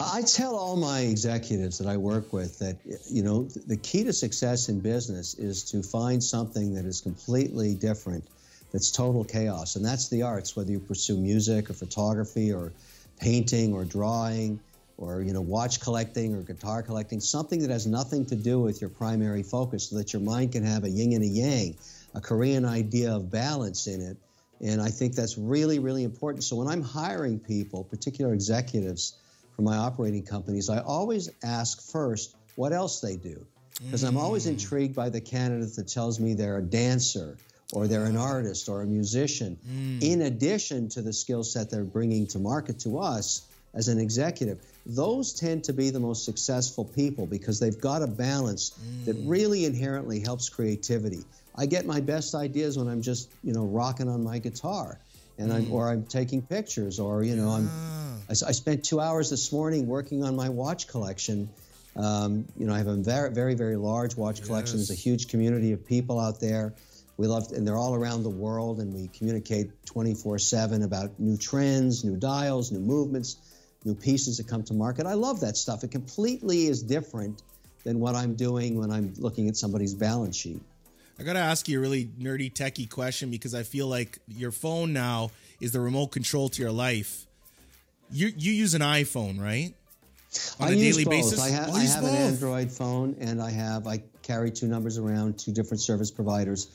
I 0.02 0.22
tell 0.22 0.56
all 0.56 0.76
my 0.76 1.00
executives 1.00 1.76
that 1.78 1.86
I 1.86 1.98
work 1.98 2.32
with 2.32 2.58
that 2.60 2.76
you 3.10 3.22
know 3.22 3.44
the 3.44 3.76
key 3.76 4.04
to 4.04 4.12
success 4.12 4.68
in 4.68 4.80
business 4.80 5.34
is 5.34 5.64
to 5.72 5.82
find 5.82 6.22
something 6.22 6.74
that 6.74 6.86
is 6.86 7.00
completely 7.00 7.74
different, 7.74 8.24
that's 8.72 8.90
total 8.90 9.24
chaos, 9.24 9.76
and 9.76 9.84
that's 9.84 10.08
the 10.08 10.22
arts. 10.22 10.56
Whether 10.56 10.72
you 10.72 10.80
pursue 10.80 11.16
music 11.16 11.68
or 11.68 11.74
photography 11.74 12.52
or 12.52 12.72
painting 13.20 13.74
or 13.74 13.84
drawing 13.84 14.60
or 14.96 15.22
you 15.22 15.32
know 15.32 15.40
watch 15.40 15.80
collecting 15.80 16.34
or 16.34 16.42
guitar 16.42 16.82
collecting, 16.82 17.20
something 17.20 17.60
that 17.60 17.70
has 17.70 17.86
nothing 17.86 18.24
to 18.26 18.36
do 18.36 18.60
with 18.60 18.80
your 18.80 18.90
primary 18.90 19.42
focus, 19.42 19.88
so 19.88 19.96
that 19.96 20.12
your 20.12 20.22
mind 20.22 20.52
can 20.52 20.64
have 20.64 20.84
a 20.84 20.90
yin 20.90 21.12
and 21.14 21.24
a 21.24 21.26
yang, 21.26 21.76
a 22.14 22.20
Korean 22.20 22.64
idea 22.64 23.14
of 23.14 23.30
balance 23.30 23.86
in 23.86 24.00
it. 24.00 24.16
And 24.60 24.80
I 24.80 24.90
think 24.90 25.14
that's 25.14 25.38
really, 25.38 25.78
really 25.78 26.04
important. 26.04 26.44
So 26.44 26.56
when 26.56 26.68
I'm 26.68 26.82
hiring 26.82 27.38
people, 27.38 27.84
particular 27.84 28.34
executives 28.34 29.14
for 29.56 29.62
my 29.62 29.76
operating 29.76 30.22
companies, 30.22 30.68
I 30.68 30.80
always 30.80 31.30
ask 31.42 31.90
first 31.90 32.36
what 32.56 32.72
else 32.72 33.00
they 33.00 33.16
do. 33.16 33.46
Because 33.82 34.02
I'm 34.02 34.18
always 34.18 34.46
mm. 34.46 34.50
intrigued 34.50 34.94
by 34.94 35.08
the 35.08 35.20
candidate 35.20 35.74
that 35.76 35.88
tells 35.88 36.20
me 36.20 36.34
they're 36.34 36.58
a 36.58 36.62
dancer 36.62 37.38
or 37.72 37.86
they're 37.86 38.04
an 38.04 38.16
artist 38.16 38.68
or 38.68 38.82
a 38.82 38.86
musician, 38.86 39.56
mm. 39.66 40.02
in 40.02 40.22
addition 40.22 40.88
to 40.90 41.02
the 41.02 41.12
skill 41.12 41.42
set 41.44 41.70
they're 41.70 41.84
bringing 41.84 42.26
to 42.26 42.38
market 42.38 42.80
to 42.80 42.98
us 42.98 43.42
as 43.72 43.88
an 43.88 43.98
executive. 43.98 44.60
Those 44.84 45.32
tend 45.32 45.64
to 45.64 45.72
be 45.72 45.90
the 45.90 46.00
most 46.00 46.24
successful 46.24 46.84
people 46.84 47.26
because 47.26 47.60
they've 47.60 47.80
got 47.80 48.02
a 48.02 48.06
balance 48.06 48.70
that 49.04 49.16
mm. 49.16 49.30
really 49.30 49.64
inherently 49.64 50.20
helps 50.20 50.48
creativity. 50.48 51.24
I 51.56 51.66
get 51.66 51.86
my 51.86 52.00
best 52.00 52.34
ideas 52.34 52.78
when 52.78 52.88
I'm 52.88 53.02
just, 53.02 53.30
you 53.42 53.52
know, 53.52 53.64
rocking 53.64 54.08
on 54.08 54.22
my 54.24 54.38
guitar, 54.38 55.00
and 55.38 55.52
I'm 55.52 55.72
or 55.72 55.88
I'm 55.88 56.04
taking 56.04 56.42
pictures, 56.42 56.98
or 56.98 57.22
you 57.22 57.36
know, 57.36 57.50
I'm. 57.50 57.70
I, 58.28 58.32
s- 58.32 58.44
I 58.44 58.52
spent 58.52 58.84
two 58.84 59.00
hours 59.00 59.28
this 59.30 59.50
morning 59.52 59.86
working 59.88 60.22
on 60.22 60.36
my 60.36 60.48
watch 60.50 60.86
collection. 60.86 61.48
Um, 61.96 62.44
you 62.56 62.66
know, 62.66 62.72
I 62.74 62.78
have 62.78 62.86
a 62.86 62.94
very, 62.96 63.32
very, 63.32 63.54
very 63.54 63.76
large 63.76 64.14
watch 64.16 64.42
collection. 64.44 64.76
There's 64.78 64.90
a 64.90 64.94
huge 64.94 65.26
community 65.26 65.72
of 65.72 65.84
people 65.84 66.20
out 66.20 66.40
there. 66.40 66.72
We 67.16 67.26
love, 67.26 67.50
and 67.52 67.66
they're 67.66 67.76
all 67.76 67.94
around 67.94 68.22
the 68.22 68.30
world, 68.30 68.78
and 68.78 68.94
we 68.94 69.08
communicate 69.08 69.84
24/7 69.86 70.84
about 70.84 71.18
new 71.18 71.36
trends, 71.36 72.04
new 72.04 72.16
dials, 72.16 72.70
new 72.70 72.78
movements, 72.78 73.36
new 73.84 73.94
pieces 73.96 74.36
that 74.36 74.46
come 74.46 74.62
to 74.64 74.74
market. 74.74 75.06
I 75.06 75.14
love 75.14 75.40
that 75.40 75.56
stuff. 75.56 75.82
It 75.82 75.90
completely 75.90 76.66
is 76.66 76.82
different 76.84 77.42
than 77.84 77.98
what 77.98 78.14
I'm 78.14 78.36
doing 78.36 78.78
when 78.78 78.90
I'm 78.92 79.12
looking 79.18 79.48
at 79.48 79.56
somebody's 79.56 79.94
balance 79.94 80.36
sheet. 80.36 80.62
I 81.20 81.22
gotta 81.22 81.38
ask 81.38 81.68
you 81.68 81.78
a 81.78 81.82
really 81.82 82.06
nerdy 82.18 82.50
techie 82.50 82.88
question 82.88 83.30
because 83.30 83.54
I 83.54 83.62
feel 83.62 83.86
like 83.86 84.18
your 84.26 84.50
phone 84.50 84.94
now 84.94 85.30
is 85.60 85.72
the 85.72 85.80
remote 85.80 86.08
control 86.08 86.48
to 86.48 86.62
your 86.62 86.72
life. 86.72 87.26
You 88.10 88.32
you 88.34 88.52
use 88.52 88.72
an 88.72 88.80
iPhone, 88.80 89.38
right? 89.38 89.74
on 90.58 90.68
I 90.68 90.70
a 90.70 90.74
use 90.74 90.96
daily 90.96 91.04
both. 91.04 91.12
basis? 91.12 91.40
I, 91.40 91.50
ha- 91.50 91.66
Oh, 91.68 91.74
I 91.76 91.84
have 91.84 92.04
an. 92.04 92.14
Android 92.14 92.72
phone, 92.72 93.16
and 93.20 93.42
I 93.42 93.50
have 93.50 93.86
I 93.86 94.02
carry 94.22 94.50
two 94.50 94.66
numbers 94.66 94.96
around, 94.96 95.38
two 95.38 95.52
different 95.52 95.82
service 95.82 96.10
providers, 96.10 96.68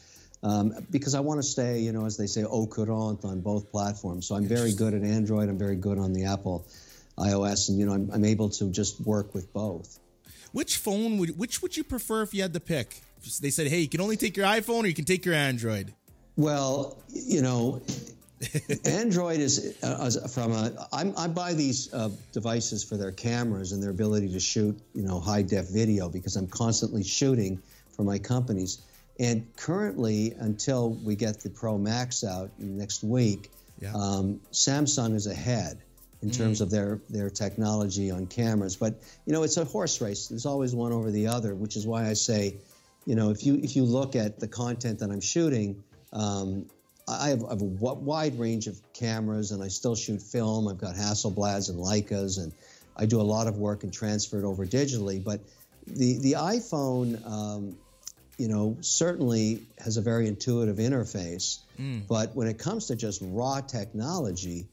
um, 0.43 0.73
because 0.91 1.15
I 1.15 1.21
want 1.21 1.39
to 1.39 1.43
stay, 1.47 1.79
you 1.79 1.91
know, 1.91 2.05
as 2.05 2.15
they 2.15 2.27
say, 2.27 2.43
au 2.43 2.67
courant 2.67 3.25
on 3.25 3.41
both 3.41 3.71
platforms. 3.71 4.27
So 4.27 4.35
I'm 4.35 4.45
very 4.45 4.73
good 4.73 4.93
at 4.93 5.01
Android. 5.01 5.49
I'm 5.49 5.57
very 5.57 5.75
good 5.77 5.97
on 5.97 6.13
the 6.13 6.25
Apple 6.25 6.67
iOS, 7.17 7.69
and 7.69 7.79
you 7.79 7.87
know, 7.87 7.93
I'm, 7.93 8.11
I'm 8.13 8.25
able 8.25 8.49
to 8.49 8.69
just 8.69 9.01
work 9.01 9.33
with 9.33 9.51
both. 9.53 9.97
Which 10.51 10.77
phone 10.77 11.17
would 11.17 11.39
which 11.39 11.63
would 11.63 11.75
you 11.75 11.83
prefer 11.83 12.21
if 12.21 12.31
you 12.31 12.43
had 12.43 12.53
to 12.53 12.59
pick? 12.59 13.01
They 13.41 13.49
said, 13.49 13.67
hey, 13.67 13.79
you 13.79 13.89
can 13.89 14.01
only 14.01 14.17
take 14.17 14.37
your 14.37 14.45
iPhone 14.45 14.83
or 14.83 14.87
you 14.87 14.93
can 14.93 15.05
take 15.05 15.25
your 15.25 15.33
Android. 15.35 15.93
Well, 16.37 16.97
you 17.09 17.41
know, 17.41 17.81
Android 18.85 19.39
is 19.39 19.75
uh, 19.83 20.09
from 20.33 20.51
a. 20.51 20.87
I'm, 20.91 21.13
I 21.17 21.27
buy 21.27 21.53
these 21.53 21.93
uh, 21.93 22.09
devices 22.33 22.83
for 22.83 22.97
their 22.97 23.11
cameras 23.11 23.71
and 23.71 23.81
their 23.81 23.89
ability 23.91 24.29
to 24.33 24.39
shoot, 24.39 24.79
you 24.93 25.03
know, 25.03 25.19
high 25.19 25.41
def 25.41 25.69
video 25.69 26.09
because 26.09 26.35
I'm 26.35 26.47
constantly 26.47 27.03
shooting 27.03 27.61
for 27.95 28.03
my 28.03 28.19
companies. 28.19 28.79
And 29.19 29.47
currently, 29.55 30.33
until 30.37 30.89
we 30.91 31.15
get 31.15 31.39
the 31.39 31.49
Pro 31.49 31.77
Max 31.77 32.23
out 32.23 32.51
next 32.59 33.03
week, 33.03 33.49
Yeah. 33.81 33.93
um, 33.95 34.41
Samsung 34.51 35.15
is 35.15 35.27
ahead 35.27 35.77
in 36.21 36.31
terms 36.31 36.59
of 36.61 36.69
their 36.69 36.99
their 37.09 37.29
technology 37.29 38.11
on 38.11 38.25
cameras. 38.27 38.75
But 38.75 39.01
you 39.25 39.31
know, 39.33 39.43
it's 39.43 39.55
a 39.57 39.63
horse 39.63 40.01
race. 40.01 40.27
There's 40.27 40.45
always 40.45 40.75
one 40.75 40.91
over 40.91 41.11
the 41.11 41.27
other, 41.27 41.55
which 41.55 41.77
is 41.77 41.87
why 41.87 42.09
I 42.09 42.13
say, 42.13 42.55
you 43.05 43.15
know, 43.15 43.29
if 43.29 43.45
you 43.45 43.55
if 43.55 43.75
you 43.75 43.83
look 43.83 44.15
at 44.15 44.39
the 44.39 44.47
content 44.47 44.99
that 44.99 45.11
I'm 45.11 45.21
shooting, 45.21 45.83
um, 46.11 46.65
I 47.07 47.29
have, 47.29 47.43
I 47.43 47.49
have 47.49 47.61
a 47.61 47.65
wide 47.65 48.39
range 48.39 48.67
of 48.67 48.81
cameras, 48.93 49.51
and 49.51 49.63
I 49.63 49.67
still 49.67 49.95
shoot 49.95 50.21
film. 50.21 50.67
I've 50.67 50.79
got 50.79 50.95
Hasselblads 50.95 51.69
and 51.69 51.79
Leicas, 51.79 52.41
and 52.41 52.51
I 52.97 53.05
do 53.05 53.21
a 53.21 53.23
lot 53.23 53.47
of 53.47 53.57
work 53.57 53.83
and 53.83 53.93
transfer 53.93 54.39
it 54.39 54.43
over 54.43 54.65
digitally. 54.65 55.23
But 55.23 55.41
the 55.85 56.17
the 56.17 56.33
iPhone, 56.33 57.23
um, 57.27 57.77
you 58.37 58.47
know, 58.47 58.77
certainly 58.81 59.61
has 59.77 59.97
a 59.97 60.01
very 60.01 60.27
intuitive 60.27 60.77
interface. 60.77 61.59
But 62.07 62.35
when 62.35 62.47
it 62.47 62.57
comes 62.57 62.87
to 62.87 62.95
just 62.95 63.21
raw 63.23 63.61
technology, 63.61 64.65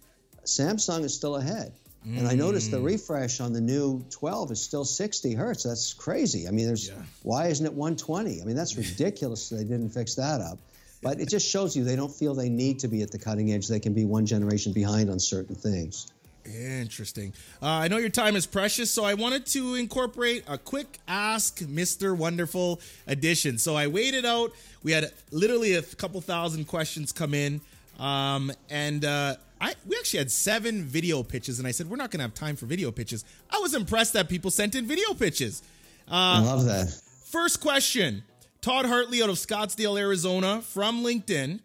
Samsung 0.44 1.04
is 1.04 1.14
still 1.14 1.36
ahead. 1.36 1.72
And 2.04 2.26
I 2.26 2.34
noticed 2.34 2.70
the 2.72 2.80
refresh 2.80 3.40
on 3.40 3.52
the 3.52 3.60
new 3.60 4.04
12 4.10 4.50
is 4.52 4.60
still 4.60 4.84
60 4.84 5.34
hertz. 5.34 5.62
That's 5.62 5.92
crazy. 5.94 6.48
I 6.48 6.50
mean, 6.50 6.66
there's 6.66 6.88
Yeah. 6.88 6.94
why 7.22 7.46
isn't 7.48 7.64
it 7.64 7.72
120? 7.74 8.42
I 8.42 8.44
mean, 8.44 8.56
that's 8.56 8.76
ridiculous. 8.76 9.48
they 9.50 9.62
didn't 9.64 9.90
fix 9.90 10.14
that 10.16 10.40
up. 10.40 10.58
But 11.02 11.20
it 11.20 11.28
just 11.28 11.48
shows 11.48 11.74
you 11.76 11.82
they 11.82 11.96
don't 11.96 12.14
feel 12.14 12.32
they 12.32 12.48
need 12.48 12.78
to 12.80 12.88
be 12.88 13.02
at 13.02 13.10
the 13.10 13.18
cutting 13.18 13.52
edge. 13.52 13.66
They 13.66 13.80
can 13.80 13.92
be 13.92 14.04
one 14.04 14.24
generation 14.24 14.72
behind 14.72 15.10
on 15.10 15.18
certain 15.18 15.56
things. 15.56 16.06
Interesting. 16.44 17.32
Uh, 17.60 17.66
I 17.66 17.88
know 17.88 17.96
your 17.98 18.08
time 18.08 18.36
is 18.36 18.46
precious, 18.46 18.90
so 18.90 19.04
I 19.04 19.14
wanted 19.14 19.46
to 19.46 19.74
incorporate 19.74 20.44
a 20.48 20.58
quick 20.58 20.98
Ask 21.08 21.58
Mr. 21.60 22.16
Wonderful 22.16 22.80
edition. 23.08 23.58
So 23.58 23.74
I 23.74 23.88
waited 23.88 24.24
out. 24.24 24.52
We 24.84 24.92
had 24.92 25.10
literally 25.32 25.74
a 25.74 25.82
couple 25.82 26.20
thousand 26.20 26.66
questions 26.66 27.10
come 27.12 27.34
in, 27.34 27.60
um, 28.02 28.52
and 28.68 29.04
uh, 29.04 29.36
I 29.60 29.74
we 29.86 29.96
actually 29.96 30.18
had 30.18 30.30
seven 30.30 30.82
video 30.82 31.22
pitches. 31.22 31.58
And 31.58 31.68
I 31.68 31.70
said 31.70 31.88
we're 31.88 31.96
not 31.96 32.10
going 32.10 32.18
to 32.18 32.24
have 32.24 32.34
time 32.34 32.56
for 32.56 32.66
video 32.66 32.90
pitches. 32.90 33.24
I 33.50 33.58
was 33.58 33.74
impressed 33.74 34.12
that 34.14 34.28
people 34.28 34.50
sent 34.50 34.74
in 34.74 34.86
video 34.86 35.14
pitches. 35.14 35.62
I 36.08 36.40
love 36.40 36.64
that. 36.64 36.92
First 37.26 37.60
question: 37.60 38.24
Todd 38.60 38.86
Hartley 38.86 39.22
out 39.22 39.28
of 39.30 39.36
Scottsdale, 39.36 39.98
Arizona, 39.98 40.60
from 40.62 41.02
LinkedIn. 41.04 41.60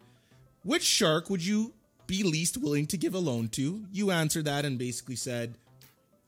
Which 0.64 0.84
shark 0.84 1.30
would 1.30 1.46
you 1.46 1.74
be 2.08 2.24
least 2.24 2.58
willing 2.58 2.86
to 2.88 2.98
give 2.98 3.16
a 3.16 3.20
loan 3.20 3.48
to? 3.50 3.86
You 3.92 4.12
answered 4.12 4.46
that 4.46 4.66
and 4.66 4.78
basically 4.78 5.16
said, 5.16 5.56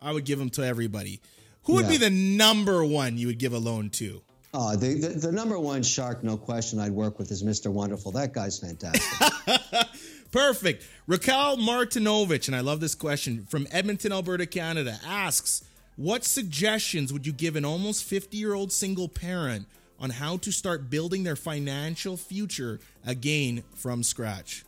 I 0.01 0.11
would 0.11 0.25
give 0.25 0.39
them 0.39 0.49
to 0.51 0.63
everybody. 0.63 1.19
Who 1.63 1.73
would 1.73 1.87
be 1.89 1.97
the 1.97 2.09
number 2.09 2.83
one 2.85 3.17
you 3.17 3.27
would 3.27 3.37
give 3.37 3.53
a 3.53 3.59
loan 3.59 3.89
to? 3.91 4.21
Oh, 4.53 4.75
the, 4.75 4.95
the, 4.95 5.07
the 5.09 5.31
number 5.31 5.59
one 5.59 5.83
shark, 5.83 6.23
no 6.23 6.35
question, 6.35 6.79
I'd 6.79 6.91
work 6.91 7.19
with 7.19 7.29
is 7.31 7.43
Mr. 7.43 7.71
Wonderful. 7.71 8.11
That 8.13 8.33
guy's 8.33 8.57
fantastic. 8.57 9.61
Perfect. 10.31 10.85
Raquel 11.05 11.57
Martinovich, 11.57 12.47
and 12.47 12.55
I 12.55 12.61
love 12.61 12.79
this 12.79 12.95
question 12.95 13.45
from 13.47 13.67
Edmonton, 13.71 14.11
Alberta, 14.11 14.47
Canada, 14.47 14.99
asks, 15.05 15.63
What 15.97 16.23
suggestions 16.23 17.13
would 17.13 17.27
you 17.27 17.33
give 17.33 17.55
an 17.55 17.65
almost 17.65 18.03
50 18.03 18.37
year 18.37 18.53
old 18.55 18.71
single 18.71 19.07
parent 19.07 19.67
on 19.99 20.11
how 20.11 20.37
to 20.37 20.51
start 20.51 20.89
building 20.89 21.23
their 21.23 21.35
financial 21.35 22.17
future 22.17 22.79
again 23.05 23.63
from 23.75 24.01
scratch? 24.01 24.63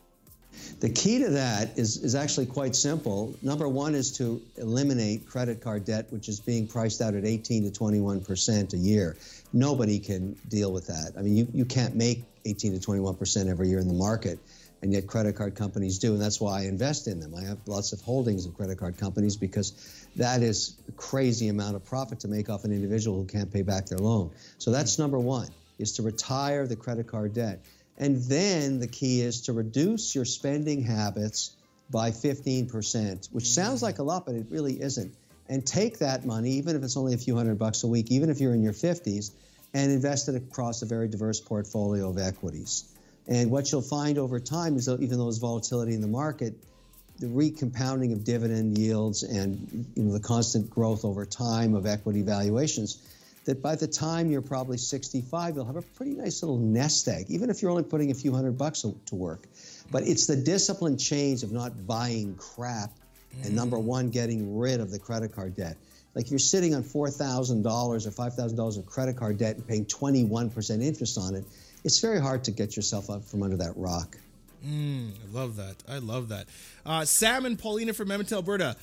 The 0.82 0.90
key 0.90 1.20
to 1.20 1.30
that 1.30 1.78
is, 1.78 1.98
is 1.98 2.16
actually 2.16 2.48
quite 2.48 2.76
simple. 2.76 3.36
Number 3.44 3.70
one 3.70 3.94
is 3.94 4.18
to 4.18 4.42
eliminate 4.58 5.28
credit 5.28 5.62
card 5.62 5.86
debt, 5.86 6.08
which 6.10 6.28
is 6.28 6.40
being 6.40 6.66
priced 6.68 7.02
out 7.02 7.14
at 7.14 7.24
18 7.24 7.72
to 7.72 7.80
21% 7.80 8.74
a 8.74 8.78
year. 8.78 9.16
Nobody 9.54 10.00
can 10.00 10.34
deal 10.50 10.74
with 10.74 10.88
that. 10.88 11.14
I 11.16 11.22
mean, 11.22 11.38
you, 11.38 11.48
you 11.54 11.66
can't 11.66 11.96
make 11.96 12.24
18 12.46 12.80
to 12.80 12.88
21% 12.88 13.48
every 13.48 13.70
year 13.70 13.78
in 13.78 13.88
the 13.88 13.94
market, 13.94 14.40
and 14.82 14.92
yet 14.92 15.06
credit 15.06 15.36
card 15.36 15.54
companies 15.54 16.00
do. 16.00 16.14
And 16.14 16.22
that's 16.22 16.42
why 16.42 16.62
I 16.62 16.64
invest 16.64 17.08
in 17.08 17.20
them. 17.20 17.36
I 17.36 17.44
have 17.44 17.60
lots 17.68 17.94
of 17.94 18.02
holdings 18.02 18.48
of 18.48 18.56
credit 18.56 18.80
card 18.80 18.98
companies 18.98 19.38
because 19.38 20.08
that 20.16 20.42
is 20.42 20.78
a 20.90 20.94
crazy 20.94 21.50
amount 21.50 21.76
of 21.76 21.86
profit 21.86 22.22
to 22.22 22.28
make 22.28 22.50
off 22.50 22.66
an 22.66 22.72
individual 22.72 23.22
who 23.22 23.28
can't 23.28 23.54
pay 23.54 23.62
back 23.62 23.86
their 23.86 24.00
loan. 24.00 24.32
So 24.58 24.72
that's 24.72 24.98
number 24.98 25.20
one, 25.20 25.50
is 25.78 25.92
to 25.98 26.02
retire 26.02 26.66
the 26.66 26.76
credit 26.76 27.06
card 27.06 27.36
debt. 27.36 27.60
And 28.02 28.18
then 28.24 28.80
the 28.80 28.88
key 28.88 29.22
is 29.22 29.42
to 29.42 29.54
reduce 29.54 30.16
your 30.16 30.26
spending 30.26 30.82
habits 30.82 31.56
by 31.92 32.10
15%, 32.10 33.32
which 33.32 33.46
sounds 33.46 33.84
like 33.84 34.00
a 34.00 34.04
lot, 34.04 34.26
but 34.26 34.34
it 34.34 34.48
really 34.50 34.82
isn't. 34.82 35.14
And 35.48 35.64
take 35.66 36.00
that 36.00 36.26
money, 36.26 36.54
even 36.54 36.76
if 36.76 36.84
it's 36.84 36.98
only 36.98 37.14
a 37.14 37.18
few 37.18 37.36
hundred 37.36 37.60
bucks 37.60 37.84
a 37.84 37.88
week, 37.88 38.10
even 38.10 38.32
if 38.32 38.42
you're 38.42 38.56
in 38.56 38.64
your 38.64 38.74
50s, 38.74 39.32
and 39.76 39.92
invest 39.92 40.30
it 40.30 40.36
across 40.36 40.82
a 40.82 40.86
very 40.88 41.08
diverse 41.10 41.40
portfolio 41.40 42.10
of 42.10 42.18
equities. 42.18 42.86
And 43.28 43.52
what 43.52 43.72
you'll 43.72 43.84
find 43.84 44.18
over 44.18 44.40
time 44.40 44.78
is 44.78 44.86
that 44.86 45.00
even 45.00 45.20
though 45.20 45.26
there's 45.26 45.38
volatility 45.38 45.94
in 45.94 46.02
the 46.02 46.08
market, 46.08 46.56
the 47.20 47.28
recompounding 47.28 48.14
of 48.14 48.24
dividend 48.24 48.80
yields 48.80 49.22
and 49.22 49.86
you 49.96 50.04
know, 50.04 50.14
the 50.14 50.20
constant 50.20 50.72
growth 50.72 51.06
over 51.06 51.24
time 51.24 51.76
of 51.76 51.86
equity 51.86 52.24
valuations, 52.24 52.98
that 53.46 53.62
by 53.62 53.76
the 53.76 53.88
time 53.88 54.30
you're 54.30 54.42
probably 54.42 54.78
65, 54.78 55.56
you'll 55.56 55.66
have 55.66 55.76
a 55.76 55.82
pretty 55.82 56.14
nice 56.14 56.44
little 56.44 56.58
nest 56.58 57.08
egg, 57.08 57.26
even 57.30 57.50
if 57.50 57.62
you're 57.62 57.72
only 57.72 57.84
putting 57.84 58.12
a 58.12 58.14
few 58.14 58.34
hundred 58.34 58.58
bucks 58.58 58.82
to 58.82 59.16
work. 59.16 59.48
But 59.92 60.04
it's 60.04 60.28
the 60.28 60.36
discipline 60.36 60.98
change 60.98 61.44
of 61.44 61.52
not 61.52 61.88
buying 61.88 62.36
crap 62.36 62.92
and 63.44 63.56
number 63.56 63.80
one, 63.80 64.10
getting 64.10 64.58
rid 64.58 64.80
of 64.80 64.92
the 64.92 65.00
credit 65.00 65.34
card 65.34 65.56
debt. 65.56 65.78
Like 66.16 66.26
if 66.26 66.32
you're 66.32 66.40
sitting 66.40 66.76
on 66.76 66.84
$4,000 66.84 67.66
or 67.66 67.98
$5,000 67.98 68.78
of 68.78 68.86
credit 68.86 69.16
card 69.16 69.38
debt 69.38 69.56
and 69.56 69.68
paying 69.68 69.86
21% 69.86 70.84
interest 70.84 71.18
on 71.18 71.36
it, 71.36 71.46
it's 71.84 72.00
very 72.00 72.20
hard 72.20 72.44
to 72.46 72.52
get 72.52 72.76
yourself 72.76 73.10
up 73.10 73.24
from 73.24 73.44
under 73.44 73.58
that 73.58 73.74
rock. 73.76 74.18
I 75.24 75.36
love 75.36 75.56
that. 75.56 75.78
I 75.90 75.98
love 75.98 76.30
that. 76.30 76.48
Uh, 76.86 77.06
Sam 77.06 77.46
and 77.46 77.58
Paulina 77.58 77.94
from 77.94 78.12
Edmonton, 78.12 78.36
Alberta. 78.36 78.76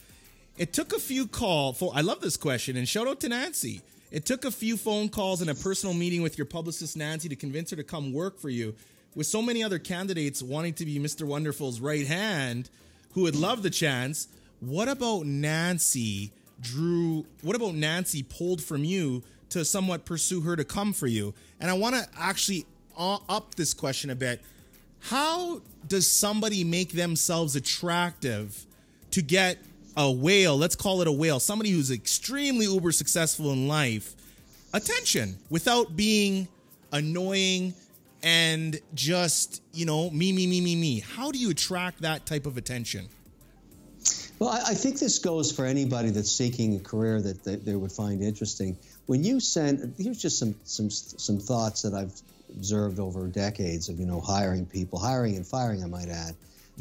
It 0.57 0.73
took 0.73 0.93
a 0.93 0.99
few 0.99 1.29
call. 1.29 1.73
For, 1.73 1.93
I 1.95 2.01
love 2.01 2.21
this 2.21 2.37
question, 2.37 2.77
and 2.77 2.89
shout 2.89 3.07
out 3.07 3.21
to 3.21 3.29
Nancy. 3.29 3.83
It 4.11 4.25
took 4.25 4.45
a 4.45 4.51
few 4.51 4.77
phone 4.77 5.09
calls 5.09 5.41
and 5.41 5.51
a 5.51 5.55
personal 5.55 5.95
meeting 5.95 6.23
with 6.23 6.39
your 6.39 6.47
publicist 6.47 6.97
Nancy 6.97 7.29
to 7.29 7.37
convince 7.37 7.71
her 7.71 7.77
to 7.77 7.85
come 7.85 8.13
work 8.13 8.39
for 8.39 8.49
you. 8.49 8.75
With 9.15 9.27
so 9.27 9.43
many 9.43 9.63
other 9.63 9.79
candidates 9.79 10.43
wanting 10.43 10.75
to 10.75 10.87
be 10.87 10.99
Mr. 10.99 11.27
Wonderful's 11.27 11.81
right 11.81 12.07
hand, 12.07 12.71
who 13.13 13.23
would 13.23 13.37
love 13.37 13.63
the 13.63 13.71
chance. 13.71 14.29
What 14.61 14.89
about 14.89 15.27
Nancy 15.27 16.33
drew? 16.61 17.27
What 17.43 17.57
about 17.57 17.75
Nancy 17.75 18.23
pulled 18.23 18.63
from 18.63 18.85
you 18.85 19.23
to 19.51 19.65
somewhat 19.65 20.05
pursue 20.05 20.41
her 20.43 20.57
to 20.57 20.65
come 20.65 20.93
for 20.93 21.07
you? 21.07 21.35
And 21.61 21.71
I 21.71 21.75
want 21.75 21.95
to 21.97 22.07
actually 22.19 22.67
up 22.97 23.55
this 23.55 23.75
question 23.75 24.11
a 24.11 24.15
bit 24.15 24.41
how 25.01 25.63
does 25.87 26.11
somebody 26.11 26.65
make 26.65 26.93
themselves 26.93 27.55
attractive 27.55 28.67
to 29.13 29.23
get 29.23 29.59
a 29.99 30.11
whale 30.11 30.57
let's 30.57 30.77
call 30.77 31.03
it 31.03 31.09
a 31.09 31.13
whale 31.13 31.41
somebody 31.41 31.71
who's 31.71 31.91
extremely 31.91 32.67
uber 32.67 32.93
successful 32.93 33.53
in 33.53 33.67
life 33.67 34.15
attention 34.73 35.37
without 35.51 35.97
being 35.97 36.47
annoying 36.93 37.75
and 38.23 38.81
just 38.95 39.61
you 39.73 39.85
know 39.85 40.09
me 40.11 40.33
me 40.33 40.47
me 40.47 40.61
me 40.61 40.77
me 40.77 41.01
how 41.01 41.33
do 41.33 41.39
you 41.39 41.51
attract 41.51 42.01
that 42.01 42.25
type 42.25 42.47
of 42.47 42.57
attention 42.57 43.09
Well, 44.39 44.51
I, 44.51 44.59
I 44.69 44.75
think 44.75 45.01
this 45.01 45.19
goes 45.19 45.51
for 45.51 45.65
anybody 45.65 46.11
that's 46.11 46.31
seeking 46.31 46.77
a 46.77 46.79
career 46.79 47.21
that 47.21 47.43
they, 47.43 47.57
they 47.57 47.75
would 47.75 47.91
find 47.91 48.23
interesting. 48.23 48.79
When 49.07 49.25
you 49.25 49.41
send, 49.41 49.95
here's 49.99 50.23
just 50.23 50.39
some 50.39 50.55
some 50.65 50.91
some 50.91 51.39
thoughts 51.41 51.83
that 51.83 51.93
I've 51.93 52.15
observed 52.51 53.01
over 53.01 53.27
decades 53.27 53.89
of 53.89 53.99
you 53.99 54.07
know 54.07 54.21
hiring 54.21 54.65
people, 54.65 54.99
hiring 54.99 55.37
and 55.37 55.45
firing. 55.47 55.83
I 55.83 55.89
might 55.89 56.09
add. 56.09 56.35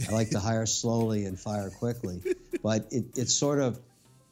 I 0.07 0.11
like 0.11 0.29
to 0.31 0.39
hire 0.39 0.65
slowly 0.65 1.25
and 1.25 1.39
fire 1.39 1.69
quickly, 1.69 2.21
but 2.61 2.87
it, 2.91 3.05
it's 3.15 3.33
sort 3.33 3.59
of 3.59 3.79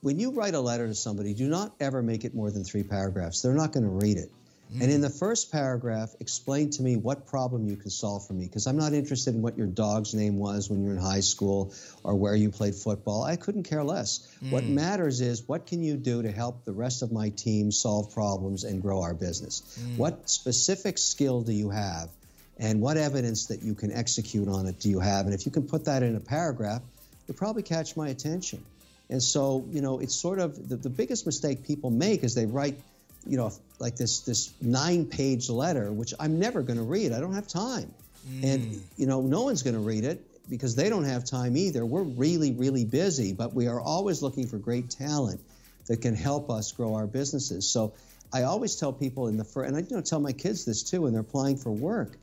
when 0.01 0.19
you 0.19 0.31
write 0.31 0.53
a 0.53 0.59
letter 0.59 0.87
to 0.87 0.93
somebody, 0.93 1.33
do 1.33 1.47
not 1.47 1.73
ever 1.79 2.03
make 2.03 2.25
it 2.25 2.35
more 2.35 2.51
than 2.51 2.63
three 2.63 2.83
paragraphs. 2.83 3.41
They're 3.41 3.55
not 3.55 3.71
going 3.71 3.85
to 3.85 4.05
read 4.05 4.17
it. 4.17 4.29
And 4.73 4.91
in 4.91 4.99
mm. 4.99 5.03
the 5.03 5.09
first 5.09 5.51
paragraph, 5.51 6.15
explain 6.19 6.69
to 6.71 6.81
me 6.81 6.97
what 6.97 7.27
problem 7.27 7.67
you 7.67 7.75
can 7.75 7.89
solve 7.89 8.25
for 8.27 8.33
me 8.33 8.45
because 8.45 8.67
I'm 8.67 8.77
not 8.77 8.93
interested 8.93 9.35
in 9.35 9.41
what 9.41 9.57
your 9.57 9.67
dog's 9.67 10.13
name 10.13 10.37
was 10.37 10.69
when 10.69 10.81
you 10.81 10.87
were 10.87 10.93
in 10.93 10.99
high 10.99 11.21
school 11.21 11.73
or 12.03 12.15
where 12.15 12.35
you 12.35 12.49
played 12.49 12.75
football. 12.75 13.23
I 13.23 13.35
couldn't 13.35 13.63
care 13.63 13.83
less. 13.83 14.27
What 14.49 14.63
mm. 14.63 14.69
matters 14.69 15.21
is 15.21 15.47
what 15.47 15.67
can 15.67 15.83
you 15.83 15.95
do 15.97 16.23
to 16.23 16.31
help 16.31 16.65
the 16.65 16.73
rest 16.73 17.03
of 17.03 17.11
my 17.11 17.29
team 17.29 17.71
solve 17.71 18.13
problems 18.13 18.63
and 18.63 18.81
grow 18.81 19.01
our 19.01 19.13
business? 19.13 19.79
Mm. 19.79 19.97
What 19.97 20.29
specific 20.29 20.97
skill 20.97 21.41
do 21.41 21.53
you 21.53 21.69
have? 21.69 22.09
And 22.57 22.81
what 22.81 22.97
evidence 22.97 23.47
that 23.47 23.63
you 23.63 23.73
can 23.75 23.91
execute 23.91 24.47
on 24.47 24.67
it 24.67 24.79
do 24.79 24.89
you 24.89 24.99
have? 24.99 25.25
And 25.25 25.33
if 25.33 25.45
you 25.45 25.51
can 25.51 25.63
put 25.63 25.85
that 25.85 26.03
in 26.03 26.15
a 26.15 26.19
paragraph, 26.19 26.81
you'll 27.27 27.37
probably 27.37 27.63
catch 27.63 27.97
my 27.97 28.09
attention. 28.09 28.63
And 29.09 29.21
so, 29.21 29.65
you 29.71 29.81
know, 29.81 29.99
it's 29.99 30.15
sort 30.15 30.39
of 30.39 30.69
the, 30.69 30.77
the 30.77 30.89
biggest 30.89 31.25
mistake 31.25 31.63
people 31.65 31.89
make 31.89 32.23
is 32.23 32.33
they 32.33 32.45
write, 32.45 32.79
you 33.27 33.37
know, 33.37 33.51
like 33.79 33.97
this 33.97 34.21
this 34.21 34.53
nine 34.61 35.05
page 35.05 35.49
letter, 35.49 35.91
which 35.91 36.13
I'm 36.19 36.39
never 36.39 36.61
going 36.61 36.77
to 36.77 36.83
read. 36.83 37.11
I 37.11 37.19
don't 37.19 37.33
have 37.33 37.47
time. 37.47 37.93
Mm. 38.27 38.53
And, 38.53 38.83
you 38.97 39.05
know, 39.05 39.21
no 39.21 39.43
one's 39.43 39.63
going 39.63 39.75
to 39.75 39.81
read 39.81 40.05
it 40.05 40.21
because 40.49 40.75
they 40.75 40.89
don't 40.89 41.05
have 41.05 41.25
time 41.25 41.57
either. 41.57 41.85
We're 41.85 42.03
really, 42.03 42.51
really 42.51 42.85
busy, 42.85 43.33
but 43.33 43.53
we 43.53 43.67
are 43.67 43.79
always 43.79 44.21
looking 44.21 44.47
for 44.47 44.57
great 44.57 44.89
talent 44.89 45.41
that 45.87 46.01
can 46.01 46.15
help 46.15 46.49
us 46.49 46.71
grow 46.71 46.95
our 46.95 47.07
businesses. 47.07 47.69
So 47.69 47.93
I 48.33 48.43
always 48.43 48.75
tell 48.75 48.93
people 48.93 49.27
in 49.27 49.37
the 49.37 49.43
first, 49.43 49.67
and 49.67 49.77
I 49.77 49.81
you 49.81 49.95
know, 49.95 50.01
tell 50.01 50.19
my 50.19 50.31
kids 50.31 50.65
this 50.65 50.83
too 50.83 51.01
when 51.01 51.13
they're 51.13 51.21
applying 51.21 51.57
for 51.57 51.71
work. 51.71 52.17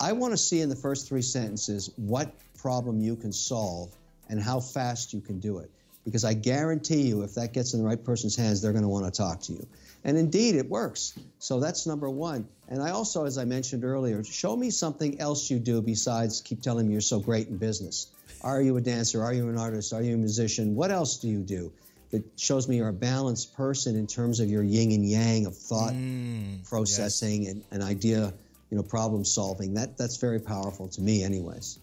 I 0.00 0.12
want 0.12 0.32
to 0.32 0.38
see 0.38 0.60
in 0.60 0.68
the 0.68 0.76
first 0.76 1.08
three 1.08 1.22
sentences 1.22 1.90
what 1.96 2.32
problem 2.58 3.00
you 3.00 3.16
can 3.16 3.32
solve 3.32 3.94
and 4.28 4.40
how 4.40 4.60
fast 4.60 5.12
you 5.12 5.20
can 5.20 5.40
do 5.40 5.58
it. 5.58 5.70
Because 6.04 6.24
I 6.24 6.32
guarantee 6.32 7.02
you, 7.02 7.22
if 7.22 7.34
that 7.34 7.52
gets 7.52 7.74
in 7.74 7.80
the 7.80 7.86
right 7.86 8.02
person's 8.02 8.34
hands, 8.34 8.62
they're 8.62 8.72
going 8.72 8.84
to 8.84 8.88
want 8.88 9.04
to 9.04 9.10
talk 9.10 9.42
to 9.42 9.52
you. 9.52 9.66
And 10.02 10.16
indeed, 10.16 10.54
it 10.54 10.66
works. 10.66 11.12
So 11.38 11.60
that's 11.60 11.86
number 11.86 12.08
one. 12.08 12.48
And 12.68 12.82
I 12.82 12.90
also, 12.90 13.26
as 13.26 13.36
I 13.36 13.44
mentioned 13.44 13.84
earlier, 13.84 14.24
show 14.24 14.56
me 14.56 14.70
something 14.70 15.20
else 15.20 15.50
you 15.50 15.58
do 15.58 15.82
besides 15.82 16.40
keep 16.40 16.62
telling 16.62 16.86
me 16.86 16.92
you're 16.92 17.02
so 17.02 17.20
great 17.20 17.48
in 17.48 17.58
business. 17.58 18.06
Are 18.40 18.62
you 18.62 18.78
a 18.78 18.80
dancer? 18.80 19.22
Are 19.22 19.34
you 19.34 19.50
an 19.50 19.58
artist? 19.58 19.92
Are 19.92 20.00
you 20.00 20.14
a 20.14 20.18
musician? 20.18 20.74
What 20.74 20.90
else 20.90 21.18
do 21.18 21.28
you 21.28 21.40
do 21.40 21.70
that 22.10 22.24
shows 22.36 22.66
me 22.66 22.76
you're 22.76 22.88
a 22.88 22.92
balanced 22.92 23.54
person 23.54 23.94
in 23.94 24.06
terms 24.06 24.40
of 24.40 24.48
your 24.48 24.62
yin 24.62 24.90
and 24.92 25.04
yang 25.04 25.46
of 25.46 25.56
thought 25.56 25.92
mm, 25.92 26.66
processing 26.68 27.46
and, 27.46 27.62
and 27.70 27.82
idea, 27.82 28.32
you 28.70 28.76
know, 28.76 28.82
problem 28.82 29.24
solving? 29.24 29.74
That 29.74 29.96
that's 29.96 30.16
very 30.16 30.40
powerful 30.40 30.88
to 30.88 31.00
me, 31.00 31.22
anyways. 31.22 31.78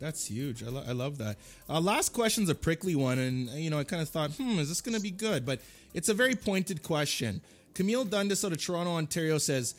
That's 0.00 0.26
huge. 0.26 0.62
I, 0.62 0.68
lo- 0.68 0.84
I 0.86 0.92
love 0.92 1.18
that. 1.18 1.36
Uh, 1.68 1.80
last 1.80 2.12
question's 2.12 2.50
a 2.50 2.54
prickly 2.54 2.94
one, 2.94 3.18
and 3.18 3.48
you 3.50 3.70
know 3.70 3.78
I 3.78 3.84
kind 3.84 4.02
of 4.02 4.08
thought, 4.08 4.32
hmm, 4.32 4.58
is 4.58 4.68
this 4.68 4.80
going 4.80 4.94
to 4.94 5.00
be 5.00 5.10
good? 5.10 5.46
But 5.46 5.60
it's 5.94 6.08
a 6.08 6.14
very 6.14 6.34
pointed 6.34 6.82
question. 6.82 7.40
Camille 7.74 8.04
Dundas 8.04 8.44
out 8.44 8.52
of 8.52 8.62
Toronto, 8.62 8.92
Ontario 8.92 9.38
says, 9.38 9.74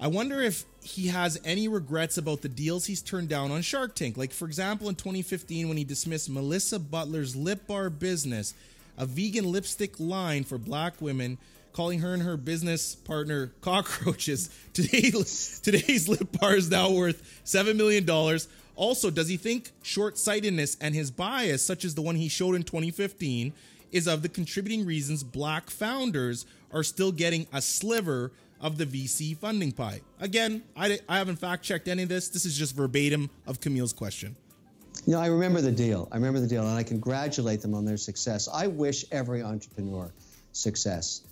I 0.00 0.06
wonder 0.06 0.40
if 0.40 0.64
he 0.82 1.08
has 1.08 1.40
any 1.44 1.66
regrets 1.66 2.18
about 2.18 2.42
the 2.42 2.48
deals 2.48 2.86
he's 2.86 3.02
turned 3.02 3.28
down 3.28 3.50
on 3.50 3.62
Shark 3.62 3.96
Tank. 3.96 4.16
Like, 4.16 4.32
for 4.32 4.44
example, 4.44 4.88
in 4.88 4.94
2015, 4.94 5.68
when 5.68 5.76
he 5.76 5.82
dismissed 5.82 6.30
Melissa 6.30 6.78
Butler's 6.78 7.34
Lip 7.34 7.66
Bar 7.66 7.90
business, 7.90 8.54
a 8.96 9.04
vegan 9.04 9.50
lipstick 9.50 9.98
line 9.98 10.44
for 10.44 10.56
black 10.56 11.00
women, 11.00 11.38
calling 11.72 12.00
her 12.00 12.14
and 12.14 12.22
her 12.22 12.36
business 12.36 12.94
partner 12.94 13.52
cockroaches. 13.60 14.50
Today, 14.72 15.10
today's 15.62 16.08
Lip 16.08 16.28
Bar 16.40 16.56
is 16.56 16.70
now 16.70 16.90
worth 16.90 17.42
$7 17.44 17.76
million. 17.76 18.08
Also, 18.76 19.10
does 19.10 19.28
he 19.28 19.36
think 19.36 19.72
short 19.82 20.16
sightedness 20.18 20.76
and 20.80 20.94
his 20.94 21.10
bias, 21.10 21.64
such 21.64 21.84
as 21.84 21.94
the 21.94 22.02
one 22.02 22.16
he 22.16 22.28
showed 22.28 22.54
in 22.54 22.62
2015, 22.62 23.52
is 23.90 24.06
of 24.06 24.22
the 24.22 24.28
contributing 24.28 24.86
reasons 24.86 25.24
black 25.24 25.70
founders 25.70 26.46
are 26.72 26.82
still 26.82 27.10
getting 27.10 27.46
a 27.52 27.60
sliver 27.60 28.30
of 28.60 28.78
the 28.78 28.86
VC 28.86 29.36
funding 29.36 29.72
pie? 29.72 30.00
Again, 30.20 30.62
I, 30.76 30.98
I 31.08 31.18
haven't 31.18 31.36
fact 31.36 31.64
checked 31.64 31.88
any 31.88 32.04
of 32.04 32.08
this. 32.08 32.28
This 32.28 32.44
is 32.44 32.56
just 32.56 32.76
verbatim 32.76 33.30
of 33.46 33.60
Camille's 33.60 33.92
question. 33.92 34.36
Know, 35.06 35.20
I 35.20 35.26
remember 35.26 35.60
the 35.60 35.72
deal. 35.72 36.08
I 36.12 36.16
remember 36.16 36.40
the 36.40 36.46
deal, 36.46 36.66
and 36.66 36.76
I 36.76 36.82
congratulate 36.82 37.62
them 37.62 37.74
on 37.74 37.84
their 37.84 37.96
success. 37.96 38.48
I 38.52 38.66
wish 38.66 39.04
every 39.10 39.42
entrepreneur 39.42 40.12
success. 40.52 41.22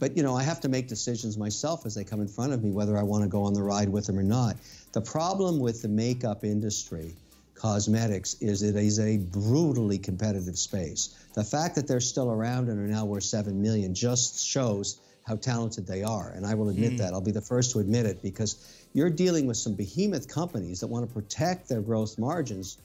But, 0.00 0.16
you 0.16 0.22
know, 0.22 0.34
I 0.34 0.42
have 0.42 0.60
to 0.62 0.68
make 0.68 0.88
decisions 0.88 1.36
myself 1.36 1.86
as 1.86 1.94
they 1.94 2.04
come 2.04 2.20
in 2.20 2.26
front 2.26 2.52
of 2.52 2.64
me, 2.64 2.72
whether 2.72 2.96
I 2.96 3.02
want 3.02 3.22
to 3.22 3.28
go 3.28 3.44
on 3.44 3.52
the 3.52 3.62
ride 3.62 3.90
with 3.90 4.06
them 4.06 4.18
or 4.18 4.24
not. 4.24 4.56
The 4.92 5.02
problem 5.02 5.60
with 5.60 5.82
the 5.82 5.88
makeup 5.88 6.42
industry, 6.42 7.14
cosmetics, 7.54 8.34
is 8.40 8.62
it 8.62 8.74
is 8.74 8.98
a 8.98 9.18
brutally 9.18 9.98
competitive 9.98 10.58
space. 10.58 11.14
The 11.34 11.44
fact 11.44 11.76
that 11.76 11.86
they're 11.86 12.00
still 12.00 12.32
around 12.32 12.70
and 12.70 12.80
are 12.80 12.92
now 12.92 13.04
worth 13.04 13.24
7 13.24 13.60
million 13.60 13.94
just 13.94 14.44
shows 14.44 14.98
how 15.26 15.36
talented 15.36 15.86
they 15.86 16.02
are. 16.02 16.30
And 16.30 16.46
I 16.46 16.54
will 16.54 16.70
admit 16.70 16.92
hmm. 16.92 16.96
that. 16.96 17.12
I'll 17.12 17.20
be 17.20 17.30
the 17.30 17.42
first 17.42 17.72
to 17.72 17.78
admit 17.78 18.06
it 18.06 18.22
because 18.22 18.56
you're 18.94 19.10
dealing 19.10 19.46
with 19.46 19.58
some 19.58 19.74
behemoth 19.74 20.28
companies 20.28 20.80
that 20.80 20.86
want 20.86 21.06
to 21.06 21.14
protect 21.14 21.68
their 21.68 21.82
gross 21.82 22.18
margins 22.18 22.78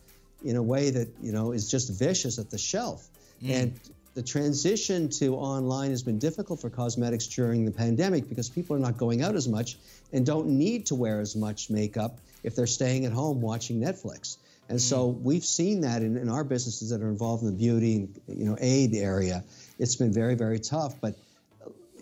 in 0.43 0.57
a 0.57 0.61
way 0.61 0.89
that 0.91 1.07
you 1.21 1.31
know 1.31 1.53
is 1.53 1.71
just 1.71 1.89
vicious 1.91 2.37
at 2.37 2.49
the 2.51 2.57
shelf. 2.57 3.07
Hmm. 3.39 3.51
And 3.51 3.79
the 4.15 4.23
transition 4.23 5.09
to 5.09 5.35
online 5.35 5.91
has 5.91 6.01
been 6.01 6.19
difficult 6.19 6.61
for 6.61 6.69
cosmetics 6.69 7.27
during 7.27 7.65
the 7.65 7.71
pandemic 7.71 8.29
because 8.29 8.49
people 8.49 8.75
are 8.75 8.79
not 8.79 8.97
going 8.97 9.21
out 9.21 9.35
as 9.35 9.47
much 9.47 9.77
and 10.13 10.25
don't 10.25 10.47
need 10.47 10.85
to 10.87 10.95
wear 10.95 11.19
as 11.19 11.35
much 11.35 11.69
makeup 11.69 12.17
if 12.41 12.55
they're 12.55 12.65
staying 12.65 13.05
at 13.05 13.11
home 13.11 13.41
watching 13.41 13.81
Netflix. 13.81 14.37
And 14.69 14.81
so 14.81 15.11
mm. 15.11 15.21
we've 15.21 15.43
seen 15.43 15.81
that 15.81 16.01
in, 16.01 16.15
in 16.15 16.29
our 16.29 16.45
businesses 16.45 16.89
that 16.89 17.01
are 17.01 17.09
involved 17.09 17.43
in 17.43 17.49
the 17.51 17.57
beauty 17.57 17.95
and 17.95 18.39
you 18.39 18.45
know 18.45 18.57
aid 18.59 18.95
area. 18.95 19.43
It's 19.77 19.95
been 19.95 20.13
very 20.13 20.35
very 20.35 20.59
tough, 20.59 20.99
but 21.01 21.15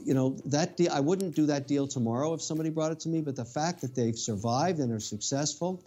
you 0.06 0.14
know 0.14 0.38
that 0.46 0.78
deal, 0.78 0.92
I 0.94 1.00
wouldn't 1.00 1.36
do 1.36 1.48
that 1.48 1.68
deal 1.68 1.88
tomorrow 1.88 2.34
if 2.36 2.42
somebody 2.42 2.70
brought 2.70 2.92
it 2.92 3.02
to 3.02 3.10
me. 3.10 3.22
But 3.22 3.36
the 3.36 3.46
fact 3.46 3.82
that 3.82 3.96
they've 3.96 4.18
survived 4.18 4.80
and 4.80 4.94
are 4.94 5.00
successful, 5.00 5.82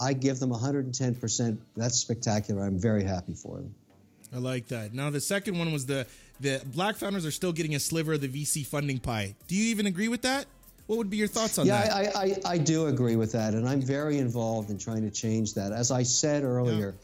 I 0.00 0.12
give 0.12 0.38
them 0.38 0.50
110 0.50 1.16
percent. 1.16 1.60
That's 1.76 1.98
spectacular. 1.98 2.62
I'm 2.62 2.78
very 2.78 3.02
happy 3.02 3.34
for 3.34 3.56
them. 3.56 3.74
I 4.34 4.38
like 4.38 4.68
that. 4.68 4.94
Now 4.94 5.10
the 5.10 5.20
second 5.20 5.58
one 5.58 5.72
was 5.72 5.86
the 5.86 6.06
the 6.40 6.60
black 6.66 6.96
founders 6.96 7.24
are 7.24 7.30
still 7.30 7.52
getting 7.52 7.74
a 7.74 7.80
sliver 7.80 8.14
of 8.14 8.20
the 8.20 8.28
VC 8.28 8.66
funding 8.66 8.98
pie. 8.98 9.36
Do 9.46 9.54
you 9.54 9.70
even 9.70 9.86
agree 9.86 10.08
with 10.08 10.22
that? 10.22 10.46
What 10.86 10.96
would 10.98 11.10
be 11.10 11.16
your 11.16 11.28
thoughts 11.28 11.58
on 11.58 11.66
yeah, 11.66 11.82
that? 11.86 12.16
I, 12.16 12.22
I, 12.22 12.36
I 12.54 12.58
do 12.58 12.86
agree 12.86 13.14
with 13.16 13.32
that, 13.32 13.54
and 13.54 13.68
I'm 13.68 13.80
very 13.80 14.18
involved 14.18 14.68
in 14.70 14.78
trying 14.78 15.02
to 15.02 15.10
change 15.10 15.54
that. 15.54 15.70
As 15.72 15.90
I 15.90 16.02
said 16.02 16.42
earlier, 16.42 16.94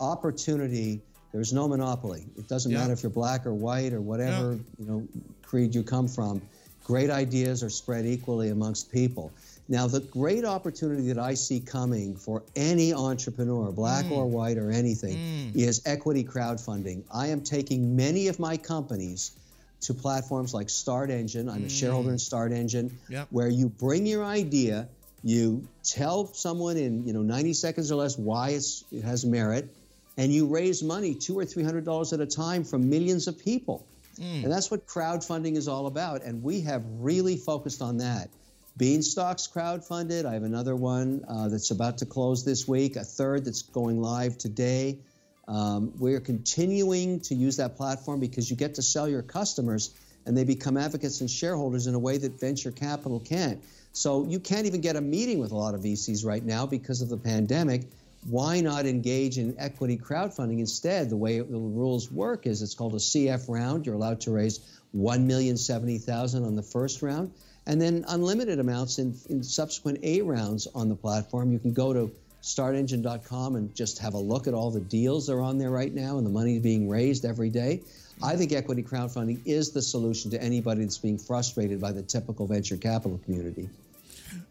opportunity. 0.00 1.00
There's 1.32 1.52
no 1.52 1.68
monopoly. 1.68 2.24
It 2.38 2.48
doesn't 2.48 2.72
Yeah. 2.72 2.78
matter 2.78 2.94
if 2.94 3.02
you're 3.02 3.10
black 3.10 3.46
or 3.46 3.52
white 3.52 3.92
or 3.92 4.00
whatever 4.00 4.58
you 4.78 4.86
know 4.86 5.06
creed 5.42 5.74
you 5.74 5.82
come 5.82 6.08
from. 6.08 6.40
Great 6.84 7.10
ideas 7.10 7.62
are 7.62 7.68
spread 7.70 8.06
equally 8.06 8.48
amongst 8.48 8.90
people. 8.90 9.30
Now, 9.70 9.86
the 9.86 10.00
great 10.00 10.46
opportunity 10.46 11.08
that 11.08 11.18
I 11.18 11.34
see 11.34 11.60
coming 11.60 12.16
for 12.16 12.42
any 12.56 12.94
entrepreneur, 12.94 13.70
black 13.70 14.06
mm. 14.06 14.12
or 14.12 14.26
white 14.26 14.56
or 14.56 14.70
anything, 14.70 15.16
mm. 15.16 15.56
is 15.56 15.82
equity 15.84 16.24
crowdfunding. 16.24 17.02
I 17.12 17.28
am 17.28 17.42
taking 17.42 17.94
many 17.94 18.28
of 18.28 18.38
my 18.38 18.56
companies 18.56 19.32
to 19.82 19.94
platforms 19.94 20.54
like 20.54 20.68
StartEngine. 20.68 21.52
I'm 21.52 21.64
a 21.64 21.68
shareholder 21.68 22.10
in 22.10 22.16
mm. 22.16 22.18
StartEngine, 22.18 22.92
Yep. 23.10 23.28
where 23.30 23.48
you 23.48 23.68
bring 23.68 24.06
your 24.06 24.24
idea, 24.24 24.88
you 25.22 25.68
tell 25.84 26.32
someone 26.32 26.76
in 26.78 27.06
you 27.06 27.12
know 27.12 27.22
90 27.22 27.52
seconds 27.52 27.92
or 27.92 27.96
less 27.96 28.16
why 28.16 28.50
it's, 28.50 28.84
it 28.90 29.04
has 29.04 29.26
merit, 29.26 29.68
and 30.16 30.32
you 30.32 30.46
raise 30.46 30.82
money 30.82 31.14
two 31.14 31.38
or 31.38 31.44
three 31.44 31.62
hundred 31.62 31.84
dollars 31.84 32.12
at 32.12 32.20
a 32.20 32.26
time 32.26 32.64
from 32.64 32.88
millions 32.88 33.28
of 33.28 33.38
people. 33.38 33.84
And 34.42 34.50
that's 34.52 34.68
what 34.68 34.86
crowdfunding 34.86 35.56
is 35.56 35.68
all 35.68 35.86
about. 35.86 36.22
And 36.22 36.42
we 36.42 36.62
have 36.62 36.82
really 36.98 37.36
focused 37.36 37.80
on 37.82 37.98
that. 37.98 38.28
Beanstox 38.78 39.52
crowdfunded. 39.52 40.24
I 40.24 40.34
have 40.34 40.44
another 40.44 40.76
one 40.76 41.24
uh, 41.28 41.48
that's 41.48 41.72
about 41.72 41.98
to 41.98 42.06
close 42.06 42.44
this 42.44 42.68
week, 42.68 42.94
a 42.94 43.02
third 43.02 43.44
that's 43.44 43.62
going 43.62 44.00
live 44.00 44.38
today. 44.38 45.00
Um, 45.48 45.92
we're 45.98 46.20
continuing 46.20 47.18
to 47.20 47.34
use 47.34 47.56
that 47.56 47.76
platform 47.76 48.20
because 48.20 48.48
you 48.48 48.56
get 48.56 48.76
to 48.76 48.82
sell 48.82 49.08
your 49.08 49.22
customers 49.22 49.94
and 50.26 50.36
they 50.36 50.44
become 50.44 50.76
advocates 50.76 51.20
and 51.20 51.28
shareholders 51.28 51.88
in 51.88 51.94
a 51.94 51.98
way 51.98 52.18
that 52.18 52.38
venture 52.38 52.70
capital 52.70 53.18
can't. 53.18 53.60
So 53.92 54.24
you 54.26 54.38
can't 54.38 54.66
even 54.66 54.80
get 54.80 54.94
a 54.94 55.00
meeting 55.00 55.40
with 55.40 55.50
a 55.50 55.56
lot 55.56 55.74
of 55.74 55.80
VCs 55.80 56.24
right 56.24 56.44
now 56.44 56.64
because 56.64 57.02
of 57.02 57.08
the 57.08 57.16
pandemic. 57.16 57.82
Why 58.28 58.60
not 58.60 58.86
engage 58.86 59.38
in 59.38 59.56
equity 59.58 59.96
crowdfunding 59.96 60.60
instead? 60.60 61.10
The 61.10 61.16
way 61.16 61.40
the 61.40 61.58
rules 61.58 62.12
work 62.12 62.46
is 62.46 62.62
it's 62.62 62.74
called 62.74 62.94
a 62.94 62.98
CF 62.98 63.48
round. 63.48 63.86
You're 63.86 63.96
allowed 63.96 64.20
to 64.22 64.30
raise 64.30 64.60
one 64.92 65.26
million 65.26 65.56
seventy 65.56 65.98
thousand 65.98 66.44
on 66.44 66.54
the 66.54 66.62
first 66.62 67.02
round, 67.02 67.32
and 67.68 67.80
then 67.80 68.04
unlimited 68.08 68.58
amounts 68.58 68.98
in, 68.98 69.14
in 69.28 69.42
subsequent 69.42 70.00
A 70.02 70.22
rounds 70.22 70.66
on 70.74 70.88
the 70.88 70.96
platform. 70.96 71.52
You 71.52 71.58
can 71.58 71.74
go 71.74 71.92
to 71.92 72.10
startengine.com 72.42 73.56
and 73.56 73.74
just 73.74 73.98
have 73.98 74.14
a 74.14 74.18
look 74.18 74.46
at 74.46 74.54
all 74.54 74.70
the 74.70 74.80
deals 74.80 75.26
that 75.26 75.34
are 75.34 75.42
on 75.42 75.58
there 75.58 75.70
right 75.70 75.94
now 75.94 76.16
and 76.16 76.26
the 76.26 76.30
money 76.30 76.58
being 76.58 76.88
raised 76.88 77.26
every 77.26 77.50
day. 77.50 77.82
I 78.22 78.36
think 78.36 78.52
equity 78.52 78.82
crowdfunding 78.82 79.40
is 79.44 79.70
the 79.70 79.82
solution 79.82 80.30
to 80.30 80.42
anybody 80.42 80.82
that's 80.82 80.96
being 80.96 81.18
frustrated 81.18 81.78
by 81.80 81.92
the 81.92 82.02
typical 82.02 82.46
venture 82.46 82.78
capital 82.78 83.20
community. 83.24 83.68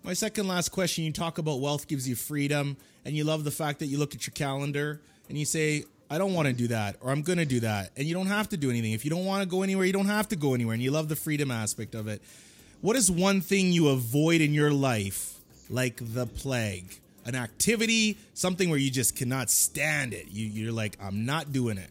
My 0.03 0.13
second 0.13 0.47
last 0.47 0.69
question 0.69 1.03
you 1.03 1.11
talk 1.11 1.39
about 1.39 1.59
wealth 1.59 1.87
gives 1.87 2.07
you 2.07 2.15
freedom, 2.15 2.77
and 3.03 3.15
you 3.15 3.23
love 3.23 3.43
the 3.43 3.51
fact 3.51 3.79
that 3.79 3.87
you 3.87 3.97
look 3.97 4.13
at 4.15 4.27
your 4.27 4.33
calendar 4.33 5.01
and 5.27 5.37
you 5.37 5.45
say, 5.45 5.85
I 6.09 6.17
don't 6.17 6.33
want 6.33 6.47
to 6.47 6.53
do 6.53 6.67
that, 6.67 6.97
or 7.01 7.11
I'm 7.11 7.23
going 7.23 7.39
to 7.39 7.45
do 7.45 7.61
that. 7.61 7.91
And 7.97 8.07
you 8.07 8.13
don't 8.13 8.27
have 8.27 8.49
to 8.49 8.57
do 8.57 8.69
anything. 8.69 8.93
If 8.93 9.03
you 9.03 9.11
don't 9.11 9.25
want 9.25 9.43
to 9.43 9.49
go 9.49 9.63
anywhere, 9.63 9.85
you 9.85 9.91
don't 9.91 10.05
have 10.05 10.29
to 10.29 10.35
go 10.35 10.53
anywhere. 10.53 10.73
And 10.73 10.83
you 10.83 10.91
love 10.91 11.09
the 11.09 11.15
freedom 11.15 11.51
aspect 11.51 11.95
of 11.95 12.07
it. 12.07 12.21
What 12.81 12.95
is 12.95 13.09
one 13.09 13.41
thing 13.41 13.71
you 13.71 13.89
avoid 13.89 14.41
in 14.41 14.53
your 14.53 14.71
life 14.71 15.39
like 15.69 15.99
the 16.01 16.25
plague? 16.25 16.99
An 17.25 17.35
activity, 17.35 18.17
something 18.33 18.69
where 18.69 18.79
you 18.79 18.89
just 18.89 19.15
cannot 19.15 19.49
stand 19.49 20.13
it. 20.13 20.27
You, 20.31 20.45
you're 20.45 20.71
like, 20.71 20.97
I'm 21.01 21.25
not 21.25 21.51
doing 21.51 21.77
it. 21.77 21.89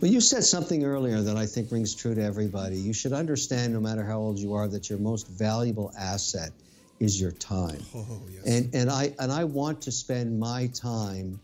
Well, 0.00 0.10
you 0.10 0.20
said 0.20 0.44
something 0.44 0.84
earlier 0.84 1.20
that 1.20 1.36
I 1.36 1.46
think 1.46 1.70
rings 1.70 1.94
true 1.94 2.14
to 2.14 2.22
everybody. 2.22 2.76
You 2.76 2.92
should 2.92 3.12
understand, 3.12 3.72
no 3.72 3.80
matter 3.80 4.04
how 4.04 4.18
old 4.18 4.38
you 4.38 4.54
are, 4.54 4.66
that 4.68 4.88
your 4.88 4.98
most 4.98 5.28
valuable 5.28 5.92
asset 5.98 6.52
is 7.00 7.20
your 7.20 7.32
time. 7.32 7.80
Oh, 7.94 8.20
yes. 8.32 8.46
And 8.46 8.74
and 8.74 8.90
I 8.90 9.12
and 9.18 9.30
I 9.30 9.44
want 9.44 9.82
to 9.82 9.92
spend 9.92 10.38
my 10.40 10.68
time, 10.68 11.38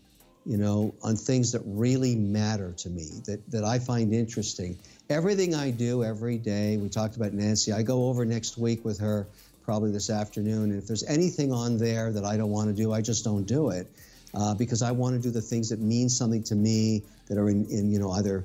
you 0.46 0.58
know, 0.58 0.94
on 1.02 1.16
things 1.16 1.52
that 1.52 1.62
really 1.64 2.14
matter 2.14 2.72
to 2.78 2.90
me, 2.90 3.08
that 3.26 3.50
that 3.50 3.64
I 3.64 3.78
find 3.78 4.12
interesting. 4.12 4.78
Everything 5.10 5.54
I 5.54 5.70
do 5.70 6.02
every 6.04 6.38
day. 6.38 6.76
We 6.76 6.88
talked 6.88 7.16
about 7.16 7.32
Nancy. 7.32 7.72
I 7.72 7.82
go 7.82 8.08
over 8.08 8.24
next 8.24 8.56
week 8.56 8.84
with 8.84 8.98
her 9.00 9.26
probably 9.64 9.90
this 9.90 10.10
afternoon, 10.10 10.70
and 10.70 10.78
if 10.78 10.86
there's 10.86 11.04
anything 11.04 11.52
on 11.52 11.78
there 11.78 12.12
that 12.12 12.24
I 12.24 12.36
don't 12.36 12.50
want 12.50 12.68
to 12.68 12.74
do, 12.74 12.92
I 12.92 13.00
just 13.00 13.24
don't 13.24 13.44
do 13.44 13.70
it. 13.70 13.86
Uh, 14.34 14.52
because 14.52 14.82
I 14.82 14.90
want 14.90 15.14
to 15.14 15.22
do 15.22 15.30
the 15.30 15.40
things 15.40 15.68
that 15.68 15.78
mean 15.78 16.08
something 16.08 16.42
to 16.44 16.56
me, 16.56 17.02
that 17.28 17.38
are 17.38 17.48
in, 17.48 17.66
in 17.70 17.90
you 17.90 17.98
know 17.98 18.10
either 18.10 18.44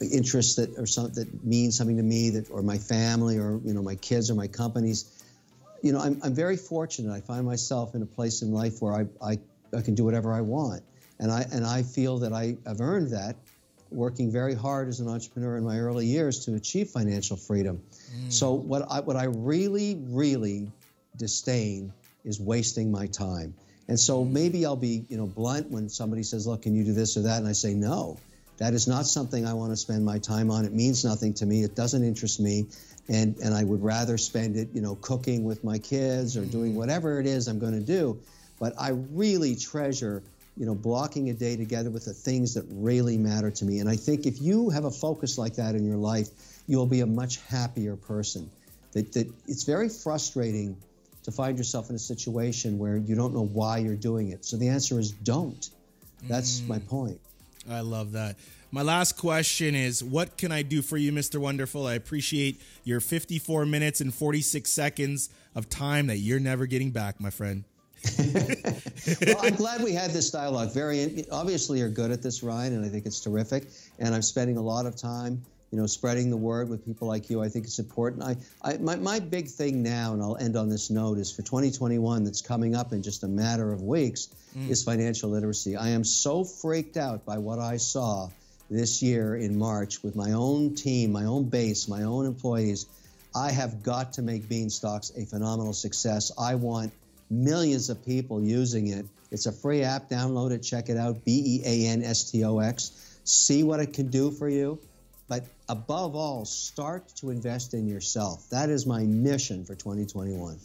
interests 0.00 0.56
that 0.56 0.78
or 0.78 0.86
something 0.86 1.14
that 1.14 1.44
mean 1.44 1.72
something 1.72 1.96
to 1.96 2.02
me, 2.02 2.30
that 2.30 2.50
or 2.50 2.62
my 2.62 2.78
family, 2.78 3.38
or 3.38 3.60
you 3.64 3.74
know 3.74 3.82
my 3.82 3.96
kids 3.96 4.30
or 4.30 4.34
my 4.34 4.46
companies. 4.46 5.12
You 5.82 5.92
know, 5.92 6.00
I'm, 6.00 6.20
I'm 6.22 6.34
very 6.34 6.56
fortunate. 6.56 7.12
I 7.12 7.20
find 7.20 7.44
myself 7.44 7.94
in 7.94 8.02
a 8.02 8.06
place 8.06 8.42
in 8.42 8.52
life 8.52 8.80
where 8.80 8.92
I, 8.92 9.06
I, 9.22 9.38
I 9.76 9.82
can 9.82 9.94
do 9.94 10.04
whatever 10.04 10.32
I 10.32 10.40
want, 10.40 10.82
and 11.18 11.30
I 11.30 11.46
and 11.52 11.64
I 11.64 11.82
feel 11.82 12.18
that 12.18 12.32
I 12.32 12.56
have 12.66 12.80
earned 12.80 13.10
that, 13.10 13.36
working 13.90 14.30
very 14.30 14.54
hard 14.54 14.88
as 14.88 15.00
an 15.00 15.08
entrepreneur 15.08 15.56
in 15.56 15.64
my 15.64 15.78
early 15.78 16.06
years 16.06 16.44
to 16.46 16.54
achieve 16.54 16.88
financial 16.90 17.36
freedom. 17.36 17.82
Mm. 18.14 18.32
So 18.32 18.52
what 18.52 18.90
I 18.90 19.00
what 19.00 19.16
I 19.16 19.24
really 19.24 19.96
really 20.08 20.70
disdain 21.16 21.92
is 22.24 22.40
wasting 22.40 22.90
my 22.90 23.06
time. 23.06 23.54
And 23.88 23.98
so 23.98 24.24
mm. 24.24 24.30
maybe 24.30 24.66
I'll 24.66 24.76
be, 24.76 25.04
you 25.08 25.16
know, 25.16 25.26
blunt 25.26 25.70
when 25.70 25.88
somebody 25.88 26.22
says, 26.22 26.46
"Look, 26.46 26.62
can 26.62 26.74
you 26.74 26.84
do 26.84 26.92
this 26.92 27.16
or 27.16 27.22
that?" 27.22 27.38
And 27.38 27.48
I 27.48 27.52
say, 27.52 27.74
"No, 27.74 28.18
that 28.58 28.74
is 28.74 28.88
not 28.88 29.06
something 29.06 29.46
I 29.46 29.54
want 29.54 29.72
to 29.72 29.76
spend 29.76 30.04
my 30.04 30.18
time 30.18 30.50
on. 30.50 30.64
It 30.64 30.72
means 30.72 31.04
nothing 31.04 31.34
to 31.34 31.46
me. 31.46 31.62
It 31.62 31.74
doesn't 31.74 32.02
interest 32.02 32.40
me, 32.40 32.66
and 33.08 33.36
and 33.38 33.54
I 33.54 33.64
would 33.64 33.82
rather 33.82 34.18
spend 34.18 34.56
it, 34.56 34.68
you 34.72 34.80
know, 34.80 34.96
cooking 34.96 35.44
with 35.44 35.62
my 35.62 35.78
kids 35.78 36.36
or 36.36 36.44
doing 36.44 36.72
mm. 36.72 36.76
whatever 36.76 37.20
it 37.20 37.26
is 37.26 37.48
I'm 37.48 37.58
going 37.58 37.74
to 37.74 37.86
do. 37.86 38.18
But 38.58 38.74
I 38.78 38.90
really 39.12 39.54
treasure, 39.54 40.22
you 40.56 40.64
know, 40.66 40.74
blocking 40.74 41.30
a 41.30 41.34
day 41.34 41.56
together 41.56 41.90
with 41.90 42.04
the 42.04 42.12
things 42.12 42.54
that 42.54 42.64
really 42.70 43.18
matter 43.18 43.50
to 43.50 43.64
me. 43.64 43.80
And 43.80 43.88
I 43.88 43.96
think 43.96 44.26
if 44.26 44.40
you 44.40 44.70
have 44.70 44.84
a 44.84 44.90
focus 44.90 45.38
like 45.38 45.56
that 45.56 45.74
in 45.74 45.86
your 45.86 45.96
life, 45.98 46.28
you'll 46.66 46.86
be 46.86 47.00
a 47.00 47.06
much 47.06 47.40
happier 47.42 47.96
person. 47.96 48.50
That 48.92 49.12
that 49.12 49.30
it's 49.46 49.64
very 49.64 49.88
frustrating 49.88 50.76
to 51.24 51.32
find 51.32 51.58
yourself 51.58 51.90
in 51.90 51.96
a 51.96 51.98
situation 51.98 52.78
where 52.78 52.96
you 52.96 53.14
don't 53.14 53.34
know 53.34 53.44
why 53.44 53.78
you're 53.78 53.96
doing 53.96 54.30
it. 54.30 54.44
So 54.44 54.56
the 54.56 54.68
answer 54.68 54.98
is 54.98 55.10
don't. 55.10 55.68
That's 56.28 56.60
mm. 56.60 56.68
my 56.68 56.78
point. 56.78 57.20
I 57.68 57.80
love 57.80 58.12
that. 58.12 58.36
My 58.70 58.82
last 58.82 59.16
question 59.16 59.74
is 59.74 60.02
What 60.02 60.36
can 60.36 60.52
I 60.52 60.62
do 60.62 60.82
for 60.82 60.96
you, 60.96 61.12
Mr. 61.12 61.38
Wonderful? 61.38 61.86
I 61.86 61.94
appreciate 61.94 62.60
your 62.84 63.00
54 63.00 63.66
minutes 63.66 64.00
and 64.00 64.14
46 64.14 64.70
seconds 64.70 65.30
of 65.54 65.68
time 65.68 66.06
that 66.06 66.18
you're 66.18 66.40
never 66.40 66.66
getting 66.66 66.90
back, 66.90 67.20
my 67.20 67.30
friend. 67.30 67.64
well, 69.26 69.38
I'm 69.42 69.54
glad 69.54 69.82
we 69.82 69.92
had 69.92 70.10
this 70.10 70.30
dialogue. 70.30 70.72
Very 70.72 71.24
obviously, 71.30 71.78
you're 71.78 71.88
good 71.88 72.10
at 72.10 72.22
this, 72.22 72.42
Ryan, 72.42 72.74
and 72.74 72.84
I 72.84 72.88
think 72.88 73.06
it's 73.06 73.20
terrific. 73.20 73.64
And 73.98 74.14
I'm 74.14 74.22
spending 74.22 74.56
a 74.56 74.62
lot 74.62 74.86
of 74.86 74.96
time, 74.96 75.42
you 75.70 75.78
know, 75.78 75.86
spreading 75.86 76.30
the 76.30 76.36
word 76.36 76.68
with 76.68 76.84
people 76.84 77.08
like 77.08 77.30
you. 77.30 77.42
I 77.42 77.48
think 77.48 77.64
it's 77.64 77.78
important. 77.78 78.22
I, 78.22 78.36
I 78.62 78.76
my, 78.78 78.96
my 78.96 79.18
big 79.18 79.48
thing 79.48 79.82
now, 79.82 80.12
and 80.12 80.22
I'll 80.22 80.36
end 80.36 80.56
on 80.56 80.68
this 80.68 80.90
note, 80.90 81.18
is 81.18 81.32
for 81.32 81.42
2021 81.42 82.24
that's 82.24 82.42
coming 82.42 82.74
up 82.74 82.92
in 82.92 83.02
just 83.02 83.24
a 83.24 83.28
matter 83.28 83.72
of 83.72 83.82
weeks, 83.82 84.28
mm. 84.56 84.70
is 84.70 84.84
financial 84.84 85.30
literacy. 85.30 85.76
I 85.76 85.90
am 85.90 86.04
so 86.04 86.44
freaked 86.44 86.96
out 86.96 87.24
by 87.24 87.38
what 87.38 87.58
I 87.58 87.78
saw 87.78 88.28
this 88.70 89.02
year 89.02 89.36
in 89.36 89.58
March 89.58 90.02
with 90.02 90.16
my 90.16 90.32
own 90.32 90.74
team, 90.74 91.12
my 91.12 91.24
own 91.24 91.44
base, 91.44 91.88
my 91.88 92.02
own 92.02 92.26
employees. 92.26 92.86
I 93.34 93.52
have 93.52 93.82
got 93.82 94.14
to 94.14 94.22
make 94.22 94.48
Beanstox 94.48 95.16
a 95.16 95.26
phenomenal 95.26 95.72
success. 95.72 96.32
I 96.38 96.54
want 96.54 96.92
millions 97.30 97.90
of 97.90 98.04
people 98.04 98.42
using 98.42 98.88
it. 98.88 99.06
It's 99.30 99.46
a 99.46 99.52
free 99.52 99.82
app. 99.82 100.08
Download 100.08 100.52
it, 100.52 100.60
check 100.60 100.88
it 100.88 100.96
out. 100.96 101.24
B 101.24 101.42
E 101.44 101.62
A 101.64 101.88
N 101.88 102.02
S 102.02 102.30
T 102.30 102.44
O 102.44 102.58
X. 102.58 103.20
See 103.24 103.62
what 103.62 103.80
it 103.80 103.92
can 103.92 104.08
do 104.08 104.30
for 104.30 104.48
you. 104.48 104.78
But 105.28 105.44
above 105.68 106.14
all, 106.14 106.44
start 106.44 107.08
to 107.16 107.30
invest 107.30 107.74
in 107.74 107.88
yourself. 107.88 108.48
That 108.50 108.70
is 108.70 108.86
my 108.86 109.02
mission 109.02 109.64
for 109.64 109.74
2021. 109.74 110.58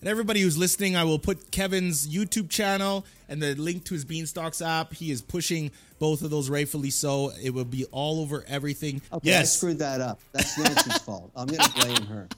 And 0.00 0.08
everybody 0.08 0.40
who's 0.40 0.56
listening, 0.56 0.96
I 0.96 1.04
will 1.04 1.18
put 1.18 1.50
Kevin's 1.50 2.08
YouTube 2.08 2.48
channel 2.48 3.04
and 3.28 3.42
the 3.42 3.54
link 3.54 3.84
to 3.84 3.92
his 3.92 4.06
Beanstox 4.06 4.66
app. 4.66 4.94
He 4.94 5.10
is 5.10 5.20
pushing 5.20 5.70
both 5.98 6.22
of 6.22 6.30
those 6.30 6.48
rightfully 6.48 6.88
so. 6.88 7.32
It 7.42 7.50
will 7.50 7.66
be 7.66 7.84
all 7.92 8.22
over 8.22 8.42
everything. 8.48 9.02
Okay, 9.12 9.30
I 9.30 9.40
yes. 9.40 9.54
screwed 9.54 9.78
that 9.80 10.00
up. 10.00 10.18
That's 10.32 10.56
Nancy's 10.56 10.96
fault. 11.02 11.30
I'm 11.36 11.48
going 11.48 11.60
to 11.60 11.72
blame 11.72 12.06
her. 12.06 12.28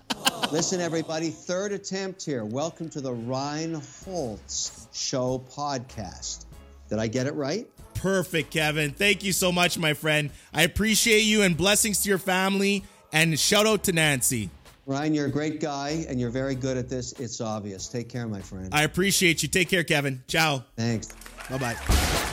Listen, 0.50 0.80
everybody, 0.80 1.30
third 1.30 1.70
attempt 1.70 2.24
here. 2.24 2.44
Welcome 2.44 2.88
to 2.90 3.00
the 3.00 3.12
Ryan 3.12 3.80
Holtz 4.04 4.88
Show 4.92 5.44
podcast. 5.52 6.46
Did 6.88 6.98
I 6.98 7.06
get 7.06 7.28
it 7.28 7.34
right? 7.34 7.68
Perfect, 7.94 8.50
Kevin. 8.50 8.90
Thank 8.90 9.22
you 9.22 9.32
so 9.32 9.52
much, 9.52 9.78
my 9.78 9.94
friend. 9.94 10.30
I 10.52 10.62
appreciate 10.62 11.20
you 11.20 11.42
and 11.42 11.56
blessings 11.56 12.02
to 12.02 12.08
your 12.08 12.18
family. 12.18 12.82
And 13.12 13.38
shout 13.38 13.68
out 13.68 13.84
to 13.84 13.92
Nancy. 13.92 14.50
Ryan, 14.86 15.14
you're 15.14 15.26
a 15.26 15.30
great 15.30 15.60
guy 15.60 16.04
and 16.08 16.20
you're 16.20 16.30
very 16.30 16.54
good 16.54 16.76
at 16.76 16.88
this. 16.88 17.12
It's 17.12 17.40
obvious. 17.40 17.88
Take 17.88 18.08
care, 18.08 18.26
my 18.26 18.40
friend. 18.40 18.68
I 18.72 18.82
appreciate 18.82 19.42
you. 19.42 19.48
Take 19.48 19.68
care, 19.68 19.84
Kevin. 19.84 20.22
Ciao. 20.26 20.64
Thanks. 20.76 21.08
Bye 21.48 21.58
bye. 21.58 22.28